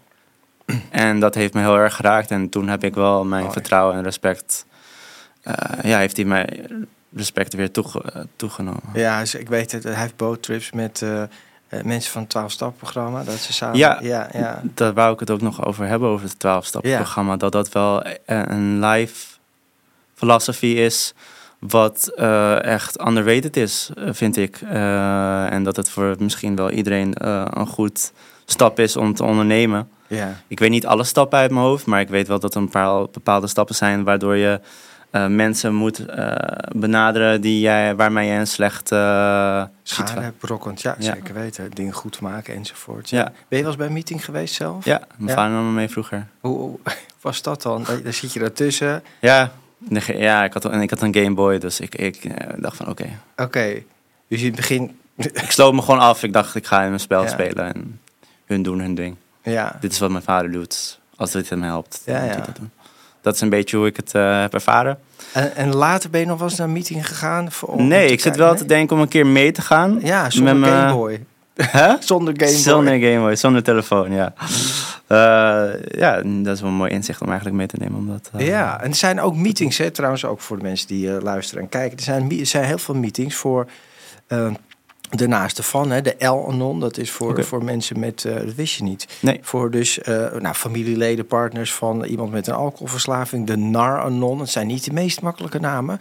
En 0.90 1.20
dat 1.20 1.36
heeft 1.36 1.54
me 1.54 1.60
heel 1.62 1.78
erg 1.78 1.96
geraakt. 1.96 2.32
En 2.32 2.50
toen 2.50 2.68
heb 2.68 2.84
ik 2.84 2.94
wel 2.94 3.26
mijn 3.26 3.52
vertrouwen 3.52 3.96
en 3.96 4.04
respect... 4.04 4.66
Uh, 5.44 5.54
ja, 5.84 5.98
heeft 5.98 6.16
hij 6.16 6.26
mij 6.26 6.68
respect 7.16 7.54
weer 7.54 7.72
toege 7.72 8.04
uh, 8.16 8.22
toegenomen. 8.36 8.84
Ja, 8.94 9.20
dus 9.20 9.36
ik 9.36 9.50
weet 9.50 9.72
het. 9.72 9.84
Hij 9.84 9.94
heeft 9.94 10.16
boottrips 10.16 10.72
met 10.72 11.02
uh, 11.02 11.24
mensen 11.84 12.12
van 12.12 12.22
het 12.22 12.38
12-stap-programma. 12.38 13.24
Dat 13.24 13.38
ze 13.38 13.54
samen... 13.54 13.78
Ja, 13.78 14.00
ja, 14.02 14.30
ja, 14.34 14.62
daar 14.64 14.94
wou 14.94 15.14
ik 15.14 15.20
het 15.20 15.30
ook 15.30 15.42
nog 15.42 15.66
over 15.66 15.86
hebben, 15.86 16.10
over 16.10 16.28
het 16.28 16.36
12-stap-programma. 16.36 17.32
Ja. 17.32 17.38
Dat 17.38 17.52
dat 17.52 17.70
wel 17.72 18.06
een 18.26 18.86
live 18.86 19.26
filosofie 20.16 20.76
is 20.76 21.14
wat 21.60 22.12
uh, 22.16 22.64
echt 22.64 23.08
underrated 23.08 23.58
is, 23.58 23.90
vind 23.96 24.38
ik. 24.38 24.62
Uh, 24.62 25.52
en 25.52 25.64
dat 25.64 25.76
het 25.76 25.90
voor 25.90 26.16
misschien 26.20 26.56
wel 26.56 26.72
iedereen 26.72 27.16
uh, 27.22 27.46
een 27.50 27.68
goed 27.68 28.12
stap 28.46 28.80
is 28.80 28.96
om 28.96 29.14
te 29.14 29.24
ondernemen. 29.24 29.90
Ja. 30.08 30.42
Ik 30.48 30.60
weet 30.60 30.70
niet 30.70 30.86
alle 30.86 31.04
stappen 31.04 31.40
uit 31.40 31.52
mijn 31.52 31.66
hoofd, 31.66 31.86
maar 31.86 32.00
ik 32.00 32.10
weet 32.10 32.28
wel 32.28 32.40
dat 32.40 32.56
er 32.56 32.62
een 32.62 32.70
paar 32.70 33.10
bepaalde 33.12 33.48
stappen 33.48 33.76
zijn 33.76 34.04
waardoor 34.04 34.36
je 34.36 34.60
mensen 35.28 35.74
moet 35.74 36.06
benaderen 36.76 37.42
die 37.42 37.60
jij, 37.60 37.96
waarmee 37.96 38.32
je 38.32 38.40
een 38.40 38.48
slecht 38.48 38.88
Schade 38.88 40.22
hebt 40.22 40.40
berokkend, 40.40 40.82
ja, 40.82 40.96
ja, 41.00 41.14
zeker 41.14 41.34
weten. 41.34 41.72
Dingen 41.72 41.94
goed 41.94 42.22
maken 42.22 42.56
enzovoort. 42.56 43.10
Ja. 43.10 43.18
ja. 43.18 43.24
Ben 43.24 43.34
je 43.48 43.58
wel 43.58 43.66
eens 43.66 43.76
bij 43.76 43.88
een 43.88 43.94
meeting 43.94 44.26
geweest 44.26 44.56
zelf? 44.56 44.86
Ja, 44.86 45.02
mijn 45.18 45.36
vader 45.36 45.54
nam 45.54 45.66
me 45.66 45.72
mee 45.72 45.90
vroeger. 45.90 46.28
Hoe, 46.40 46.58
hoe 46.58 46.80
was 47.22 47.42
dat 47.42 47.62
dan? 47.62 47.86
Daar 48.04 48.14
zit 48.14 48.34
je 48.34 48.40
ertussen. 48.40 49.04
Ja, 49.20 49.52
ja, 50.06 50.44
ik 50.44 50.54
had, 50.54 50.66
en 50.66 50.82
ik 50.82 50.90
had 50.90 51.02
een 51.02 51.16
Game 51.16 51.34
Boy, 51.34 51.58
dus 51.58 51.80
ik, 51.80 51.96
ik 51.96 52.22
dacht 52.58 52.78
van 52.78 52.88
oké. 52.88 53.02
Okay. 53.02 53.18
Oké, 53.32 53.44
okay. 53.44 53.86
dus 54.28 54.40
in 54.40 54.46
het 54.46 54.56
begin... 54.56 55.00
ik 55.16 55.52
sloot 55.52 55.74
me 55.74 55.82
gewoon 55.82 56.00
af. 56.00 56.24
Ik 56.24 56.34
dacht, 56.34 56.56
ik 56.56 56.66
ga 56.66 56.82
in 56.82 56.88
mijn 56.88 57.00
spel 57.00 57.22
ja. 57.22 57.28
spelen 57.28 57.74
en 57.74 58.00
hun 58.46 58.64
doen 58.64 58.80
hun 58.80 58.96
ding. 58.96 59.16
Ja. 59.44 59.78
Dit 59.80 59.92
is 59.92 60.00
wat 60.00 60.10
mijn 60.10 60.24
vader 60.24 60.52
doet. 60.52 61.00
Als 61.16 61.32
dit 61.32 61.50
hem 61.50 61.64
helpt, 61.64 62.02
ja, 62.06 62.22
moet 62.22 62.34
ja. 62.34 62.42
dat 62.42 62.56
doen. 62.56 62.72
Dat 63.22 63.34
is 63.34 63.42
een 63.42 63.50
beetje 63.50 63.78
hoe 63.78 63.88
ik 63.88 63.96
het 63.96 64.14
uh, 64.14 64.42
heb 64.42 64.54
ervaren. 64.54 65.00
En, 65.34 65.56
en, 65.56 65.76
later 65.76 66.10
ben 66.10 66.20
je 66.20 66.26
nog 66.26 66.40
wel 66.40 66.48
eens 66.48 66.58
naar 66.58 66.68
een 66.68 66.74
meeting 66.74 67.08
gegaan? 67.08 67.52
Voor, 67.52 67.82
nee, 67.82 68.04
ik 68.04 68.10
zit 68.10 68.22
kijken, 68.22 68.42
wel 68.42 68.50
nee? 68.50 68.62
te 68.62 68.66
denken 68.66 68.96
om 68.96 69.02
een 69.02 69.08
keer 69.08 69.28
mee 69.28 69.52
te 69.52 69.62
gaan. 69.62 70.00
Ja, 70.02 70.30
zonder 70.30 70.56
Game 70.56 70.94
Boy. 70.94 71.26
Huh? 71.72 71.94
zonder 72.12 72.34
Game 72.38 72.52
Boy. 72.52 72.60
Zonder 72.60 73.00
Game 73.00 73.20
Boy, 73.20 73.36
zonder 73.36 73.64
telefoon, 73.64 74.12
ja. 74.12 74.34
Uh, 75.08 75.84
ja, 75.92 76.22
dat 76.22 76.56
is 76.56 76.62
wel 76.62 76.70
een 76.70 76.76
mooi 76.76 76.92
inzicht 76.92 77.22
om 77.22 77.28
eigenlijk 77.28 77.58
mee 77.58 77.68
te 77.68 77.76
nemen. 77.80 77.98
Omdat, 77.98 78.32
uh... 78.36 78.48
Ja, 78.48 78.82
en 78.82 78.90
er 78.90 78.96
zijn 78.96 79.22
ook 79.22 79.36
meetings, 79.36 79.78
hè, 79.78 79.92
trouwens 79.92 80.26
ook 80.26 80.40
voor 80.40 80.58
de 80.58 80.64
mensen 80.64 80.88
die 80.88 81.08
uh, 81.08 81.18
luisteren 81.22 81.64
en 81.64 81.70
kijken. 81.70 81.98
Er 81.98 82.04
zijn, 82.04 82.40
er 82.40 82.46
zijn 82.46 82.64
heel 82.64 82.78
veel 82.78 82.96
meetings 82.96 83.36
voor 83.36 83.68
Daarnaast 85.10 85.56
de 85.56 85.64
van, 85.64 85.92
hè, 85.92 86.02
de 86.02 86.16
L-anon, 86.20 86.80
dat 86.80 86.98
is 86.98 87.12
voor, 87.12 87.44
voor 87.44 87.64
mensen 87.64 88.00
met, 88.00 88.26
eh, 88.26 88.36
dat 88.36 88.56
wist 88.56 88.76
je 88.76 88.84
niet. 88.84 89.08
Nee. 89.22 89.40
Voor 89.42 89.72
dus 89.72 90.02
eh, 90.02 90.32
nou, 90.40 90.56
familieleden, 90.56 91.26
partners 91.26 91.74
van 91.74 92.04
iemand 92.04 92.32
met 92.32 92.48
een 92.48 92.54
alcoholverslaving. 92.54 93.48
De 93.48 93.58
NAR-anon, 93.58 94.38
dat 94.38 94.50
zijn 94.50 94.68
niet 94.68 94.84
de 94.84 94.94
meest 94.94 95.22
makkelijke 95.22 95.60
namen. 95.60 96.00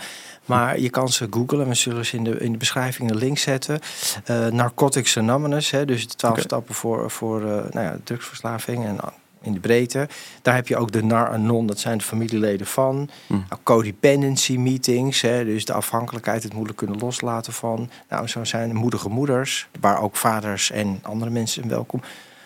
Maar 0.48 0.80
je 0.80 0.90
kan 0.90 1.08
ze 1.08 1.26
googlen, 1.30 1.68
we 1.68 1.74
zullen 1.74 2.06
ze 2.06 2.16
in 2.16 2.24
de, 2.24 2.38
in 2.38 2.52
de 2.52 2.58
beschrijving 2.58 3.10
een 3.10 3.16
link 3.16 3.38
zetten. 3.38 3.80
Eh 4.24 4.46
Narcotics 4.46 5.16
Anonymous, 5.16 5.70
hè, 5.70 5.84
dus 5.84 6.08
de 6.08 6.14
twaalf 6.14 6.34
Oké. 6.34 6.42
stappen 6.42 6.74
voor, 6.74 7.10
voor 7.10 7.40
eh, 7.40 7.48
nou 7.48 7.86
ja, 7.86 7.96
drugsverslaving 8.04 8.84
en 8.84 9.00
ah, 9.00 9.12
in 9.42 9.52
de 9.52 9.60
breedte. 9.60 10.08
Daar 10.42 10.54
heb 10.54 10.68
je 10.68 10.76
ook 10.76 10.92
de 10.92 11.04
NAR-anon, 11.04 11.66
dat 11.66 11.78
zijn 11.78 11.98
de 11.98 12.04
familieleden 12.04 12.66
van. 12.66 13.08
Hm. 13.26 13.32
Nou, 13.32 13.60
codependency 13.62 14.56
meetings, 14.56 15.20
hè, 15.20 15.44
dus 15.44 15.64
de 15.64 15.72
afhankelijkheid, 15.72 16.42
het 16.42 16.52
moeilijk 16.52 16.78
kunnen 16.78 16.98
loslaten 16.98 17.52
van. 17.52 17.90
Nou, 18.08 18.26
zo 18.26 18.44
zijn 18.44 18.74
moedige 18.74 19.08
moeders, 19.08 19.68
waar 19.80 20.00
ook 20.00 20.16
vaders 20.16 20.70
en 20.70 20.98
andere 21.02 21.30
mensen 21.30 21.68
welkom. 21.68 22.02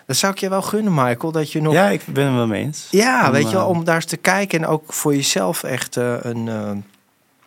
Dat 0.07 0.17
zou 0.17 0.33
ik 0.33 0.39
je 0.39 0.49
wel 0.49 0.63
gunnen, 0.63 0.95
Michael, 0.95 1.33
dat 1.33 1.53
je 1.53 1.63
nog. 1.63 1.73
Ja, 1.73 1.89
ik 1.89 2.03
ben 2.07 2.27
het 2.27 2.35
wel 2.35 2.47
mee 2.47 2.63
eens. 2.63 2.89
Ja, 2.91 3.27
Om, 3.27 3.33
weet 3.33 3.47
je 3.47 3.57
wel, 3.57 3.65
eh, 3.65 3.69
om 3.69 3.85
daar 3.85 3.95
eens 3.95 4.05
te 4.05 4.17
kijken 4.17 4.59
en 4.59 4.67
ook 4.67 4.93
voor 4.93 5.15
jezelf 5.15 5.63
echt 5.63 5.97
eh, 5.97 6.15
een, 6.21 6.49
eh, 6.49 6.71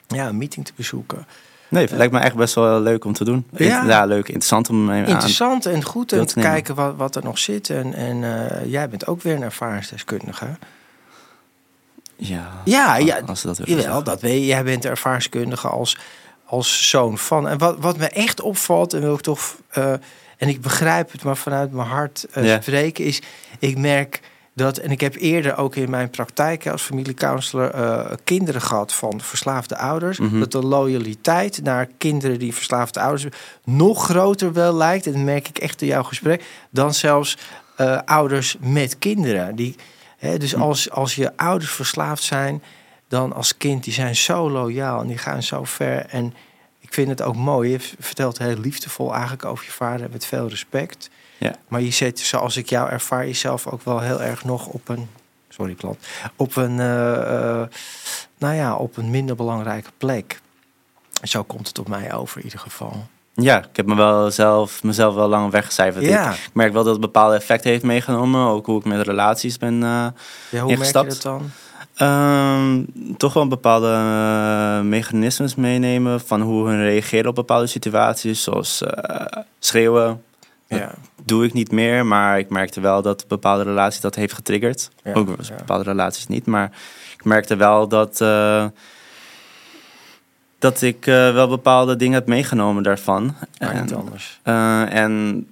ja, 0.07 0.27
een 0.27 0.37
meeting 0.37 0.65
te 0.65 0.71
bezoeken. 0.75 1.27
Nee, 1.69 1.83
het 1.83 1.91
lijkt 1.91 2.13
me 2.13 2.19
echt 2.19 2.35
best 2.35 2.55
wel 2.55 2.79
leuk 2.81 3.05
om 3.05 3.13
te 3.13 3.23
doen. 3.23 3.45
Ja. 3.51 3.83
Ja, 3.85 4.05
leuk, 4.05 4.25
interessant 4.27 4.69
om 4.69 4.85
mee 4.85 5.01
aan. 5.03 5.07
Interessant 5.09 5.65
en 5.65 5.83
goed 5.83 6.11
en 6.11 6.17
deel 6.17 6.27
te 6.27 6.39
kijken 6.39 6.75
wat, 6.75 6.95
wat 6.95 7.15
er 7.15 7.23
nog 7.23 7.37
zit. 7.39 7.69
En, 7.69 7.93
en 7.93 8.23
eh, 8.23 8.71
jij 8.71 8.89
bent 8.89 9.07
ook 9.07 9.21
weer 9.21 9.35
een 9.35 9.41
ervaringsdeskundige. 9.43 10.45
Ja, 12.15 12.51
Ja, 12.65 12.95
ja, 12.97 13.19
als 13.25 13.39
ze 13.41 13.47
dat 13.47 13.59
Jawel, 13.63 14.03
dat 14.03 14.21
weet 14.21 14.39
je. 14.39 14.45
Jij 14.45 14.63
bent 14.63 14.85
ervaringskundige 14.85 15.67
als, 15.67 15.97
als 16.45 16.89
zoon 16.89 17.17
van. 17.17 17.47
En 17.47 17.57
wat, 17.57 17.75
wat 17.79 17.97
me 17.97 18.07
echt 18.07 18.41
opvalt, 18.41 18.93
en 18.93 19.01
wil 19.01 19.13
ik 19.13 19.21
toch. 19.21 19.55
eh, 19.69 19.91
en 20.37 20.47
ik 20.49 20.61
begrijp 20.61 21.11
het, 21.11 21.23
maar 21.23 21.37
vanuit 21.37 21.71
mijn 21.71 21.87
hart 21.87 22.25
eh, 22.31 22.61
spreken, 22.61 23.05
is. 23.05 23.21
Ik 23.59 23.77
merk 23.77 24.21
dat. 24.55 24.77
En 24.77 24.91
ik 24.91 25.01
heb 25.01 25.15
eerder 25.15 25.57
ook 25.57 25.75
in 25.75 25.89
mijn 25.89 26.09
praktijk 26.09 26.67
als 26.67 26.81
familiecounselor. 26.81 27.69
eh, 27.69 28.11
kinderen 28.23 28.61
gehad 28.61 28.93
van 28.93 29.21
verslaafde 29.21 29.77
ouders. 29.77 30.19
Mhm. 30.19 30.39
Dat 30.39 30.51
de 30.51 30.63
loyaliteit 30.63 31.63
naar 31.63 31.87
kinderen 31.97 32.39
die 32.39 32.53
verslaafde 32.53 32.99
ouders 32.99 33.21
hebben. 33.23 33.39
nog 33.63 34.03
groter 34.05 34.53
wel 34.53 34.73
lijkt. 34.75 35.05
En 35.05 35.11
dat 35.11 35.21
merk 35.21 35.47
ik 35.47 35.57
echt 35.57 35.81
in 35.81 35.87
jouw 35.87 36.03
gesprek. 36.03 36.43
dan 36.69 36.93
zelfs 36.93 37.37
eh, 37.75 37.99
ouders 38.05 38.55
met 38.59 38.99
kinderen. 38.99 39.55
Die, 39.55 39.75
hè, 40.17 40.37
dus 40.37 40.53
Hm. 40.53 40.61
als, 40.61 40.91
als 40.91 41.15
je 41.15 41.37
ouders 41.37 41.71
verslaafd 41.71 42.23
zijn 42.23 42.63
dan 43.07 43.33
als 43.33 43.57
kind, 43.57 43.83
die 43.83 43.93
zijn 43.93 44.15
zo 44.15 44.49
loyaal 44.49 45.01
en 45.01 45.07
die 45.07 45.17
gaan 45.17 45.43
zo 45.43 45.63
ver. 45.63 46.05
En 46.05 46.33
ik 46.79 46.93
vind 46.93 47.07
het 47.09 47.21
ook 47.21 47.35
mooi. 47.35 47.71
Je 47.71 47.79
vertelt 47.99 48.37
heel 48.37 48.57
liefdevol 48.57 49.13
eigenlijk 49.13 49.45
over 49.45 49.65
je 49.65 49.71
vader 49.71 50.09
met 50.11 50.25
veel 50.25 50.47
respect. 50.49 51.09
Ja. 51.37 51.55
Maar 51.67 51.81
je 51.81 51.91
zet, 51.91 52.19
zoals 52.19 52.57
ik 52.57 52.69
jou 52.69 52.89
ervaar, 52.89 53.25
jezelf 53.25 53.67
ook 53.67 53.81
wel 53.83 53.99
heel 53.99 54.21
erg 54.21 54.43
nog 54.43 54.67
op 54.67 54.89
een. 54.89 55.09
Sorry, 55.49 55.73
plant. 55.73 55.97
Op 56.35 56.55
een. 56.55 56.79
eh, 56.79 57.61
eh, 57.61 57.67
nou 58.37 58.55
ja, 58.55 58.75
op 58.75 58.97
een 58.97 59.09
minder 59.09 59.35
belangrijke 59.35 59.89
plek. 59.97 60.41
Zo 61.23 61.43
komt 61.43 61.67
het 61.67 61.79
op 61.79 61.87
mij 61.87 62.13
over 62.13 62.37
in 62.37 62.43
ieder 62.43 62.59
geval. 62.59 63.05
Ja, 63.33 63.57
ik 63.63 63.75
heb 63.75 63.85
me 63.85 63.95
wel 63.95 64.31
zelf, 64.31 64.83
mezelf 64.83 65.15
wel 65.15 65.27
lang 65.27 65.51
weggecijferd. 65.51 66.05
Ja. 66.05 66.31
Ik 66.31 66.49
merk 66.53 66.73
wel 66.73 66.83
dat 66.83 66.91
het 66.91 67.01
bepaalde 67.01 67.35
effecten 67.35 67.69
heeft 67.71 67.83
meegenomen. 67.83 68.47
Ook 68.47 68.65
hoe 68.65 68.79
ik 68.79 68.85
met 68.85 69.07
relaties 69.07 69.57
ben 69.57 69.73
eh, 69.73 69.79
ja 69.89 70.11
hoe 70.49 70.51
merk 70.51 70.67
je 70.67 70.71
ingestapt. 70.75 71.07
dat 71.09 71.21
dan? 71.21 71.51
Ehm, 71.95 72.83
toch 73.17 73.33
wel 73.33 73.47
bepaalde 73.47 73.93
mechanismes 74.83 75.55
meenemen 75.55 76.21
van 76.21 76.41
hoe 76.41 76.67
hun 76.67 76.83
reageren 76.83 77.29
op 77.29 77.35
bepaalde 77.35 77.67
situaties, 77.67 78.43
zoals 78.43 78.83
schreeuwen. 79.59 80.23
Ja. 80.67 80.91
Doe 81.25 81.45
ik 81.45 81.53
niet 81.53 81.71
meer, 81.71 82.05
maar 82.05 82.39
ik 82.39 82.49
merkte 82.49 82.79
wel 82.81 83.01
dat 83.01 83.27
bepaalde 83.27 83.63
relaties 83.63 84.01
dat 84.01 84.15
heeft 84.15 84.33
getriggerd. 84.33 84.89
Ja, 85.03 85.13
Ook 85.13 85.29
ja. 85.41 85.55
bepaalde 85.55 85.83
relaties 85.83 86.27
niet, 86.27 86.45
maar 86.45 86.71
ik 87.17 87.23
merkte 87.25 87.55
wel 87.55 87.87
dat, 87.87 88.21
eh, 88.21 88.65
dat 90.59 90.81
ik 90.81 91.07
eh, 91.07 91.33
wel 91.33 91.47
bepaalde 91.47 91.95
dingen 91.95 92.13
heb 92.15 92.27
meegenomen 92.27 92.83
daarvan. 92.83 93.35
En, 93.57 93.95
anders. 93.95 94.39
eh, 94.43 94.93
en 94.93 95.47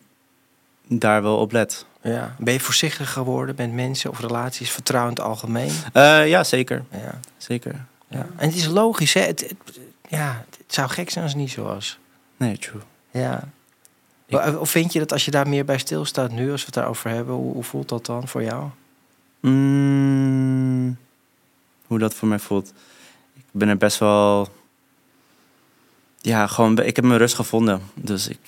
daar 0.88 1.22
wel 1.24 1.38
op 1.38 1.52
let. 1.52 1.86
Ja. 2.02 2.36
Ben 2.40 2.54
je 2.54 2.60
voorzichtig 2.60 3.12
geworden 3.14 3.56
met 3.58 3.72
mensen 3.74 4.10
of 4.10 4.20
relaties, 4.20 4.72
vertrouwend 4.72 5.20
algemeen? 5.20 5.72
Ja, 5.94 6.44
zeker. 6.44 6.84
Ja. 6.92 7.20
zeker. 7.38 7.86
Ja. 8.08 8.28
En 8.36 8.48
het 8.48 8.56
is 8.56 8.66
logisch, 8.68 9.14
hè? 9.14 9.22
Het, 9.22 9.40
het- 9.40 9.80
ja, 10.10 10.46
het 10.58 10.74
zou 10.74 10.90
gek 10.90 11.10
zijn 11.10 11.24
als 11.24 11.34
het 11.34 11.42
niet 11.42 11.52
zo 11.52 11.64
was. 11.64 11.98
Nee, 12.38 12.58
true. 12.58 12.82
Ja. 13.12 13.44
Ik- 14.34 14.60
Of 14.60 14.70
vind 14.70 14.94
je 14.94 15.00
dat 15.00 15.12
als 15.12 15.26
je 15.26 15.32
daar 15.32 15.48
meer 15.50 15.66
bij 15.66 15.78
stilstaat 15.78 16.32
nu, 16.32 16.52
als 16.52 16.60
we 16.60 16.66
het 16.66 16.76
daarover 16.76 17.10
hebben, 17.10 17.36
hoe, 17.36 17.54
hoe 17.54 17.64
voelt 17.64 17.90
dat 17.90 18.06
dan 18.06 18.28
voor 18.28 18.44
jou? 18.44 18.70
Mm, 19.40 20.98
hoe 21.88 22.00
dat 22.00 22.14
voor 22.14 22.28
mij 22.28 22.40
voelt. 22.40 22.74
Ik 23.36 23.44
ben 23.52 23.68
er 23.70 23.78
best 23.78 23.98
wel. 23.98 24.48
Ja, 26.22 26.48
gewoon. 26.48 26.80
Ik 26.80 26.96
heb 26.96 27.06
mijn 27.06 27.18
rust 27.20 27.36
gevonden. 27.36 27.82
Dus 27.96 28.28
ik 28.28 28.40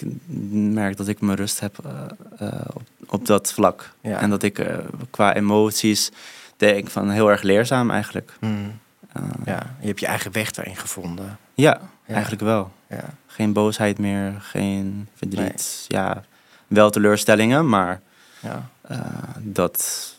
merk 0.51 0.97
dat 0.97 1.07
ik 1.07 1.21
mijn 1.21 1.38
rust 1.38 1.59
heb 1.59 1.77
eh, 1.86 2.47
eh, 2.47 2.65
op, 2.73 2.81
op 3.07 3.25
dat 3.25 3.53
vlak. 3.53 3.91
Ja. 4.01 4.19
En 4.19 4.29
dat 4.29 4.43
ik 4.43 4.59
eh, 4.59 4.77
qua 5.09 5.36
emoties 5.36 6.11
denk 6.57 6.89
van 6.89 7.09
heel 7.09 7.29
erg 7.31 7.41
leerzaam 7.41 7.91
eigenlijk. 7.91 8.33
Eh, 8.39 9.21
Ja, 9.45 9.75
je 9.79 9.88
hebt 9.88 9.99
je 9.99 10.05
eigen 10.05 10.31
weg 10.31 10.51
daarin 10.51 10.75
gevonden. 10.75 11.38
Ja, 11.55 11.79
Ja. 12.05 12.13
eigenlijk 12.13 12.41
wel. 12.43 12.71
Ja. 12.89 13.03
Geen 13.27 13.53
boosheid 13.53 13.97
meer, 13.99 14.33
geen 14.39 15.07
verdriet. 15.15 15.85
Ja, 15.87 16.23
wel 16.67 16.89
teleurstellingen, 16.89 17.69
maar 17.69 18.01
Ja. 18.41 18.69
eh, 18.81 18.99
dat 19.39 20.13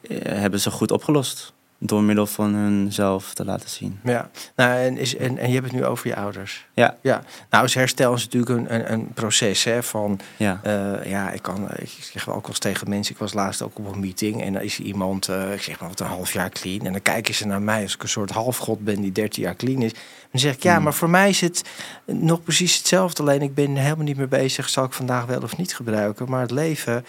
eh, 0.00 0.18
hebben 0.38 0.60
ze 0.60 0.70
goed 0.70 0.90
opgelost. 0.90 1.52
Door 1.84 2.02
middel 2.02 2.26
van 2.26 2.54
hunzelf 2.54 3.34
te 3.34 3.44
laten 3.44 3.68
zien. 3.68 4.00
ja. 4.04 4.30
Nou, 4.56 4.78
en, 4.78 4.96
is, 4.96 5.16
en, 5.16 5.38
en 5.38 5.48
je 5.48 5.54
hebt 5.54 5.66
het 5.66 5.74
nu 5.74 5.84
over 5.84 6.06
je 6.06 6.16
ouders. 6.16 6.66
Ja. 6.74 6.96
ja. 7.00 7.22
Nou, 7.50 7.64
is 7.64 7.74
herstel 7.74 8.14
is 8.14 8.24
natuurlijk 8.28 8.52
een, 8.52 8.74
een, 8.74 8.92
een 8.92 9.12
proces 9.14 9.64
hè, 9.64 9.82
van 9.82 10.20
Ja, 10.36 10.60
Eh, 10.62 11.10
ja, 11.10 11.30
ik 11.30 11.42
kan, 11.42 11.68
ik 11.76 11.88
zeg 12.12 12.24
wel 12.24 12.34
ook 12.34 12.40
wel 12.40 12.50
eens 12.50 12.58
tegen 12.58 12.88
mensen. 12.88 13.12
Ik 13.14 13.20
was 13.20 13.32
laatst 13.32 13.62
ook 13.62 13.78
op 13.78 13.92
een 13.92 14.00
meeting 14.00 14.42
en 14.42 14.52
dan 14.52 14.62
is 14.62 14.78
iemand, 14.78 15.28
eh, 15.28 15.52
ik 15.52 15.62
zeg 15.62 15.80
maar 15.80 15.88
wat 15.88 16.00
een 16.00 16.06
half 16.06 16.32
jaar 16.32 16.50
clean. 16.50 16.86
En 16.86 16.92
dan 16.92 17.02
kijken 17.02 17.34
ze 17.34 17.46
naar 17.46 17.62
mij 17.62 17.82
als 17.82 17.94
ik 17.94 18.02
een 18.02 18.08
soort 18.08 18.30
halfgod 18.30 18.84
ben 18.84 19.00
die 19.00 19.12
13 19.12 19.42
jaar 19.42 19.56
clean 19.56 19.82
is. 19.82 19.92
Dan 20.30 20.40
zeg 20.40 20.54
ik 20.54 20.62
ja, 20.62 20.74
Hmm. 20.74 20.82
maar 20.84 20.94
voor 20.94 21.10
mij 21.10 21.28
is 21.28 21.40
het 21.40 21.62
nog 22.06 22.42
precies 22.42 22.76
hetzelfde. 22.76 23.22
Alleen 23.22 23.42
ik 23.42 23.54
ben 23.54 23.76
helemaal 23.76 24.04
niet 24.04 24.16
meer 24.16 24.28
bezig. 24.28 24.68
Zal 24.68 24.84
ik 24.84 24.92
vandaag 24.92 25.24
wel 25.26 25.40
of 25.42 25.56
niet 25.56 25.74
gebruiken? 25.74 26.28
Maar 26.30 26.40
het 26.40 26.50
leven 26.50 27.04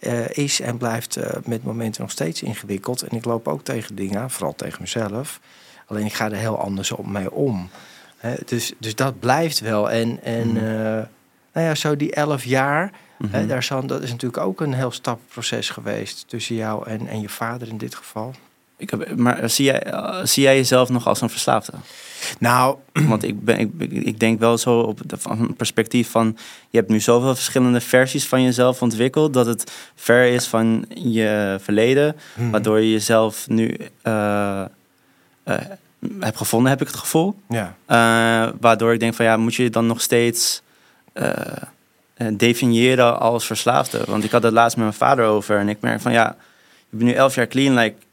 eh, 0.00 0.28
is 0.28 0.60
en 0.60 0.76
blijft 0.76 1.16
eh, 1.16 1.36
met 1.44 1.64
momenten 1.64 2.02
nog 2.02 2.10
steeds 2.10 2.42
ingewikkeld. 2.42 3.02
En 3.02 3.16
ik 3.16 3.24
loop 3.24 3.48
ook 3.48 3.64
tegen 3.64 3.94
dingen 3.94 4.20
aan, 4.20 4.30
vooral 4.30 4.54
tegen 4.54 4.78
mezelf. 4.80 5.40
Alleen 5.86 6.04
ik 6.04 6.12
ga 6.12 6.24
er 6.30 6.36
heel 6.36 6.58
anders 6.58 6.90
op 6.90 7.06
mee 7.06 7.32
om. 7.32 7.68
Dus, 8.44 8.72
dus 8.78 8.94
dat 8.94 9.20
blijft 9.20 9.60
wel. 9.60 9.90
En, 9.90 10.22
en 10.22 10.48
Hmm. 10.48 10.56
eh, 10.56 11.06
nou 11.52 11.66
ja, 11.66 11.74
zo 11.74 11.96
die 11.96 12.12
elf 12.12 12.44
jaar. 12.44 12.92
daar 13.46 13.62
zal, 13.62 13.86
dat 13.86 14.02
is 14.02 14.10
natuurlijk 14.10 14.42
ook 14.42 14.60
een 14.60 14.72
heel 14.72 14.90
stapproces 14.90 15.70
geweest 15.70 16.28
tussen 16.28 16.54
jou 16.54 16.88
en, 16.88 17.06
en 17.06 17.20
je 17.20 17.28
vader 17.28 17.68
in 17.68 17.78
dit 17.78 17.94
geval. 17.94 18.34
Ik 18.78 18.90
heb, 18.90 19.16
maar 19.16 19.50
zie 19.50 19.64
jij, 19.64 19.82
eh, 19.82 20.20
zie 20.22 20.42
jij 20.42 20.56
jezelf 20.56 20.88
nog 20.88 21.06
als 21.06 21.20
een 21.20 21.30
verslaafde? 21.30 21.72
Nou, 22.38 22.76
Want 23.08 23.22
ik, 23.22 23.44
ben, 23.44 23.58
ik, 23.58 23.70
ik 23.90 24.20
denk 24.20 24.40
wel 24.40 24.58
zo 24.58 24.78
op 24.78 25.00
de, 25.06 25.16
van 25.16 25.40
een 25.40 25.54
perspectief 25.54 26.10
van... 26.10 26.36
je 26.70 26.78
hebt 26.78 26.90
nu 26.90 27.00
zoveel 27.00 27.34
verschillende 27.34 27.80
versies 27.80 28.26
van 28.26 28.42
jezelf 28.42 28.82
ontwikkeld... 28.82 29.32
dat 29.32 29.46
het 29.46 29.72
ver 29.94 30.24
is 30.24 30.46
van 30.46 30.84
je 30.88 31.58
verleden... 31.60 32.16
hmm, 32.34 32.50
waardoor 32.50 32.80
je 32.80 32.90
jezelf 32.90 33.48
nu 33.48 33.76
eh, 34.02 34.60
eh, 35.42 35.56
hebt 36.20 36.36
gevonden, 36.36 36.70
heb 36.70 36.80
ik 36.80 36.86
het 36.86 36.96
gevoel. 36.96 37.34
ja, 37.48 37.74
Eh, 37.86 38.52
waardoor 38.60 38.92
ik 38.92 39.00
denk 39.00 39.14
van 39.14 39.24
ja, 39.24 39.36
moet 39.36 39.54
je 39.54 39.70
dan 39.70 39.86
nog 39.86 40.00
steeds 40.00 40.62
eh, 41.12 41.32
eh, 42.14 42.26
definiëren 42.32 43.20
als 43.20 43.46
verslaafde? 43.46 44.02
Want 44.06 44.24
ik 44.24 44.30
had 44.30 44.42
het 44.42 44.52
laatst 44.52 44.76
met 44.76 44.86
mijn 44.86 44.98
vader 44.98 45.24
over 45.24 45.58
en 45.58 45.68
ik 45.68 45.80
merk 45.80 46.00
van 46.00 46.12
ja, 46.12 46.36
je 46.88 46.96
bent 46.96 47.10
nu 47.10 47.16
elf 47.16 47.34
jaar 47.34 47.46
clean. 47.46 47.74
Like, 47.74 47.96
eh, 47.96 48.06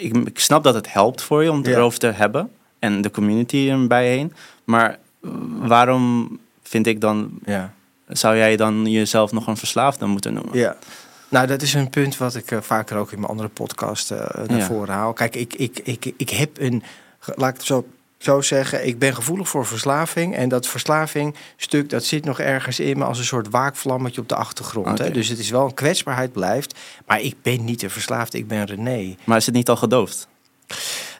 ik, 0.00 0.16
ik 0.16 0.38
snap 0.38 0.64
dat 0.64 0.74
het 0.74 0.92
helpt 0.92 1.22
voor 1.22 1.42
je 1.42 1.50
om 1.50 1.56
het 1.56 1.66
Ja. 1.66 1.72
erover 1.72 1.98
te 1.98 2.06
hebben 2.06 2.50
en 2.78 3.00
de 3.00 3.10
community 3.10 3.68
erbij 3.70 4.08
heen. 4.08 4.32
Maar 4.64 4.90
eh, 5.22 5.30
waarom 5.58 6.38
vind 6.62 6.86
ik 6.86 7.00
dan, 7.00 7.30
ja, 7.44 7.72
zou 8.08 8.36
jij 8.36 8.56
dan 8.56 8.86
jezelf 8.90 9.32
nog 9.32 9.46
een 9.46 9.56
verslaafde 9.56 10.06
moeten 10.06 10.32
noemen? 10.34 10.58
ja. 10.58 10.76
Nou, 11.28 11.46
dat 11.46 11.62
is 11.62 11.74
een 11.74 11.90
punt 11.90 12.16
wat 12.16 12.34
ik 12.34 12.50
eh, 12.50 12.60
vaker 12.60 12.96
ook 12.96 13.12
in 13.12 13.18
mijn 13.18 13.30
andere 13.30 13.48
podcast 13.48 14.10
eh, 14.10 14.18
naar 14.46 14.58
Ja. 14.58 14.64
voren 14.64 14.94
haal. 14.94 15.12
Kijk, 15.12 15.36
ik, 15.36 15.54
ik, 15.54 15.78
ik, 15.84 16.12
ik 16.16 16.30
heb 16.30 16.60
een, 16.60 16.82
laat 17.34 17.50
ik 17.50 17.56
het 17.56 17.64
zo, 17.66 17.86
zo 18.18 18.40
zeggen, 18.40 18.86
ik 18.86 18.98
ben 18.98 19.14
gevoelig 19.14 19.48
voor 19.48 19.66
verslaving. 19.66 20.36
En 20.36 20.48
dat 20.48 20.66
verslavingstuk, 20.66 21.90
dat 21.90 22.04
zit 22.04 22.24
nog 22.24 22.40
ergens 22.40 22.80
in 22.80 22.98
me 22.98 23.04
als 23.04 23.18
een 23.18 23.24
soort 23.24 23.48
waakvlammetje 23.50 24.20
op 24.20 24.28
de 24.28 24.34
achtergrond. 24.34 24.98
Hè? 24.98 25.10
Dus 25.10 25.28
het 25.28 25.38
is 25.38 25.50
wel 25.50 25.64
een 25.64 25.74
kwetsbaarheid 25.74 26.32
blijft. 26.32 26.78
Maar 27.06 27.20
ik 27.20 27.34
ben 27.42 27.64
niet 27.64 27.80
de 27.80 27.90
verslaafde, 27.90 28.38
ik 28.38 28.48
ben 28.48 28.64
René. 28.64 29.16
Maar 29.24 29.36
is 29.36 29.46
het 29.46 29.54
niet 29.54 29.68
al 29.68 29.76
gedoofd? 29.76 30.28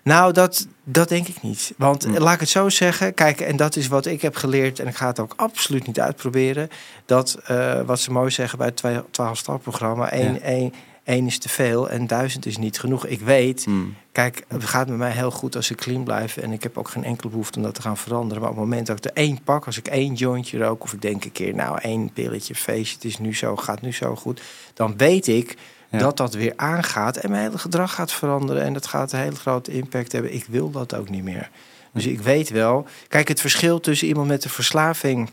Nou, 0.03 0.33
dat, 0.33 0.67
dat 0.85 1.09
denk 1.09 1.29
ik 1.29 1.43
niet. 1.43 1.73
Want 1.77 2.05
Hm. 2.05 2.17
laat 2.19 2.35
ik 2.35 2.41
het 2.41 2.49
zo 2.49 2.69
zeggen. 2.69 3.15
Kijk, 3.15 3.41
en 3.41 3.57
dat 3.57 3.77
is 3.77 3.89
wat 3.89 4.07
ik 4.07 4.23
heb 4.23 4.37
geleerd. 4.37 4.79
En 4.79 4.87
ik 4.89 4.97
ga 4.97 5.07
het 5.07 5.21
ook 5.21 5.33
absoluut 5.37 5.87
niet 5.87 6.01
uitproberen. 6.01 6.69
Dat, 7.07 7.39
eh, 7.47 7.81
wat 7.81 8.01
ze 8.01 8.13
mooi 8.13 8.31
zeggen 8.31 8.59
bij 8.59 8.67
het 8.67 8.83
12-stap-programma. 9.11 10.11
één, 10.11 10.35
Ja. 10.35 10.71
Één, 11.07 11.27
is 11.27 11.39
te 11.39 11.49
veel 11.49 11.91
en 11.91 12.07
duizend 12.07 12.47
is 12.47 12.57
niet 12.57 12.79
genoeg. 12.81 13.07
Ik 13.07 13.21
weet, 13.21 13.65
Hmm. 13.65 13.95
kijk, 14.13 14.45
het 14.49 14.65
gaat 14.65 14.89
met 14.89 14.97
mij 14.99 15.11
heel 15.11 15.31
goed 15.31 15.57
als 15.57 15.71
ik 15.71 15.77
clean 15.77 16.05
blijf. 16.05 16.37
En 16.37 16.53
ik 16.53 16.63
heb 16.63 16.79
ook 16.79 16.89
geen 16.89 17.05
enkele 17.05 17.31
behoefte 17.31 17.59
om 17.59 17.65
dat 17.65 17.75
te 17.75 17.83
gaan 17.83 17.97
veranderen. 17.97 18.41
Maar 18.43 18.51
op 18.51 18.57
het 18.57 18.65
moment 18.65 18.87
dat 18.87 18.99
ik 18.99 19.05
er 19.05 19.11
één 19.15 19.43
pak, 19.45 19.67
als 19.67 19.79
ik 19.79 19.87
één 19.89 20.15
jointje 20.15 20.59
rook... 20.59 20.83
of 20.83 20.93
ik 20.93 21.03
denk 21.03 21.25
een 21.25 21.33
keer, 21.33 21.55
nou, 21.55 21.79
één 21.81 22.13
pilletje, 22.13 22.55
feestje, 22.55 22.95
het 22.95 23.05
is 23.05 23.19
nu 23.19 23.35
zo, 23.35 23.57
gaat 23.57 23.81
nu 23.81 23.93
zo 23.93 24.17
goed... 24.17 24.41
dan 24.75 24.97
weet 24.97 25.27
ik 25.27 25.57
Ja. 25.91 25.99
dat 25.99 26.17
dat 26.17 26.35
weer 26.35 26.53
aangaat 26.57 27.17
en 27.17 27.31
mijn 27.31 27.43
hele 27.43 27.59
gedrag 27.59 27.95
gaat 27.95 28.13
veranderen. 28.13 28.63
En 28.63 28.73
dat 28.73 28.87
gaat 28.87 29.13
een 29.13 29.19
hele 29.19 29.37
grote 29.37 29.73
impact 29.73 30.13
hebben. 30.13 30.35
Ik 30.35 30.45
wil 30.49 30.71
dat 30.71 30.95
ook 30.95 31.09
niet 31.09 31.23
meer. 31.23 31.51
Dus 31.93 32.07
ik 32.07 32.21
weet 32.21 32.51
wel. 32.51 32.87
Kijk, 33.09 33.29
het 33.29 33.41
verschil 33.41 33.81
tussen 33.81 34.09
iemand 34.09 34.29
met 34.29 34.45
een 34.45 34.51
verslaving 34.51 35.31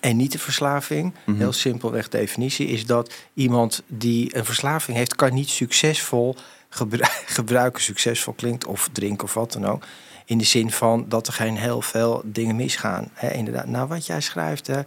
en 0.00 0.16
niet 0.16 0.32
de 0.32 0.38
verslaving, 0.38 1.14
Mhm. 1.24 1.38
heel 1.38 1.52
simpelweg 1.52 2.08
definitie, 2.08 2.66
is 2.66 2.86
dat 2.86 3.14
iemand 3.34 3.82
die 3.86 4.36
een 4.36 4.44
verslaving 4.44 4.96
heeft, 4.96 5.14
kan 5.16 5.34
niet 5.34 5.48
succesvol 5.48 6.36
gebru- 6.68 7.04
gebruiken. 7.38 7.82
Succesvol 7.82 8.32
klinkt 8.32 8.66
of 8.66 8.88
drinken 8.92 9.24
of 9.24 9.34
wat 9.34 9.52
dan 9.52 9.66
ook. 9.66 9.84
In 10.24 10.38
de 10.38 10.44
zin 10.44 10.70
van 10.70 11.04
dat 11.08 11.26
er 11.26 11.32
geen 11.32 11.56
heel 11.56 11.82
veel 11.82 12.22
dingen 12.24 12.56
misgaan. 12.56 13.10
Inderdaad, 13.32 13.66
nou 13.66 13.88
wat 13.88 14.06
jij 14.06 14.20
schrijft, 14.20 14.66
hè, 14.66 14.80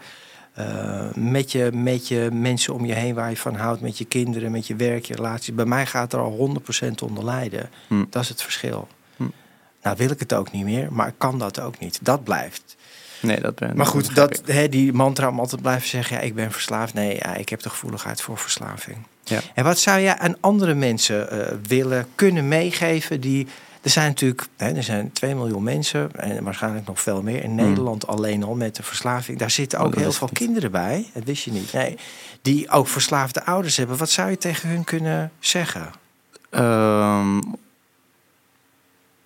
eh, 0.53 1.13
met, 1.13 1.51
je, 1.51 1.69
met 1.73 2.07
je 2.07 2.29
mensen 2.33 2.73
om 2.73 2.85
je 2.85 2.93
heen 2.93 3.15
waar 3.15 3.29
je 3.29 3.37
van 3.37 3.55
houdt, 3.55 3.81
met 3.81 3.97
je 3.97 4.05
kinderen, 4.05 4.51
met 4.51 4.67
je 4.67 4.75
werk, 4.75 5.05
je 5.05 5.15
relatie. 5.15 5.53
Bij 5.53 5.65
mij 5.65 5.85
gaat 5.85 6.13
er 6.13 6.19
al 6.19 6.31
100% 6.31 7.01
onder 7.01 7.25
lijden. 7.25 7.69
Hm. 7.87 8.05
Dat 8.09 8.23
is 8.23 8.29
het 8.29 8.41
verschil. 8.41 8.87
Hm. 9.15 9.23
Nou 9.83 9.97
wil 9.97 10.09
ik 10.09 10.19
het 10.19 10.33
ook 10.33 10.51
niet 10.51 10.63
meer, 10.63 10.93
maar 10.93 11.07
ik 11.07 11.13
kan 11.17 11.39
dat 11.39 11.59
ook 11.59 11.79
niet. 11.79 11.99
Dat 12.01 12.23
blijft. 12.23 12.75
Nee, 13.21 13.39
dat 13.39 13.55
ben 13.55 13.75
Maar 13.75 13.85
goed, 13.85 14.15
dat, 14.15 14.41
hè, 14.45 14.69
die 14.69 14.93
mantra 14.93 15.29
om 15.29 15.39
altijd 15.39 15.61
blijven 15.61 15.87
zeggen... 15.87 16.15
Ja, 16.17 16.21
ik 16.21 16.35
ben 16.35 16.51
verslaafd. 16.51 16.93
Nee, 16.93 17.15
ja, 17.15 17.35
ik 17.35 17.49
heb 17.49 17.61
de 17.61 17.69
gevoeligheid 17.69 18.21
voor 18.21 18.37
verslaving. 18.37 18.97
Ja. 19.23 19.39
En 19.53 19.63
wat 19.63 19.79
zou 19.79 20.01
jij 20.01 20.17
aan 20.17 20.35
andere 20.39 20.73
mensen 20.73 21.29
eh, 21.31 21.55
willen 21.67 22.07
kunnen 22.15 22.47
meegeven... 22.47 23.21
die 23.21 23.47
er 23.81 23.89
zijn 23.89 24.07
natuurlijk 24.07 24.47
hè, 24.57 24.75
er 24.75 24.83
zijn 24.83 25.11
2 25.11 25.35
miljoen 25.35 25.63
mensen... 25.63 26.11
en 26.15 26.43
waarschijnlijk 26.43 26.87
nog 26.87 27.01
veel 27.01 27.21
meer 27.21 27.43
in 27.43 27.57
Hmm. 27.57 27.67
Nederland 27.67 28.07
alleen 28.07 28.43
al 28.43 28.55
met 28.55 28.75
de 28.75 28.83
verslaving. 28.83 29.37
Daar 29.37 29.51
zitten 29.51 29.79
Oh, 29.79 29.85
ook 29.85 29.93
dat 29.93 30.01
heel 30.01 30.11
veel 30.11 30.29
kinderen 30.33 30.71
bij. 30.71 31.09
Dat 31.13 31.23
wist 31.23 31.43
je 31.43 31.51
niet. 31.51 31.73
Nee, 31.73 31.97
die 32.41 32.69
ook 32.69 32.87
verslaafde 32.87 33.45
ouders 33.45 33.77
hebben. 33.77 33.97
Wat 33.97 34.09
zou 34.09 34.29
je 34.29 34.37
tegen 34.37 34.69
hun 34.69 34.83
kunnen 34.83 35.31
zeggen? 35.39 35.91
Ehm, 36.49 37.37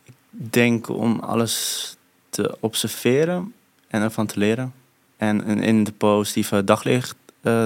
ik 0.04 0.14
denk 0.34 0.90
om 0.90 1.20
alles 1.20 1.96
te 2.30 2.58
observeren 2.60 3.54
en 3.94 4.02
ervan 4.02 4.26
te 4.26 4.40
leren. 4.40 4.74
En 5.18 5.46
in- 5.62 5.84
de 5.84 5.92
positieve 5.92 6.64
daglicht 6.64 7.16
eh, 7.42 7.66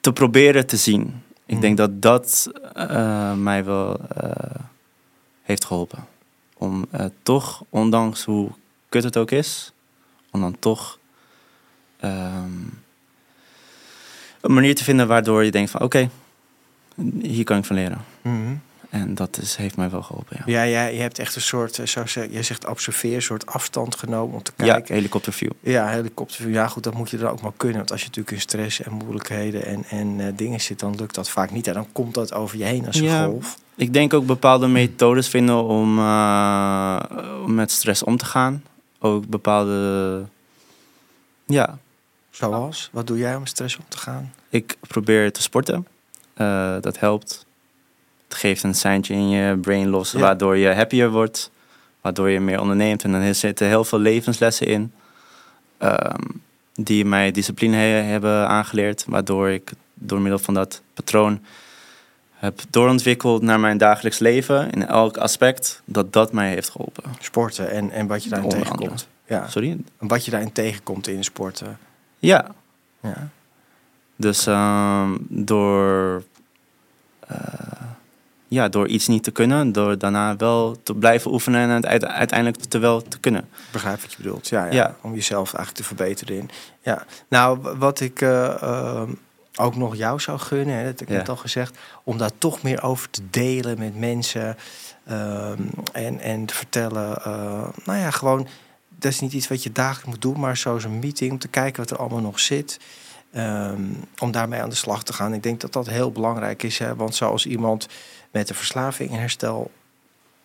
te 0.00 0.12
proberen 0.12 0.66
te 0.66 0.76
zien. 0.76 1.22
Ik 1.46 1.52
Mhm. 1.54 1.60
denk 1.60 1.76
dat 1.76 2.02
dat 2.02 2.50
eh, 2.74 3.34
mij 3.34 3.64
wel 3.64 4.00
eh, 4.16 4.60
heeft 5.42 5.64
geholpen. 5.64 6.06
Om 6.56 6.86
toch, 7.22 7.62
ondanks 7.68 8.24
hoe 8.24 8.50
kut 8.88 9.04
het 9.04 9.16
ook 9.16 9.30
is, 9.30 9.72
om 10.30 10.40
dan 10.40 10.58
toch 10.58 10.98
ehm, 12.00 12.50
een 14.40 14.52
manier 14.54 14.74
te 14.74 14.84
vinden 14.84 15.06
waardoor 15.06 15.44
je 15.44 15.50
denkt 15.50 15.70
van 15.70 15.80
oké, 15.80 16.10
hier 17.20 17.44
kan 17.44 17.58
ik 17.58 17.64
van 17.64 17.76
leren. 17.76 18.04
Mhm. 18.22 18.54
En 18.90 19.14
dat 19.14 19.38
is, 19.38 19.56
heeft 19.56 19.76
mij 19.76 19.90
wel 19.90 20.02
geholpen, 20.02 20.36
ja. 20.46 20.62
Ja, 20.62 20.82
je 20.84 21.00
hebt 21.00 21.18
echt 21.18 21.34
een 21.36 21.40
soort, 21.42 21.78
eh, 21.78 21.86
zo 21.86 22.06
zeg, 22.06 22.26
jij 22.30 22.42
zegt 22.42 22.66
observeer, 22.66 23.14
een 23.14 23.22
soort 23.22 23.46
afstand 23.46 23.96
genomen 23.96 24.34
om 24.36 24.42
te 24.42 24.52
Ja, 24.56 24.64
kijken. 24.72 24.94
helikopterview. 24.94 25.50
Ja, 25.60 25.86
helikopter. 25.88 26.48
Ja, 26.48 26.68
goed, 26.68 26.82
dat 26.82 26.94
moet 26.94 27.10
je 27.10 27.18
er 27.18 27.30
ook 27.30 27.40
maar 27.40 27.52
kunnen. 27.56 27.76
Want 27.78 27.90
als 27.90 28.00
je 28.00 28.06
natuurlijk 28.06 28.34
in 28.36 28.40
stress 28.42 28.80
en 28.82 28.92
moeilijkheden 28.92 29.64
en, 29.64 29.84
en 29.84 30.20
eh, 30.20 30.26
dingen 30.36 30.60
zit, 30.60 30.78
dan 30.78 30.94
lukt 30.96 31.14
dat 31.14 31.30
vaak 31.30 31.50
niet. 31.50 31.66
En 31.66 31.74
dan 31.74 31.86
komt 31.92 32.14
dat 32.14 32.32
over 32.34 32.58
je 32.58 32.64
heen 32.64 32.86
als 32.86 32.96
een 32.96 33.04
Ja. 33.04 33.24
golf. 33.24 33.58
Ik 33.74 33.92
denk 33.92 34.14
ook 34.14 34.26
bepaalde 34.26 34.66
methodes 34.68 35.28
vinden 35.28 35.64
om, 35.64 35.98
eh, 35.98 37.00
om 37.44 37.54
met 37.54 37.70
stress 37.70 38.02
om 38.02 38.16
te 38.16 38.24
gaan. 38.24 38.64
Ook 38.98 39.26
bepaalde... 39.26 40.24
Ja, 41.46 41.78
Zoals? 42.30 42.88
Wat 42.92 43.06
doe 43.06 43.18
jij 43.18 43.36
om 43.36 43.46
stress 43.46 43.76
om 43.76 43.84
te 43.88 43.98
gaan? 43.98 44.32
ik 44.48 44.76
probeer 44.80 45.32
te 45.32 45.42
sporten. 45.42 45.86
Dat 46.80 46.98
helpt. 46.98 47.46
Het 48.28 48.36
geeft 48.36 48.62
een 48.62 48.74
seintje 48.74 49.14
in 49.14 49.28
je 49.28 49.56
brain 49.56 49.88
los, 49.88 50.12
Ja. 50.12 50.18
waardoor 50.18 50.56
je 50.56 50.74
happier 50.74 51.10
wordt. 51.10 51.50
Waardoor 52.00 52.30
je 52.30 52.40
meer 52.40 52.60
onderneemt. 52.60 53.04
En 53.04 53.12
dan 53.12 53.34
zitten 53.34 53.66
heel 53.66 53.84
veel 53.84 53.98
levenslessen 53.98 54.66
in. 54.66 54.92
ehm, 55.78 56.20
die 56.74 57.04
mij 57.04 57.30
discipline 57.30 57.76
he- 57.76 57.82
hebben 58.02 58.48
aangeleerd. 58.48 59.04
Waardoor 59.06 59.48
ik 59.48 59.72
door 59.94 60.20
middel 60.20 60.38
van 60.38 60.54
dat 60.54 60.82
patroon 60.94 61.40
heb 62.34 62.60
doorontwikkeld 62.70 63.42
naar 63.42 63.60
mijn 63.60 63.78
dagelijks 63.78 64.18
leven. 64.18 64.70
In 64.70 64.86
elk 64.86 65.16
aspect. 65.16 65.82
Dat 65.84 66.12
dat 66.12 66.32
mij 66.32 66.48
heeft 66.48 66.68
geholpen. 66.70 67.04
Sporten 67.18 67.70
en, 67.70 67.90
en 67.90 68.06
wat 68.06 68.22
je 68.24 68.28
daarin 68.30 68.48
Onder 68.50 68.62
tegenkomt. 68.64 69.08
Ja, 69.26 69.48
Sorry? 69.48 69.70
en 69.98 70.08
wat 70.08 70.24
je 70.24 70.30
daarin 70.30 70.52
tegenkomt 70.52 71.08
in 71.08 71.24
sporten. 71.24 71.78
Ja, 72.18 72.46
Ja. 73.02 73.28
Dus 74.16 74.46
ehm, 74.46 75.16
door, 75.28 76.22
eh, 77.26 77.36
ja, 78.48 78.68
door 78.68 78.88
iets 78.88 79.06
niet 79.06 79.22
te 79.22 79.30
kunnen, 79.30 79.72
door 79.72 79.98
daarna 79.98 80.36
wel 80.36 80.76
te 80.82 80.94
blijven 80.94 81.32
oefenen 81.32 81.60
en 81.60 81.70
het 81.88 82.04
uiteindelijk 82.04 82.64
te 82.64 82.78
wel 82.78 83.02
te 83.02 83.18
kunnen. 83.18 83.40
Ik 83.42 83.72
begrijp 83.72 84.00
wat 84.00 84.10
je 84.12 84.22
bedoelt. 84.22 84.48
Ja, 84.48 84.64
ja, 84.64 84.72
Ja. 84.72 84.94
Om 85.00 85.14
jezelf 85.14 85.54
eigenlijk 85.54 85.76
te 85.76 85.94
verbeteren 85.94 86.36
in. 86.36 86.50
Ja. 86.82 87.04
Nou, 87.28 87.58
wat 87.78 88.00
ik 88.00 88.20
eh, 88.20 88.62
ehm, 88.62 89.10
ook 89.56 89.76
nog 89.76 89.96
jou 89.96 90.20
zou 90.20 90.38
gunnen, 90.38 90.74
hè, 90.76 90.84
dat 90.84 90.98
heb 90.98 91.08
ik 91.08 91.08
Ja. 91.14 91.16
net 91.20 91.28
al 91.28 91.36
gezegd, 91.36 91.76
om 92.04 92.18
daar 92.18 92.30
toch 92.38 92.62
meer 92.62 92.82
over 92.82 93.10
te 93.10 93.22
delen 93.30 93.78
met 93.78 93.98
mensen. 93.98 94.56
ehm, 95.06 95.62
en, 95.92 96.20
en 96.20 96.46
te 96.46 96.54
vertellen, 96.54 97.16
eh, 97.24 97.68
nou 97.84 97.98
ja, 97.98 98.10
gewoon, 98.10 98.46
dat 98.98 99.12
is 99.12 99.20
niet 99.20 99.32
iets 99.32 99.48
wat 99.48 99.62
je 99.62 99.72
dagelijks 99.72 100.08
moet 100.08 100.22
doen, 100.22 100.40
maar 100.40 100.56
zoals 100.56 100.84
een 100.84 100.98
meeting 100.98 101.30
om 101.30 101.38
te 101.38 101.48
kijken 101.48 101.80
wat 101.82 101.90
er 101.90 101.96
allemaal 101.98 102.20
nog 102.20 102.40
zit. 102.40 102.78
ehm, 103.32 103.82
om 104.18 104.30
daarmee 104.30 104.62
aan 104.62 104.68
de 104.68 104.74
slag 104.74 105.02
te 105.02 105.12
gaan. 105.12 105.32
Ik 105.34 105.42
denk 105.42 105.60
dat 105.60 105.72
dat 105.72 105.88
heel 105.88 106.12
belangrijk 106.12 106.62
is. 106.62 106.78
Hè? 106.78 106.96
Want 106.96 107.14
zoals 107.14 107.46
iemand 107.46 107.86
met 108.30 108.48
een 108.48 108.54
verslaving 108.54 109.10
in 109.10 109.18
herstel 109.18 109.70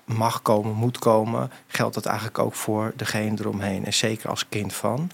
mag 0.05 0.41
komen, 0.41 0.75
moet 0.75 0.99
komen, 0.99 1.51
geldt 1.67 1.95
dat 1.95 2.05
eigenlijk 2.05 2.39
ook 2.39 2.53
voor 2.53 2.93
degene 2.95 3.35
eromheen. 3.39 3.85
En 3.85 3.93
zeker 3.93 4.29
als 4.29 4.49
kind 4.49 4.73
van. 4.73 5.11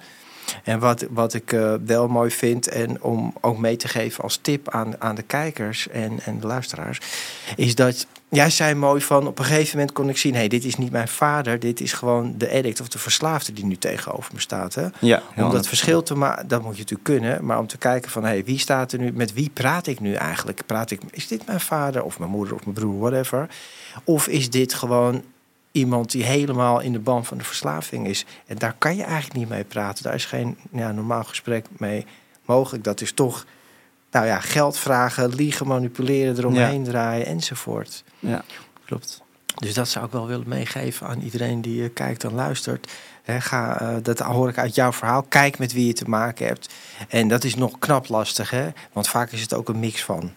En 0.63 0.79
wat, 0.79 1.05
wat 1.09 1.33
ik 1.33 1.53
eh, 1.53 1.73
wel 1.85 2.07
mooi 2.07 2.31
vind, 2.31 2.67
en 2.67 3.01
om 3.01 3.33
ook 3.41 3.57
mee 3.57 3.75
te 3.75 3.87
geven 3.87 4.23
als 4.23 4.37
tip 4.37 4.69
aan, 4.69 5.01
aan 5.01 5.15
de 5.15 5.23
kijkers 5.23 5.87
en, 5.87 6.19
en 6.19 6.39
de 6.39 6.47
luisteraars, 6.47 6.99
is 7.55 7.75
dat 7.75 8.07
jij 8.29 8.49
zei 8.49 8.75
mooi 8.75 9.01
van 9.01 9.27
op 9.27 9.39
een 9.39 9.45
gegeven 9.45 9.77
moment 9.77 9.95
kon 9.95 10.09
ik 10.09 10.17
zien: 10.17 10.33
hé, 10.33 10.39
hey, 10.39 10.47
dit 10.47 10.63
is 10.63 10.75
niet 10.75 10.91
mijn 10.91 11.07
vader, 11.07 11.59
dit 11.59 11.81
is 11.81 11.93
gewoon 11.93 12.33
de 12.37 12.51
addict 12.51 12.81
of 12.81 12.87
de 12.87 12.99
verslaafde 12.99 13.53
die 13.53 13.65
nu 13.65 13.77
tegenover 13.77 14.33
me 14.33 14.39
staat. 14.39 14.75
Hè? 14.75 14.87
Ja, 14.99 15.21
Om 15.35 15.51
dat 15.51 15.67
verschil 15.67 16.03
te 16.03 16.15
maken, 16.15 16.47
dat 16.47 16.61
moet 16.61 16.73
je 16.73 16.79
natuurlijk 16.79 17.09
kunnen, 17.09 17.45
maar 17.45 17.59
om 17.59 17.67
te 17.67 17.77
kijken 17.77 18.11
van 18.11 18.23
hé, 18.23 18.29
hey, 18.29 18.43
wie 18.43 18.59
staat 18.59 18.91
er 18.91 18.99
nu, 18.99 19.11
met 19.11 19.33
wie 19.33 19.49
praat 19.49 19.87
ik 19.87 19.99
nu 19.99 20.13
eigenlijk? 20.13 20.65
Praat 20.65 20.91
ik, 20.91 21.01
is 21.11 21.27
dit 21.27 21.45
mijn 21.45 21.59
vader 21.59 22.03
of 22.03 22.19
mijn 22.19 22.31
moeder 22.31 22.55
of 22.55 22.63
mijn 22.63 22.75
broer, 22.75 22.99
whatever? 22.99 23.49
Of 24.03 24.27
is 24.27 24.49
dit 24.49 24.73
gewoon 24.73 25.23
iemand 25.71 26.11
die 26.11 26.23
helemaal 26.23 26.79
in 26.79 26.91
de 26.91 26.99
band 26.99 27.27
van 27.27 27.37
de 27.37 27.43
verslaving 27.43 28.07
is? 28.07 28.25
En 28.47 28.57
daar 28.57 28.75
kan 28.77 28.95
je 28.95 29.03
eigenlijk 29.03 29.33
niet 29.33 29.49
mee 29.49 29.63
praten. 29.63 30.03
Daar 30.03 30.13
is 30.13 30.25
geen 30.25 30.57
ja, 30.71 30.91
normaal 30.91 31.23
gesprek 31.23 31.65
mee 31.77 32.05
mogelijk. 32.45 32.83
Dat 32.83 33.01
is 33.01 33.11
toch, 33.11 33.45
nou 34.11 34.25
ja, 34.25 34.39
geld 34.39 34.77
vragen, 34.77 35.35
liegen, 35.35 35.67
manipuleren, 35.67 36.37
eromheen 36.37 36.83
draaien 36.83 37.25
enzovoort. 37.25 38.03
Ja, 38.19 38.43
klopt. 38.85 39.21
Dus 39.55 39.73
dat 39.73 39.87
zou 39.89 40.05
ik 40.05 40.11
wel 40.11 40.27
willen 40.27 40.47
meegeven 40.47 41.07
aan 41.07 41.21
iedereen 41.21 41.61
die 41.61 41.83
eh, 41.83 41.89
kijkt 41.93 42.23
en 42.23 42.33
luistert. 42.33 42.91
Hè, 43.23 43.41
ga, 43.41 43.81
eh, 43.81 43.95
dat 44.01 44.19
hoor 44.19 44.49
ik 44.49 44.57
uit 44.57 44.75
jouw 44.75 44.91
verhaal. 44.91 45.21
Kijk 45.23 45.59
met 45.59 45.73
wie 45.73 45.87
je 45.87 45.93
te 45.93 46.09
maken 46.09 46.45
hebt. 46.47 46.73
En 47.07 47.27
dat 47.27 47.43
is 47.43 47.55
nog 47.55 47.79
knap 47.79 48.07
lastig, 48.07 48.49
hè? 48.49 48.69
Want 48.93 49.07
vaak 49.07 49.31
is 49.31 49.41
het 49.41 49.53
ook 49.53 49.69
een 49.69 49.79
mix 49.79 50.03
van. 50.03 50.31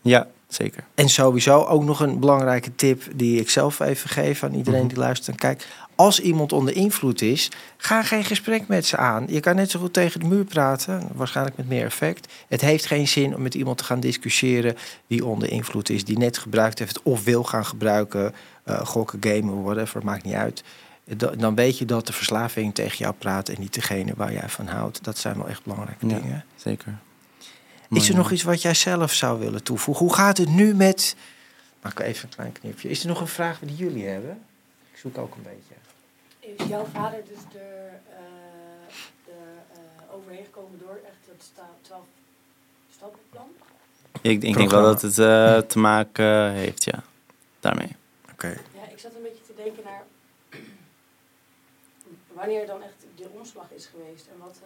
Ja, 0.00 0.26
zeker. 0.48 0.84
En 0.94 1.08
sowieso 1.08 1.64
ook 1.64 1.84
nog 1.84 2.00
een 2.00 2.20
belangrijke 2.20 2.74
tip 2.74 3.02
die 3.14 3.40
ik 3.40 3.50
zelf 3.50 3.80
even 3.80 4.10
geef 4.10 4.42
aan 4.44 4.54
iedereen 4.54 4.80
Mhm. 4.80 4.88
die 4.88 4.98
luistert 4.98 5.28
en 5.28 5.36
kijkt. 5.36 5.66
Als 6.00 6.20
iemand 6.20 6.52
onder 6.52 6.74
invloed 6.74 7.22
is, 7.22 7.48
ga 7.76 8.02
geen 8.02 8.24
gesprek 8.24 8.68
met 8.68 8.86
ze 8.86 8.96
aan. 8.96 9.24
Je 9.28 9.40
kan 9.40 9.54
net 9.56 9.70
zo 9.70 9.80
goed 9.80 9.92
tegen 9.92 10.20
de 10.20 10.26
muur 10.26 10.44
praten, 10.44 11.08
waarschijnlijk 11.14 11.56
met 11.56 11.68
meer 11.68 11.84
effect. 11.84 12.32
Het 12.48 12.60
heeft 12.60 12.86
geen 12.86 13.08
zin 13.08 13.34
om 13.34 13.42
met 13.42 13.54
iemand 13.54 13.78
te 13.78 13.84
gaan 13.84 14.00
discussiëren 14.00 14.76
die 15.06 15.24
onder 15.24 15.50
invloed 15.50 15.90
is, 15.90 16.04
die 16.04 16.18
net 16.18 16.38
gebruikt 16.38 16.78
heeft 16.78 17.02
of 17.02 17.24
wil 17.24 17.44
gaan 17.44 17.66
gebruiken, 17.66 18.34
eh, 18.64 18.86
gokken, 18.86 19.18
gamen, 19.22 19.62
whatever, 19.62 20.04
maakt 20.04 20.24
niet 20.24 20.34
uit. 20.34 20.62
Da- 21.04 21.30
Dan 21.30 21.54
weet 21.54 21.78
je 21.78 21.84
dat 21.84 22.06
de 22.06 22.12
verslaving 22.12 22.74
tegen 22.74 22.98
jou 22.98 23.14
praat 23.18 23.48
en 23.48 23.60
niet 23.60 23.74
degene 23.74 24.12
waar 24.16 24.32
jij 24.32 24.48
van 24.48 24.66
houdt. 24.66 25.04
Dat 25.04 25.18
zijn 25.18 25.36
wel 25.36 25.48
echt 25.48 25.62
belangrijke 25.62 26.06
Ja. 26.06 26.18
dingen. 26.18 26.44
Zeker. 26.56 26.98
Is 27.90 28.08
er 28.08 28.14
nog 28.14 28.30
iets 28.30 28.42
wat 28.42 28.62
jij 28.62 28.74
zelf 28.74 29.12
zou 29.12 29.38
willen 29.40 29.62
toevoegen? 29.62 30.04
Hoe 30.06 30.14
gaat 30.14 30.36
het 30.38 30.48
nu 30.48 30.74
met 30.74 31.16
Maak 31.82 31.98
even 32.00 32.28
een 32.28 32.34
klein 32.34 32.52
knipje. 32.52 32.88
Is 32.88 33.02
er 33.02 33.08
nog 33.08 33.20
een 33.20 33.26
vraag 33.26 33.58
die 33.62 33.76
jullie 33.76 34.06
hebben? 34.06 34.38
Ik 34.92 34.98
zoek 34.98 35.18
ook 35.18 35.34
een 35.34 35.42
beetje. 35.42 35.74
Is 36.56 36.66
jouw 36.68 36.84
vader 36.84 37.22
dus 37.24 37.60
er, 37.60 38.00
uh, 38.08 39.34
uh, 39.34 40.14
overheen 40.14 40.44
gekomen 40.44 40.78
door 40.78 41.00
echt 41.06 41.26
het 41.26 41.52
12 41.80 42.02
stappenplan? 42.90 43.48
Ik, 44.22 44.42
ik 44.42 44.56
denk 44.56 44.70
wel 44.70 44.82
dat 44.82 45.02
het 45.02 45.18
uh, 45.18 45.58
te 45.58 45.78
maken 45.78 46.52
heeft, 46.52 46.84
ja. 46.84 47.02
Daarmee. 47.60 47.96
Oké. 48.32 48.48
Ja, 48.48 48.88
ik 48.90 48.98
zat 48.98 49.14
een 49.14 49.22
beetje 49.22 49.44
te 49.46 49.54
denken 49.56 49.82
naar 49.84 50.04
wanneer 52.40 52.66
dan 52.66 52.82
echt 52.82 53.06
de 53.16 53.28
omslag 53.38 53.70
is 53.70 53.86
geweest 53.86 54.26
en 54.26 54.38
wat. 54.38 54.60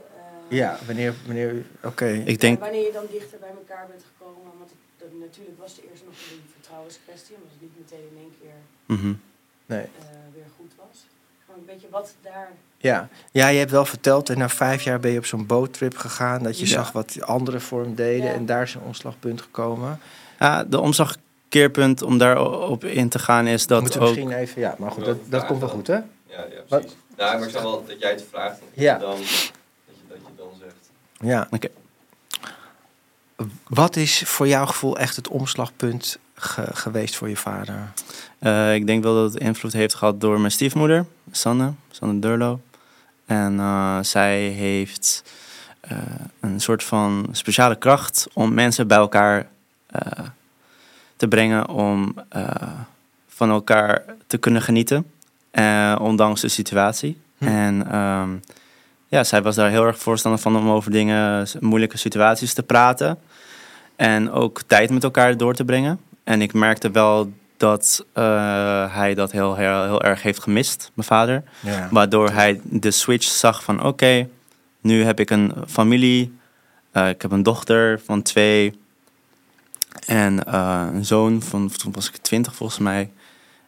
ja, 0.49 0.79
wanneer, 0.87 1.15
wanneer 1.27 1.65
oké. 1.83 2.07
Ik 2.07 2.41
denk. 2.41 2.61
Wanneer 2.61 2.87
je 2.87 2.93
dan 2.93 3.07
dichter 3.11 3.39
bij 3.39 3.51
elkaar 3.51 3.87
bent 3.87 4.05
gekomen, 4.17 4.53
want 4.59 4.71
het, 4.99 5.19
natuurlijk 5.21 5.59
was 5.59 5.77
het 5.77 5.85
eerst 5.91 6.05
nog 6.05 6.15
een 6.15 6.43
vertrouwenskwestie, 6.53 7.35
omdat 7.35 7.51
het 7.51 7.61
niet 7.61 7.79
meteen 7.79 8.09
in 8.11 8.19
één 8.19 8.35
keer 8.41 8.59
mm 8.87 8.97
-hmm. 8.97 9.21
nee. 9.67 9.87
weer 10.35 10.51
goed 10.57 10.73
was. 10.77 11.07
Gewoon 11.55 11.69
een 11.69 11.75
beetje 11.75 11.91
wat 11.91 12.15
daar. 12.23 12.49
Ja. 12.77 13.09
ja, 13.31 13.49
je 13.49 13.59
hebt 13.59 13.71
wel 13.71 13.85
verteld 13.85 14.29
en 14.29 14.39
na 14.39 14.49
vijf 14.49 14.83
jaar 14.83 15.01
ben 15.01 15.11
je 15.11 15.19
op 15.19 15.27
zo'n 15.27 15.47
boottrip 15.47 15.97
gegaan. 15.97 16.43
Dat 16.43 16.59
je 16.59 16.67
zag 16.67 16.93
wat 16.93 17.21
anderen 17.21 17.61
voor 17.61 17.83
hem 17.83 17.95
deden 17.95 18.35
en 18.35 18.47
daar 18.47 18.63
is 18.63 18.75
een 18.75 18.81
omslagpunt 18.81 19.43
gekomen. 19.43 20.01
Ja, 20.39 20.65
de 20.65 20.81
omslagkeerpunt 20.81 22.03
om 22.03 22.19
daarop 22.19 22.85
in 22.85 23.09
te 23.09 23.19
gaan 23.19 23.47
is 23.47 23.67
dat 23.67 23.81
Moeten 23.81 24.01
ook... 24.01 24.07
misschien 24.07 24.33
even... 24.33 24.61
Ja, 24.61 24.75
maar 24.79 24.91
goed, 24.91 25.05
dat, 25.05 25.17
dat 25.29 25.47
komt 25.47 25.61
wel 25.61 25.69
goed, 25.69 25.87
hè? 25.87 25.95
Ja, 25.95 26.05
ja 26.27 26.61
precies. 26.69 26.97
Nou, 27.17 27.39
maar 27.39 27.43
ik 27.43 27.51
snap 27.51 27.63
wel 27.63 27.85
dat 27.87 28.01
jij 28.01 28.11
het 28.11 28.25
vraagt. 28.31 28.59
Dat 28.61 28.69
ja. 28.73 28.95
Je 28.95 29.01
dan, 29.01 29.17
dat, 29.17 29.19
je, 29.19 29.93
dat 30.09 30.17
je 30.17 30.33
dan 30.37 30.49
zegt. 30.61 30.91
Ja. 31.21 31.41
Oké. 31.51 31.55
Okay. 31.55 31.71
Wat 33.69 33.97
is 33.97 34.23
voor 34.27 34.49
jouw 34.49 34.67
gevoel 34.67 34.99
echt 34.99 35.17
het 35.17 35.29
omslagpunt 35.29 36.19
ge 36.35 36.67
geweest 36.73 37.17
voor 37.17 37.29
je 37.29 37.37
vader? 37.37 37.93
Uh, 38.41 38.75
ik 38.75 38.87
denk 38.87 39.03
wel 39.03 39.15
dat 39.15 39.33
het 39.33 39.43
invloed 39.43 39.73
heeft 39.73 39.95
gehad 39.95 40.21
door 40.21 40.41
mijn 40.41 40.53
stiefmoeder, 40.53 41.07
Sanne, 41.31 41.73
Sanne 41.91 42.19
Durlo. 42.19 42.61
En 43.27 43.55
uh, 43.55 43.99
zij 44.03 44.39
heeft 44.41 45.25
uh, 45.93 45.99
een 46.41 46.61
soort 46.61 46.85
van 46.85 47.29
speciale 47.33 47.77
kracht 47.77 48.27
om 48.33 48.55
mensen 48.55 48.87
bij 48.87 48.99
elkaar 48.99 49.53
te 51.17 51.29
brengen, 51.29 51.69
om 51.69 52.15
van 53.29 53.51
elkaar 53.51 54.05
te 54.27 54.39
kunnen 54.39 54.63
genieten, 54.63 55.11
ondanks 55.99 56.41
de 56.41 56.49
situatie. 56.49 57.21
Hm. 57.39 57.47
En 57.47 57.99
um, 57.99 58.43
ja, 59.15 59.25
zij 59.25 59.43
was 59.43 59.55
daar 59.55 59.71
heel 59.71 59.87
erg 59.87 59.99
voorstander 59.99 60.41
van 60.41 60.57
om 60.57 60.69
over 60.69 60.91
dingen, 60.91 61.47
moeilijke 61.61 61.99
situaties 61.99 62.55
te 62.55 62.63
praten. 62.63 63.19
En 63.97 64.31
ook 64.31 64.63
tijd 64.67 64.91
met 64.91 65.05
elkaar 65.05 65.37
door 65.37 65.55
te 65.55 65.65
brengen. 65.65 66.01
En 66.25 66.43
ik 66.43 66.53
merkte 66.53 66.91
wel 66.91 67.33
dat 67.57 68.05
uh, 68.15 68.95
hij 68.95 69.15
dat 69.15 69.33
heel, 69.33 69.55
heel, 69.55 69.85
heel, 69.85 70.03
erg 70.03 70.23
heeft 70.23 70.43
gemist, 70.43 70.91
mijn 70.95 71.07
vader. 71.07 71.43
Ja. 71.61 71.89
Waardoor 71.91 72.31
hij 72.31 72.61
de 72.63 72.91
switch 72.91 73.27
zag 73.27 73.65
van 73.65 73.79
oké, 73.79 73.87
okay, 73.87 74.29
nu 74.81 75.05
heb 75.05 75.21
ik 75.21 75.31
een 75.31 75.53
familie. 75.67 76.39
Uh, 76.93 77.09
ik 77.09 77.23
heb 77.23 77.31
een 77.31 77.43
dochter 77.43 78.01
van 78.05 78.23
twee. 78.23 78.79
En 80.07 80.41
uh, 80.49 80.87
een 80.93 81.05
zoon 81.05 81.43
van, 81.43 81.71
toen 81.77 81.93
was 81.93 82.09
ik 82.09 82.17
twintig 82.17 82.55
volgens 82.55 82.79
mij. 82.79 83.11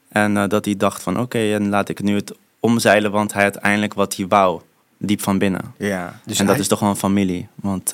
En 0.08 0.48
dat 0.48 0.64
hij 0.64 0.76
dacht 0.76 1.02
van 1.02 1.12
oké, 1.12 1.22
okay, 1.22 1.54
en 1.54 1.68
laat 1.68 1.88
ik 1.88 2.02
nu 2.02 2.14
het 2.14 2.34
omzeilen, 2.60 3.10
want 3.10 3.32
hij 3.32 3.42
uiteindelijk 3.42 3.94
wat 3.94 4.16
hij 4.16 4.26
wou, 4.26 4.60
diep 4.98 5.22
van 5.22 5.38
binnen. 5.38 5.74
Ja, 5.78 6.20
dus 6.24 6.38
en 6.38 6.46
dat 6.46 6.58
is 6.58 6.68
toch 6.68 6.80
wel 6.80 6.88
een 6.88 6.96
familie. 6.96 7.48
Want 7.54 7.92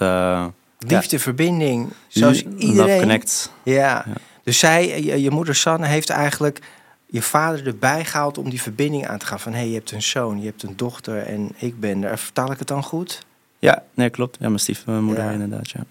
liefde, 0.79 1.17
ja. 1.17 1.23
verbinding, 1.23 1.89
zoals 2.09 2.43
iedereen. 2.43 2.77
Love 2.77 2.99
connect. 2.99 3.53
Ja. 3.63 3.75
ja. 3.75 4.05
Dus 4.43 4.59
zij, 4.59 5.03
je, 5.03 5.23
je, 5.23 5.31
moeder 5.31 5.55
Sanne, 5.55 5.87
heeft 5.87 6.11
eigenlijk 6.11 6.61
je 7.07 7.23
vader 7.23 7.67
erbij 7.67 8.05
gehaald 8.05 8.39
om 8.39 8.51
die 8.51 8.63
verbinding 8.63 9.07
aan 9.07 9.19
te 9.19 9.27
gaan. 9.27 9.41
Van 9.41 9.53
hé, 9.53 9.59
hey, 9.59 9.69
je 9.69 9.75
hebt 9.75 9.91
een 9.91 10.03
zoon, 10.03 10.41
je 10.41 10.47
hebt 10.47 10.63
een 10.63 10.77
dochter 10.77 11.27
en 11.27 11.53
ik 11.57 11.81
ben 11.81 12.03
er. 12.03 12.19
Vertaal 12.19 12.53
ik 12.53 12.59
het 12.59 12.69
dan 12.69 12.83
goed? 12.83 13.27
Ja, 13.59 13.83
nee, 13.95 14.11
klopt. 14.11 14.37
Ja, 14.41 14.47
mijn 14.47 14.61
stiefmoeder 14.61 15.25
ja. 15.25 15.31
inderdaad, 15.31 15.71
ja. 15.71 15.85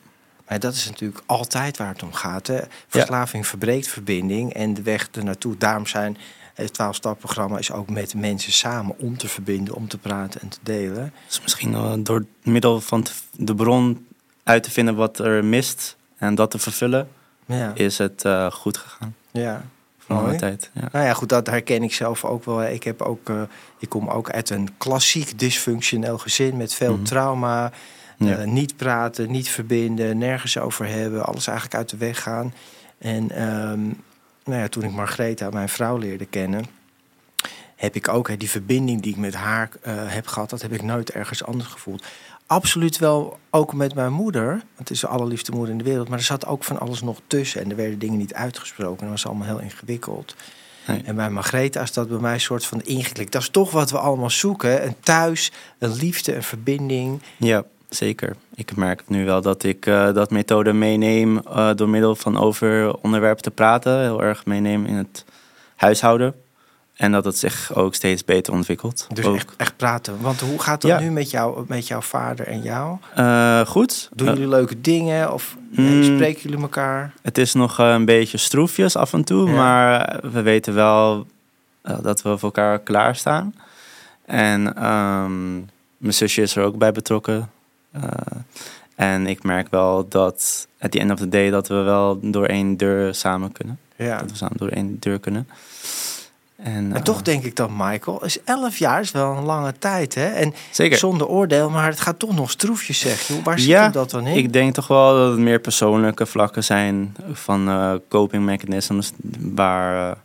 Maar 0.47 0.59
dat 0.59 0.73
is 0.73 0.89
natuurlijk 0.89 1.21
altijd 1.25 1.77
waar 1.77 1.87
het 1.87 2.03
om 2.03 2.13
gaat. 2.13 2.47
Hè? 2.47 2.59
Verslaving 2.87 3.47
verbreekt 3.47 3.87
verbinding 3.87 4.53
en 4.53 4.73
de 4.73 4.81
weg 4.81 5.07
ernaartoe. 5.11 5.57
Daarom 5.57 5.87
zijn 5.87 6.17
het 6.53 6.71
12-stap-programma 6.71 7.57
is 7.57 7.71
ook 7.71 7.89
met 7.89 8.15
mensen 8.15 8.51
samen 8.51 8.97
om 8.97 9.17
te 9.17 9.27
verbinden, 9.27 9.75
om 9.75 9.87
te 9.87 9.97
praten 9.97 10.41
en 10.41 10.49
te 10.49 10.59
delen. 10.63 11.13
Dus 11.27 11.41
misschien 11.41 11.71
uh, 11.71 11.93
door 11.97 12.25
middel 12.43 12.81
van 12.81 13.05
de 13.31 13.55
bron 13.55 14.05
uit 14.43 14.63
te 14.63 14.71
vinden 14.71 14.95
wat 14.95 15.19
er 15.19 15.45
mist 15.45 15.97
en 16.17 16.35
dat 16.35 16.51
te 16.51 16.59
vervullen, 16.59 17.09
ja. 17.45 17.71
is 17.75 17.97
het 17.97 18.23
uh, 18.25 18.51
goed 18.51 18.77
gegaan. 18.77 19.15
Ja. 19.31 19.61
De 20.07 20.35
tijd. 20.35 20.69
Ja. 20.73 20.89
Nou 20.91 21.05
ja, 21.05 21.13
goed, 21.13 21.29
dat 21.29 21.47
herken 21.47 21.83
ik 21.83 21.93
zelf 21.93 22.25
ook 22.25 22.45
wel. 22.45 22.63
Ik, 22.63 22.83
heb 22.83 23.01
ook, 23.01 23.29
uh, 23.29 23.41
ik 23.79 23.89
kom 23.89 24.09
ook 24.09 24.29
uit 24.29 24.49
een 24.49 24.69
klassiek 24.77 25.39
dysfunctioneel 25.39 26.17
gezin 26.17 26.57
met 26.57 26.73
veel 26.73 26.89
mm 26.89 26.95
-hmm. 26.95 27.03
trauma. 27.03 27.71
Ja. 28.17 28.39
Uh, 28.39 28.45
niet 28.47 28.75
praten, 28.75 29.31
niet 29.31 29.49
verbinden, 29.49 30.17
nergens 30.17 30.57
over 30.57 30.87
hebben, 30.87 31.25
alles 31.25 31.47
eigenlijk 31.47 31.77
uit 31.77 31.89
de 31.89 31.97
weg 31.97 32.21
gaan. 32.21 32.53
En 32.97 33.43
um, 33.43 34.03
nou 34.43 34.59
ja, 34.59 34.67
toen 34.67 34.83
ik 34.83 34.91
Margrethe, 34.91 35.49
mijn 35.51 35.69
vrouw, 35.69 35.97
leerde 35.97 36.25
kennen, 36.25 36.65
heb 37.75 37.95
ik 37.95 38.07
ook 38.07 38.27
hè, 38.27 38.37
die 38.37 38.49
verbinding 38.49 39.01
die 39.01 39.11
ik 39.11 39.17
met 39.17 39.33
haar 39.33 39.69
uh, 39.87 39.93
heb 40.05 40.27
gehad, 40.27 40.49
dat 40.49 40.61
heb 40.61 40.73
ik 40.73 40.81
nooit 40.81 41.11
ergens 41.11 41.43
anders 41.43 41.69
gevoeld. 41.69 42.03
Absoluut 42.51 42.97
wel 42.97 43.39
ook 43.49 43.73
met 43.73 43.95
mijn 43.95 44.13
moeder. 44.13 44.63
Het 44.75 44.89
is 44.89 44.99
de 44.99 45.07
allerliefste 45.07 45.51
moeder 45.51 45.71
in 45.71 45.77
de 45.77 45.83
wereld. 45.83 46.09
Maar 46.09 46.17
er 46.17 46.23
zat 46.23 46.45
ook 46.45 46.63
van 46.63 46.79
alles 46.79 47.01
nog 47.01 47.21
tussen. 47.27 47.61
En 47.61 47.69
er 47.69 47.75
werden 47.75 47.99
dingen 47.99 48.17
niet 48.17 48.33
uitgesproken. 48.33 48.99
En 48.99 49.03
dat 49.03 49.21
was 49.21 49.25
allemaal 49.25 49.47
heel 49.47 49.59
ingewikkeld. 49.59 50.35
Nee. 50.87 51.01
En 51.03 51.15
bij 51.15 51.29
Margrethe 51.29 51.79
is 51.79 51.93
dat 51.93 52.09
bij 52.09 52.17
mij 52.17 52.33
een 52.33 52.41
soort 52.41 52.65
van 52.65 52.81
ingeklikt. 52.81 53.31
Dat 53.31 53.41
is 53.41 53.49
toch 53.49 53.71
wat 53.71 53.91
we 53.91 53.97
allemaal 53.97 54.29
zoeken. 54.29 54.85
Een 54.85 54.95
thuis, 54.99 55.51
een 55.77 55.93
liefde, 55.95 56.35
een 56.35 56.43
verbinding. 56.43 57.21
Ja, 57.37 57.63
zeker. 57.95 58.35
Ik 58.55 58.75
merk 58.75 59.03
nu 59.07 59.25
wel 59.25 59.41
dat 59.41 59.63
ik 59.63 59.85
uh, 59.85 60.13
dat 60.13 60.31
methode 60.31 60.73
meeneem... 60.73 61.41
Uh, 61.47 61.69
door 61.75 61.89
middel 61.89 62.15
van 62.15 62.37
over 62.37 62.95
onderwerpen 62.95 63.43
te 63.43 63.51
praten. 63.51 63.99
Heel 63.99 64.23
erg 64.23 64.45
meeneem 64.45 64.85
in 64.85 64.95
het 64.95 65.25
huishouden. 65.75 66.33
En 66.95 67.11
dat 67.11 67.25
het 67.25 67.37
zich 67.37 67.75
ook 67.75 67.95
steeds 67.95 68.25
beter 68.25 68.53
ontwikkelt. 68.53 69.07
Dus 69.13 69.25
ook. 69.25 69.35
echt, 69.35 69.53
echt, 69.57 69.77
praten. 69.77 70.21
Want 70.21 70.39
hoe 70.39 70.61
gaat 70.61 70.81
dat 70.81 70.91
ja. 70.91 70.99
nu 70.99 71.11
met, 71.11 71.29
jou, 71.31 71.65
met 71.67 71.87
jouw 71.87 72.01
vader 72.01 72.47
en 72.47 72.61
jou? 72.61 72.97
Uh, 73.17 73.59
goed. 73.65 74.09
Doen 74.13 74.27
jullie 74.27 74.47
leuke 74.47 74.81
dingen? 74.81 75.33
Of 75.33 75.57
nee, 75.69 75.95
mm, 75.95 76.03
spreken 76.03 76.41
jullie 76.41 76.61
elkaar? 76.61 77.13
Het 77.21 77.37
is 77.37 77.53
nog 77.53 77.77
een 77.77 78.05
beetje 78.05 78.37
stroefjes 78.37 78.95
af 78.95 79.13
en 79.13 79.23
toe. 79.23 79.49
Ja. 79.49 79.55
Maar 79.55 80.19
we 80.31 80.41
weten 80.41 80.73
wel 80.73 81.27
dat 81.81 82.21
we 82.21 82.29
voor 82.29 82.39
elkaar 82.41 82.79
klaarstaan. 82.79 83.55
En 84.25 84.85
um, 84.85 85.69
mijn 85.97 86.13
zusje 86.13 86.41
is 86.41 86.55
er 86.55 86.63
ook 86.63 86.77
bij 86.77 86.91
betrokken. 86.91 87.49
Uh, 87.95 88.03
en 88.95 89.27
ik 89.27 89.43
merk 89.43 89.67
wel 89.69 90.07
dat 90.07 90.67
at 90.79 90.91
the 90.91 90.99
end 90.99 91.11
of 91.11 91.19
the 91.19 91.29
day... 91.29 91.49
dat 91.49 91.67
we 91.67 91.75
wel 91.75 92.19
door 92.21 92.45
één 92.45 92.77
deur 92.77 93.15
samen 93.15 93.51
kunnen. 93.51 93.79
Ja. 93.95 94.17
Dat 94.17 94.31
we 94.31 94.37
samen 94.37 94.57
door 94.57 94.69
één 94.69 94.97
deur 94.99 95.19
kunnen. 95.19 95.47
En, 96.55 96.73
En 96.73 96.91
uh, 96.95 97.01
toch 97.01 97.21
denk 97.21 97.43
ik 97.43 97.55
dan, 97.55 97.71
Michael, 97.77 98.25
is 98.25 98.43
11 98.43 98.77
jaar 98.77 99.01
is 99.01 99.11
wel 99.11 99.37
een 99.37 99.43
lange 99.43 99.73
tijd, 99.79 100.15
hè? 100.15 100.25
En 100.25 100.53
Zeker. 100.71 100.97
zonder 100.97 101.27
oordeel, 101.27 101.69
maar 101.69 101.89
het 101.89 101.99
gaat 101.99 102.19
toch 102.19 102.35
nog 102.35 102.51
stroefjes, 102.51 102.99
zeg 102.99 103.21
je. 103.21 103.41
Waar 103.43 103.59
zit 103.59 103.67
ja, 103.67 103.89
dat 103.89 104.09
dan 104.09 104.27
in? 104.27 104.37
Ik 104.37 104.53
denk 104.53 104.73
toch 104.73 104.87
wel 104.87 105.15
dat 105.15 105.31
het 105.31 105.39
meer 105.39 105.59
persoonlijke 105.59 106.25
vlakken 106.25 106.63
zijn 106.63 107.15
van 107.31 107.69
uh, 107.69 107.93
coping 108.09 108.45
mechanisms 108.45 109.11
waar 109.39 110.09
uh, 110.09 110.15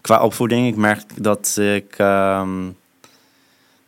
qua 0.00 0.22
opvoeding. 0.22 0.66
Ik 0.66 0.76
merk 0.76 1.22
dat 1.22 1.56
ik 1.56 1.98
um, 1.98 2.76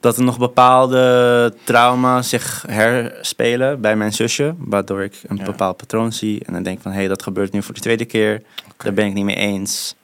dat 0.07 0.17
er 0.17 0.25
nog 0.25 0.39
bepaalde 0.39 1.55
trauma's 1.65 2.29
zich 2.29 2.65
herspelen 2.69 3.81
bij 3.81 3.97
mijn 3.97 4.13
zusje, 4.13 4.55
waardoor 4.59 5.03
ik 5.03 5.21
een 5.27 5.37
Ja. 5.37 5.45
bepaald 5.45 5.77
patroon 5.77 6.13
zie 6.13 6.45
en 6.45 6.53
dan 6.53 6.63
denk 6.63 6.81
van 6.81 6.91
hé, 6.91 6.99
hey, 6.99 7.09
dat 7.09 7.23
gebeurt 7.23 7.53
nu 7.53 7.63
voor 7.63 7.75
de 7.75 7.81
tweede 7.81 8.05
keer. 8.05 8.43
Daar 8.77 8.93
ben 8.93 9.07
ik 9.07 9.15
niet 9.15 9.25
mee 9.25 9.37
eens. 9.37 9.95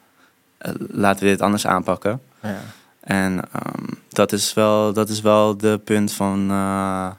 Uh, 0.66 0.72
laten 0.90 1.24
we 1.24 1.30
dit 1.30 1.40
anders 1.40 1.66
aanpakken. 1.66 2.20
Ja. 2.42 2.61
En 3.00 3.32
um, 3.36 3.88
dat, 4.09 4.32
is 4.32 4.55
wel, 4.55 4.92
dat 4.92 5.09
is 5.09 5.20
wel 5.20 5.57
de 5.57 5.80
punt 5.84 6.12
van 6.12 6.50
uh, 6.50 7.11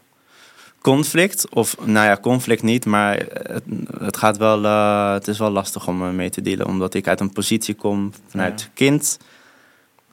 conflict. 0.82 1.50
Of 1.50 1.76
nou 1.86 2.08
ja, 2.08 2.18
conflict 2.22 2.64
niet, 2.64 2.86
maar 2.86 3.18
het, 3.44 3.64
het 4.00 4.18
gaat 4.18 4.38
wel, 4.38 4.64
uh, 4.64 5.14
het 5.14 5.28
is 5.28 5.38
wel 5.38 5.50
lastig 5.52 5.88
om 5.88 6.16
mee 6.16 6.30
te 6.30 6.42
dealen. 6.42 6.68
Omdat 6.68 6.94
ik 6.94 7.08
uit 7.08 7.20
een 7.20 7.34
positie 7.34 7.76
kom 7.76 8.12
vanuit 8.28 8.62
Ja. 8.62 8.68
kind 8.74 9.18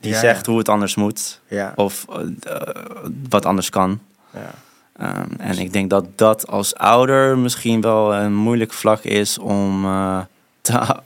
die 0.01 0.13
Ja, 0.13 0.19
zegt 0.19 0.47
hoe 0.47 0.59
het 0.59 0.69
anders 0.69 0.95
moet. 0.95 1.41
Of 1.77 2.07
uh, 2.11 2.17
wat 3.29 3.45
anders 3.47 3.71
kan. 3.71 4.01
Ja. 4.35 4.51
Um, 5.03 5.29
en 5.39 5.59
ik 5.59 5.73
denk 5.73 5.91
dat 5.91 6.05
dat 6.15 6.47
als 6.49 6.75
ouder 6.75 7.39
misschien 7.39 7.81
wel 7.81 8.15
een 8.15 8.35
moeilijk 8.35 8.73
vlak 8.73 9.03
is 9.05 9.39
om 9.39 9.85
uh, 9.85 10.21
te, 10.61 10.97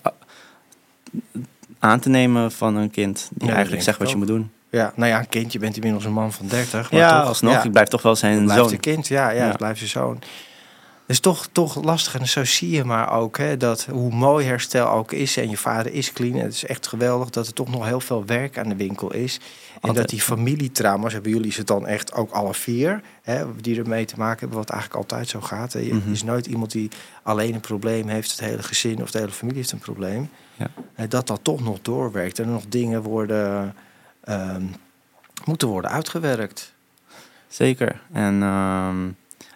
aan 1.79 2.01
te 2.01 2.09
nemen 2.09 2.53
van 2.53 2.77
een 2.77 2.91
kind 2.91 3.29
die 3.35 3.49
Ja, 3.49 3.55
eigenlijk 3.55 3.85
zegt 3.85 3.99
wat 3.99 4.11
je 4.11 4.17
moet 4.17 4.27
doen. 4.27 4.51
ja, 4.71 4.93
nou 4.97 5.11
ja, 5.11 5.19
een 5.19 5.29
kind, 5.29 5.53
je 5.53 5.59
bent 5.59 5.75
inmiddels 5.77 6.05
een 6.05 6.13
man 6.13 6.33
van 6.33 6.47
30. 6.49 6.91
Maar 6.91 7.01
Ja, 7.01 7.19
toch, 7.21 7.29
alsnog. 7.29 7.53
ja, 7.53 7.63
Ik 7.63 7.73
blijf 7.73 7.89
toch 7.89 8.03
wel 8.03 8.17
zijn 8.17 8.45
blijft 8.45 8.63
zoon. 8.63 8.73
een 8.73 8.81
kind, 8.81 9.07
ja, 9.07 9.31
ja, 9.31 9.47
het 9.47 9.57
blijft 9.57 9.81
je 9.81 9.87
zoon. 9.87 10.19
Is 11.07 11.21
toch, 11.21 11.47
toch 11.53 11.83
lastig. 11.85 12.15
En 12.19 12.29
zo 12.29 12.45
zie 12.45 12.71
je 12.71 12.85
maar 12.85 13.13
ook 13.13 13.39
hè, 13.39 13.57
dat 13.57 13.85
hoe 13.91 14.15
mooi 14.15 14.47
herstel 14.47 14.89
ook 14.89 15.13
is. 15.13 15.37
En 15.37 15.51
je 15.51 15.57
vader 15.57 15.93
is 15.93 16.13
clean. 16.13 16.35
En 16.35 16.45
het 16.45 16.53
is 16.55 16.65
echt 16.65 16.87
geweldig 16.87 17.31
dat 17.31 17.47
er 17.47 17.53
toch 17.53 17.71
nog 17.71 17.85
heel 17.87 18.01
veel 18.01 18.25
werk 18.25 18.59
aan 18.59 18.69
de 18.69 18.77
winkel 18.77 19.13
is. 19.13 19.37
En 19.37 19.75
Altijd. 19.75 19.97
dat 19.97 20.09
die 20.09 20.21
familietrauma's, 20.21 21.13
hebben 21.13 21.31
jullie 21.33 21.53
ze 21.53 21.65
dan 21.65 21.87
echt 21.87 22.13
ook 22.13 22.31
alle 22.31 22.55
vier, 22.55 23.01
hè, 23.23 23.45
die 23.61 23.79
ermee 23.79 24.05
te 24.05 24.17
maken 24.19 24.39
hebben, 24.41 24.59
wat 24.59 24.71
eigenlijk 24.71 25.01
altijd 25.01 25.29
zo 25.29 25.41
gaat. 25.41 25.73
Hè. 25.73 25.79
Je 25.79 25.95
Mhm. 25.95 26.13
is 26.13 26.23
nooit 26.23 26.47
iemand 26.47 26.71
die 26.71 26.89
alleen 27.23 27.55
een 27.55 27.61
probleem 27.61 28.09
heeft, 28.09 28.31
het 28.31 28.41
hele 28.41 28.63
gezin 28.63 29.03
of 29.03 29.11
de 29.11 29.19
hele 29.19 29.31
familie 29.31 29.59
heeft 29.61 29.73
een 29.73 29.79
probleem. 29.79 30.29
Ja. 30.57 30.71
Hè, 30.95 31.09
dat 31.09 31.27
dat 31.27 31.41
toch 31.43 31.61
nog 31.61 31.79
doorwerkt 31.83 32.39
en 32.39 32.45
er 32.45 32.51
nog 32.51 32.65
dingen 32.69 33.03
worden, 33.03 33.75
ehm, 34.25 34.63
moeten 35.45 35.69
worden 35.69 35.91
uitgewerkt. 35.91 36.73
Zeker. 37.49 38.01
En 38.13 38.43
ehm, 38.43 38.97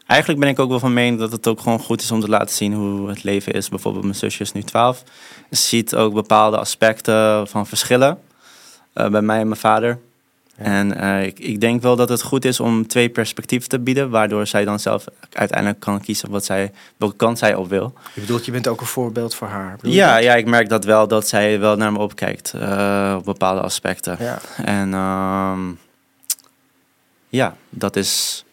eigenlijk 0.08 0.40
ben 0.40 0.48
ik 0.48 0.58
ook 0.58 0.68
wel 0.68 0.78
van 0.78 0.92
mening 0.92 1.18
dat 1.18 1.32
het 1.32 1.46
ook 1.46 1.60
gewoon 1.60 1.78
goed 1.78 2.02
is 2.02 2.10
om 2.10 2.20
te 2.20 2.28
laten 2.28 2.54
zien 2.54 2.74
hoe 2.74 3.08
het 3.08 3.22
leven 3.22 3.52
is. 3.52 3.68
Bijvoorbeeld 3.68 4.04
mijn 4.04 4.16
zusje 4.16 4.42
is 4.42 4.52
nu 4.52 4.62
12. 4.62 5.02
Ze 5.50 5.56
ziet 5.62 5.94
ook 5.94 6.14
bepaalde 6.14 6.58
aspecten 6.58 7.46
van 7.48 7.66
verschillen 7.66 8.18
eh, 8.92 9.08
bij 9.08 9.22
mij 9.22 9.40
en 9.40 9.48
mijn 9.48 9.60
vader. 9.60 9.98
Ja. 10.56 10.64
En 10.64 11.00
eh, 11.00 11.26
ik, 11.26 11.38
ik 11.38 11.60
denk 11.60 11.82
wel 11.82 11.96
dat 11.96 12.08
het 12.08 12.22
goed 12.22 12.44
is 12.44 12.60
om 12.60 12.86
twee 12.86 13.08
perspectieven 13.08 13.68
te 13.68 13.78
bieden, 13.78 14.10
waardoor 14.10 14.46
zij 14.46 14.64
dan 14.64 14.80
zelf 14.80 15.04
uiteindelijk 15.32 15.80
kan 15.80 16.00
kiezen 16.00 16.30
wat 16.30 16.44
zij, 16.44 16.72
welke 16.96 17.16
kant 17.16 17.38
zij 17.38 17.54
op 17.54 17.68
wil. 17.68 17.92
Je 18.14 18.20
bedoelt, 18.20 18.44
je 18.44 18.52
bent 18.52 18.68
ook 18.68 18.80
een 18.80 18.86
voorbeeld 18.86 19.34
voor 19.34 19.48
haar. 19.48 19.76
Ja, 19.82 20.16
ja, 20.16 20.34
ik 20.34 20.46
merk 20.46 20.68
dat 20.68 20.84
wel, 20.84 21.08
dat 21.08 21.28
zij 21.28 21.60
wel 21.60 21.76
naar 21.76 21.92
me 21.92 21.98
opkijkt 21.98 22.52
eh, 22.54 23.14
op 23.18 23.24
bepaalde 23.24 23.60
aspecten. 23.60 24.16
ja. 24.20 24.38
En 24.64 24.94
ehm, 24.94 25.60
ja, 27.28 27.56
dat 27.70 27.96
is 27.96 28.44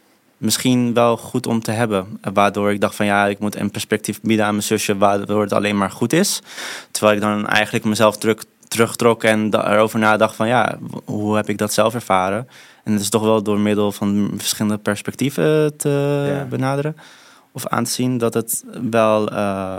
misschien 0.45 0.93
wel 0.93 1.17
goed 1.17 1.47
om 1.47 1.61
te 1.61 1.71
hebben. 1.71 2.19
Waardoor 2.33 2.71
ik 2.71 2.81
dacht 2.81 2.95
van 2.95 3.05
ja, 3.05 3.25
ik 3.25 3.39
moet 3.39 3.55
een 3.55 3.71
perspectief 3.71 4.21
bieden 4.21 4.45
aan 4.45 4.51
mijn 4.51 4.63
zusje 4.63 4.97
waardoor 4.97 5.41
het 5.41 5.53
alleen 5.53 5.77
maar 5.77 5.91
goed 5.91 6.13
is. 6.13 6.41
Terwijl 6.91 7.15
ik 7.15 7.21
dan 7.21 7.47
eigenlijk 7.47 7.85
mezelf 7.85 8.17
terug, 8.17 8.43
terugtrok 8.67 9.23
en 9.23 9.53
erover 9.53 9.99
nadacht 9.99 10.35
van 10.35 10.47
ja, 10.47 10.77
hoe 11.05 11.35
heb 11.35 11.49
ik 11.49 11.57
dat 11.57 11.73
zelf 11.73 11.93
ervaren? 11.93 12.47
En 12.83 12.91
het 12.91 13.01
is 13.01 13.09
toch 13.09 13.21
wel 13.23 13.43
door 13.43 13.59
middel 13.59 13.91
van 13.91 14.31
verschillende 14.37 14.77
perspectieven 14.77 15.77
te 15.77 16.23
Ja. 16.37 16.43
benaderen 16.49 16.97
of 17.51 17.67
aan 17.67 17.83
te 17.83 17.91
zien 17.91 18.17
dat 18.17 18.33
het 18.33 18.63
wel 18.91 19.29
eh, 19.31 19.75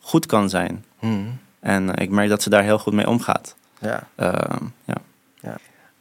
goed 0.00 0.26
kan 0.26 0.48
zijn. 0.50 0.84
Hmm. 0.98 1.38
En 1.60 1.94
ik 1.94 2.10
merk 2.10 2.28
dat 2.28 2.42
ze 2.42 2.50
daar 2.50 2.62
heel 2.62 2.78
goed 2.78 2.92
mee 2.92 3.08
omgaat. 3.08 3.54
ja. 3.80 4.06
Ehm, 4.14 4.64
ja. 4.84 4.94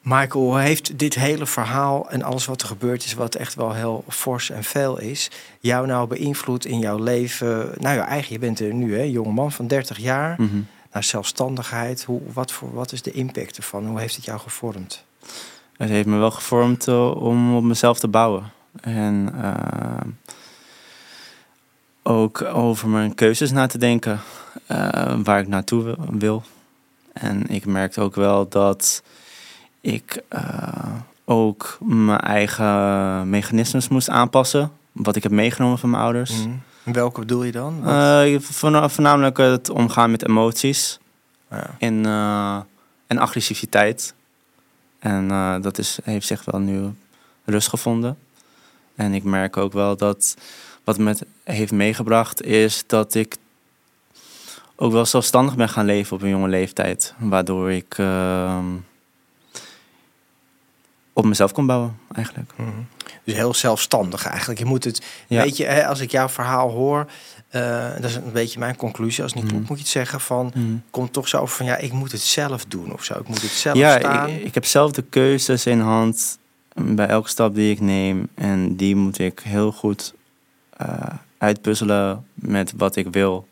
Michael, 0.01 0.57
heeft 0.57 0.99
dit 0.99 1.15
hele 1.15 1.45
verhaal 1.45 2.09
en 2.09 2.23
alles 2.23 2.45
wat 2.45 2.61
er 2.61 2.67
gebeurd 2.67 3.03
is, 3.05 3.13
wat 3.13 3.35
echt 3.35 3.55
wel 3.55 3.73
heel 3.73 4.03
fors 4.07 4.49
en 4.49 4.63
veel 4.63 4.99
is, 4.99 5.31
jou 5.59 5.87
nou 5.87 6.07
beïnvloed 6.07 6.65
in 6.65 6.79
jouw 6.79 6.97
leven? 6.97 7.71
Nou 7.79 7.95
ja, 7.95 8.07
eigen, 8.07 8.33
je 8.33 8.39
bent 8.39 8.59
er 8.59 8.73
nu, 8.73 8.95
hè, 8.97 9.01
jonge 9.03 9.31
man 9.31 9.51
van 9.51 9.67
30 9.67 9.97
jaar, 9.97 10.35
Mhm. 10.41 10.61
naar 10.91 11.03
zelfstandigheid. 11.03 12.03
Hoe, 12.03 12.21
wat, 12.33 12.51
voor, 12.51 12.73
wat 12.73 12.91
is 12.91 13.01
de 13.01 13.11
impact 13.11 13.57
ervan? 13.57 13.85
Hoe 13.87 13.99
heeft 13.99 14.15
het 14.15 14.25
jou 14.25 14.39
gevormd? 14.39 15.03
Het 15.77 15.89
heeft 15.89 16.07
me 16.07 16.17
wel 16.17 16.31
gevormd 16.31 16.87
eh, 16.87 17.15
om 17.15 17.55
op 17.55 17.63
mezelf 17.63 17.99
te 17.99 18.07
bouwen. 18.07 18.51
En 18.81 19.33
eh, 19.41 20.07
ook 22.03 22.41
over 22.41 22.87
mijn 22.89 23.15
keuzes 23.15 23.51
na 23.51 23.67
te 23.67 23.77
denken. 23.77 24.19
eh, 24.67 25.15
waar 25.23 25.39
ik 25.39 25.47
naartoe 25.47 25.83
wil- 25.83 25.97
wil. 26.11 26.43
En 27.13 27.47
ik 27.47 27.65
merkte 27.65 28.01
ook 28.01 28.15
wel 28.15 28.47
dat 28.49 29.03
ik 29.81 30.23
eh, 30.27 30.95
ook 31.25 31.77
mijn 31.79 32.19
eigen 32.19 33.29
mechanismes 33.29 33.87
moest 33.87 34.09
aanpassen. 34.09 34.71
Wat 34.91 35.15
ik 35.15 35.23
heb 35.23 35.31
meegenomen 35.31 35.77
van 35.77 35.89
mijn 35.89 36.03
ouders. 36.03 36.31
En 36.83 36.93
welke 36.93 37.19
bedoel 37.19 37.43
je 37.43 37.51
dan? 37.51 37.87
Eh, 37.87 38.39
voorna- 38.39 38.89
voornamelijk 38.89 39.37
het 39.37 39.69
omgaan 39.69 40.11
met 40.11 40.27
emoties 40.27 40.99
ja. 41.49 41.75
en, 41.79 42.05
eh, 42.05 42.59
en 43.07 43.17
agressiviteit. 43.17 44.13
En 44.99 45.27
dat 45.61 45.77
is, 45.77 45.99
heeft 46.03 46.27
zich 46.27 46.45
wel 46.45 46.59
nu 46.59 46.93
rust 47.45 47.69
gevonden. 47.69 48.17
En 48.95 49.13
ik 49.13 49.23
merk 49.23 49.57
ook 49.57 49.73
wel 49.73 49.97
dat 49.97 50.35
wat 50.83 50.95
het 50.95 51.05
met 51.05 51.25
heeft 51.43 51.71
meegebracht 51.71 52.43
is 52.43 52.83
dat 52.87 53.13
ik 53.13 53.37
ook 54.75 54.91
wel 54.91 55.05
zelfstandig 55.05 55.55
ben 55.55 55.69
gaan 55.69 55.85
leven 55.85 56.15
op 56.15 56.21
een 56.21 56.29
jonge 56.29 56.47
leeftijd. 56.47 57.13
Waardoor 57.17 57.71
ik 57.71 57.97
ehm, 57.97 58.65
op 61.13 61.25
mezelf 61.25 61.51
kon 61.51 61.65
bouwen, 61.65 61.97
eigenlijk. 62.13 62.51
Mhm. 62.55 62.69
Dus 63.23 63.33
heel 63.33 63.53
zelfstandig 63.53 64.25
eigenlijk. 64.25 64.59
Je 64.59 64.65
moet 64.65 64.83
het, 64.83 65.01
Ja. 65.27 65.41
weet 65.43 65.57
je, 65.57 65.65
hè, 65.65 65.87
als 65.87 65.99
ik 65.99 66.11
jouw 66.11 66.29
verhaal 66.29 66.69
hoor, 66.69 67.05
eh, 67.49 67.89
dat 67.95 68.03
is 68.09 68.15
een 68.15 68.31
beetje 68.31 68.59
mijn 68.59 68.75
conclusie. 68.75 69.23
Als 69.23 69.33
het 69.33 69.43
niet 69.43 69.51
Mhm. 69.51 69.59
moet 69.61 69.77
je 69.77 69.83
het 69.83 69.87
zeggen 69.87 70.19
van, 70.21 70.53
komt 70.89 71.13
toch 71.13 71.27
zo 71.27 71.37
over 71.37 71.55
van, 71.55 71.65
ja, 71.65 71.77
ik 71.77 71.91
moet 71.91 72.11
het 72.11 72.21
zelf 72.21 72.65
doen 72.65 72.93
of 72.93 73.03
zo. 73.03 73.13
Ik 73.19 73.27
moet 73.27 73.41
het 73.41 73.51
zelf 73.51 73.77
ja, 73.77 73.99
staan. 73.99 74.29
ik, 74.29 74.43
ik 74.43 74.53
heb 74.53 74.65
zelf 74.65 74.91
de 74.91 75.01
keuzes 75.09 75.65
in 75.65 75.79
hand 75.79 76.37
bij 76.75 77.07
elke 77.07 77.29
stap 77.29 77.55
die 77.55 77.71
ik 77.71 77.79
neem. 77.79 78.27
En 78.35 78.75
die 78.75 78.95
moet 78.95 79.19
ik 79.19 79.39
heel 79.43 79.71
goed 79.71 80.13
eh, 80.77 80.87
uitpuzzelen 81.37 82.25
met 82.33 82.73
wat 82.77 82.95
ik 82.95 83.07
wil. 83.11 83.47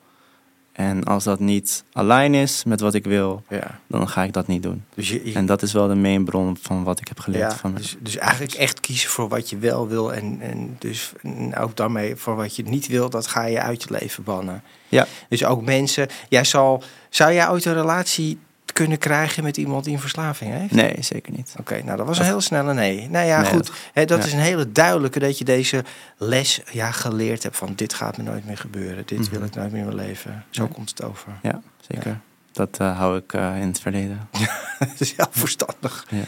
En 0.79 1.03
als 1.03 1.23
dat 1.23 1.39
niet 1.39 1.83
align 1.93 2.33
is 2.33 2.63
met 2.63 2.79
wat 2.79 2.93
ik 2.93 3.05
wil, 3.05 3.43
ja. 3.49 3.79
dan 3.87 4.07
ga 4.09 4.23
ik 4.23 4.33
dat 4.33 4.47
niet 4.47 4.63
doen. 4.63 4.83
Dus, 4.95 5.09
je, 5.09 5.21
je- 5.25 5.33
En 5.33 5.45
dat 5.45 5.61
is 5.61 5.73
wel 5.73 5.87
de 5.87 5.95
main 5.95 6.23
bron 6.25 6.57
van 6.61 6.83
wat 6.83 6.99
ik 6.99 7.07
heb 7.07 7.19
geleerd 7.19 7.51
ja, 7.51 7.57
van 7.57 7.73
dus, 7.75 7.95
dus 7.99 8.17
eigenlijk 8.17 8.53
echt 8.53 8.79
kiezen 8.79 9.09
voor 9.09 9.27
wat 9.27 9.49
je 9.49 9.57
wel 9.57 9.87
wil. 9.87 10.13
En, 10.13 10.37
en 10.41 10.75
dus 10.79 11.11
en 11.21 11.55
ook 11.55 11.75
daarmee 11.77 12.15
voor 12.15 12.35
wat 12.35 12.55
je 12.55 12.63
niet 12.63 12.87
wil, 12.87 13.09
dat 13.09 13.27
ga 13.27 13.45
je 13.45 13.59
uit 13.61 13.83
je 13.83 13.91
leven 13.99 14.23
bannen. 14.23 14.63
Ja. 14.89 15.07
Dus 15.29 15.45
ook 15.45 15.61
mensen, 15.61 16.07
jij 16.29 16.43
zal, 16.43 16.83
zou 17.09 17.33
jij 17.33 17.49
ooit 17.49 17.65
een 17.65 17.73
relatie 17.73 18.39
kunnen 18.73 18.97
krijgen 18.97 19.43
met 19.43 19.57
iemand 19.57 19.83
die 19.83 19.93
een 19.93 19.99
verslaving 19.99 20.53
heeft? 20.53 20.73
Nee, 20.73 20.95
zeker 20.99 21.31
niet. 21.31 21.53
Oké, 21.59 21.81
nou 21.83 21.97
dat 21.97 22.07
was 22.07 22.19
een 22.19 22.25
heel 22.25 22.41
snelle 22.41 22.73
nee. 22.73 23.09
Nou 23.09 23.25
ja, 23.25 23.41
Nee, 23.41 23.49
goed. 23.51 23.71
dat- 23.93 24.07
dat 24.07 24.19
ja. 24.19 24.25
is 24.25 24.33
een 24.33 24.39
hele 24.39 24.71
duidelijke 24.71 25.19
dat 25.19 25.37
je 25.37 25.43
deze 25.45 25.83
les 26.17 26.61
ja, 26.71 26.91
geleerd 26.91 27.43
hebt 27.43 27.57
van 27.57 27.73
dit 27.75 27.93
gaat 27.93 28.17
me 28.17 28.23
nooit 28.23 28.45
meer 28.45 28.57
gebeuren. 28.57 29.03
Dit 29.05 29.19
Mhm. 29.19 29.29
wil 29.29 29.43
ik 29.43 29.55
nooit 29.55 29.71
meer 29.71 29.79
in 29.81 29.85
mijn 29.95 30.07
leven. 30.07 30.45
Zo 30.49 30.63
Ja. 30.63 30.69
komt 30.73 30.89
het 30.89 31.03
over. 31.03 31.31
Ja, 31.41 31.61
zeker. 31.91 32.19
Dat 32.51 32.77
eh, 32.79 32.97
hou 32.97 33.17
ik 33.17 33.33
eh, 33.33 33.61
in 33.61 33.67
het 33.67 33.79
verleden. 33.79 34.29
Dat 34.79 34.89
is 34.99 35.13
heel 35.17 35.25
verstandig. 35.29 36.05
Ja. 36.09 36.23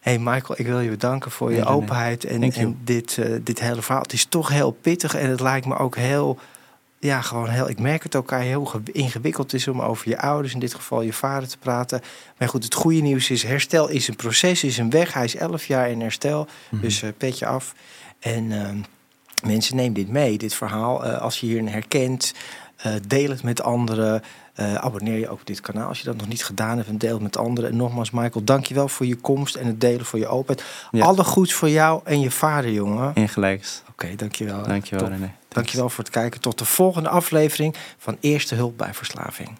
Hey 0.00 0.18
Michael, 0.18 0.54
ik 0.60 0.66
wil 0.66 0.80
je 0.80 0.90
bedanken 0.90 1.30
voor 1.30 1.52
je 1.52 1.64
openheid 1.64 2.24
en 2.24 2.74
dit, 2.84 3.18
eh, 3.18 3.26
dit 3.42 3.60
hele 3.60 3.82
verhaal. 3.82 4.02
Het 4.02 4.12
is 4.12 4.24
toch 4.24 4.48
heel 4.48 4.70
pittig 4.70 5.14
en 5.14 5.30
het 5.30 5.40
lijkt 5.40 5.66
me 5.66 5.76
ook 5.76 5.96
heel, 5.96 6.38
ja, 7.00 7.20
gewoon 7.20 7.48
heel. 7.48 7.68
Ik 7.68 7.78
merk 7.78 8.02
het 8.02 8.16
ook 8.16 8.30
heel 8.30 8.64
ge- 8.64 8.80
ingewikkeld 8.92 9.52
is 9.52 9.68
om 9.68 9.80
over 9.82 10.08
je 10.08 10.18
ouders, 10.20 10.52
in 10.54 10.60
dit 10.60 10.74
geval 10.74 11.02
je 11.02 11.12
vader, 11.12 11.48
te 11.48 11.58
praten. 11.58 12.00
Maar 12.38 12.48
goed, 12.48 12.64
het 12.64 12.74
goede 12.74 13.00
nieuws 13.00 13.30
is: 13.30 13.42
herstel 13.42 13.88
is 13.88 14.08
een 14.08 14.16
proces, 14.16 14.64
is 14.64 14.78
een 14.78 14.90
weg. 14.90 15.12
Hij 15.12 15.24
is 15.24 15.36
11 15.36 15.64
jaar 15.66 15.90
in 15.90 16.00
herstel, 16.00 16.46
Mhm. 16.70 16.82
dus 16.82 17.02
eh, 17.02 17.10
petje 17.16 17.46
af. 17.46 17.74
En 18.18 18.52
ehm, 18.52 18.76
mensen, 19.46 19.76
neem 19.76 19.92
dit 19.92 20.08
mee, 20.08 20.38
dit 20.38 20.54
verhaal. 20.54 21.04
Eh, 21.04 21.20
als 21.20 21.40
je 21.40 21.46
hierin 21.46 21.68
herkent, 21.68 22.34
eh, 22.76 22.92
deel 23.06 23.30
het 23.30 23.42
met 23.42 23.62
anderen. 23.62 24.22
Abonneer 24.76 25.18
je 25.18 25.28
ook 25.28 25.40
op 25.40 25.46
dit 25.46 25.60
kanaal 25.60 25.88
als 25.88 25.98
je 25.98 26.04
dat 26.04 26.16
nog 26.16 26.28
niet 26.28 26.44
gedaan 26.44 26.76
hebt 26.76 26.88
en 26.88 26.98
deel 26.98 27.12
het 27.12 27.22
met 27.22 27.36
anderen. 27.36 27.70
En 27.70 27.76
nogmaals, 27.76 28.10
Michael, 28.10 28.44
dankjewel 28.44 28.88
voor 28.88 29.06
je 29.06 29.16
komst 29.16 29.54
en 29.54 29.66
het 29.66 29.80
delen 29.80 30.04
voor 30.06 30.18
je 30.18 30.26
openheid. 30.26 30.66
Ja. 30.90 31.04
Alle 31.04 31.24
goeds 31.24 31.52
voor 31.52 31.68
jou 31.68 32.00
en 32.04 32.20
je 32.20 32.30
vader, 32.30 32.70
jongen. 32.72 33.08
Oké, 33.08 33.20
Ingelijks. 33.20 33.82
dankjewel. 34.16 34.62
Dankjewel, 34.62 35.04
Top. 35.04 35.12
René. 35.14 35.32
Dankjewel 35.54 35.88
voor 35.88 36.04
het 36.04 36.12
kijken. 36.12 36.40
Tot 36.40 36.58
de 36.58 36.64
volgende 36.64 37.08
aflevering 37.08 37.76
van 37.98 38.16
Eerste 38.20 38.54
Hulp 38.54 38.76
bij 38.78 38.94
Verslaving. 38.94 39.58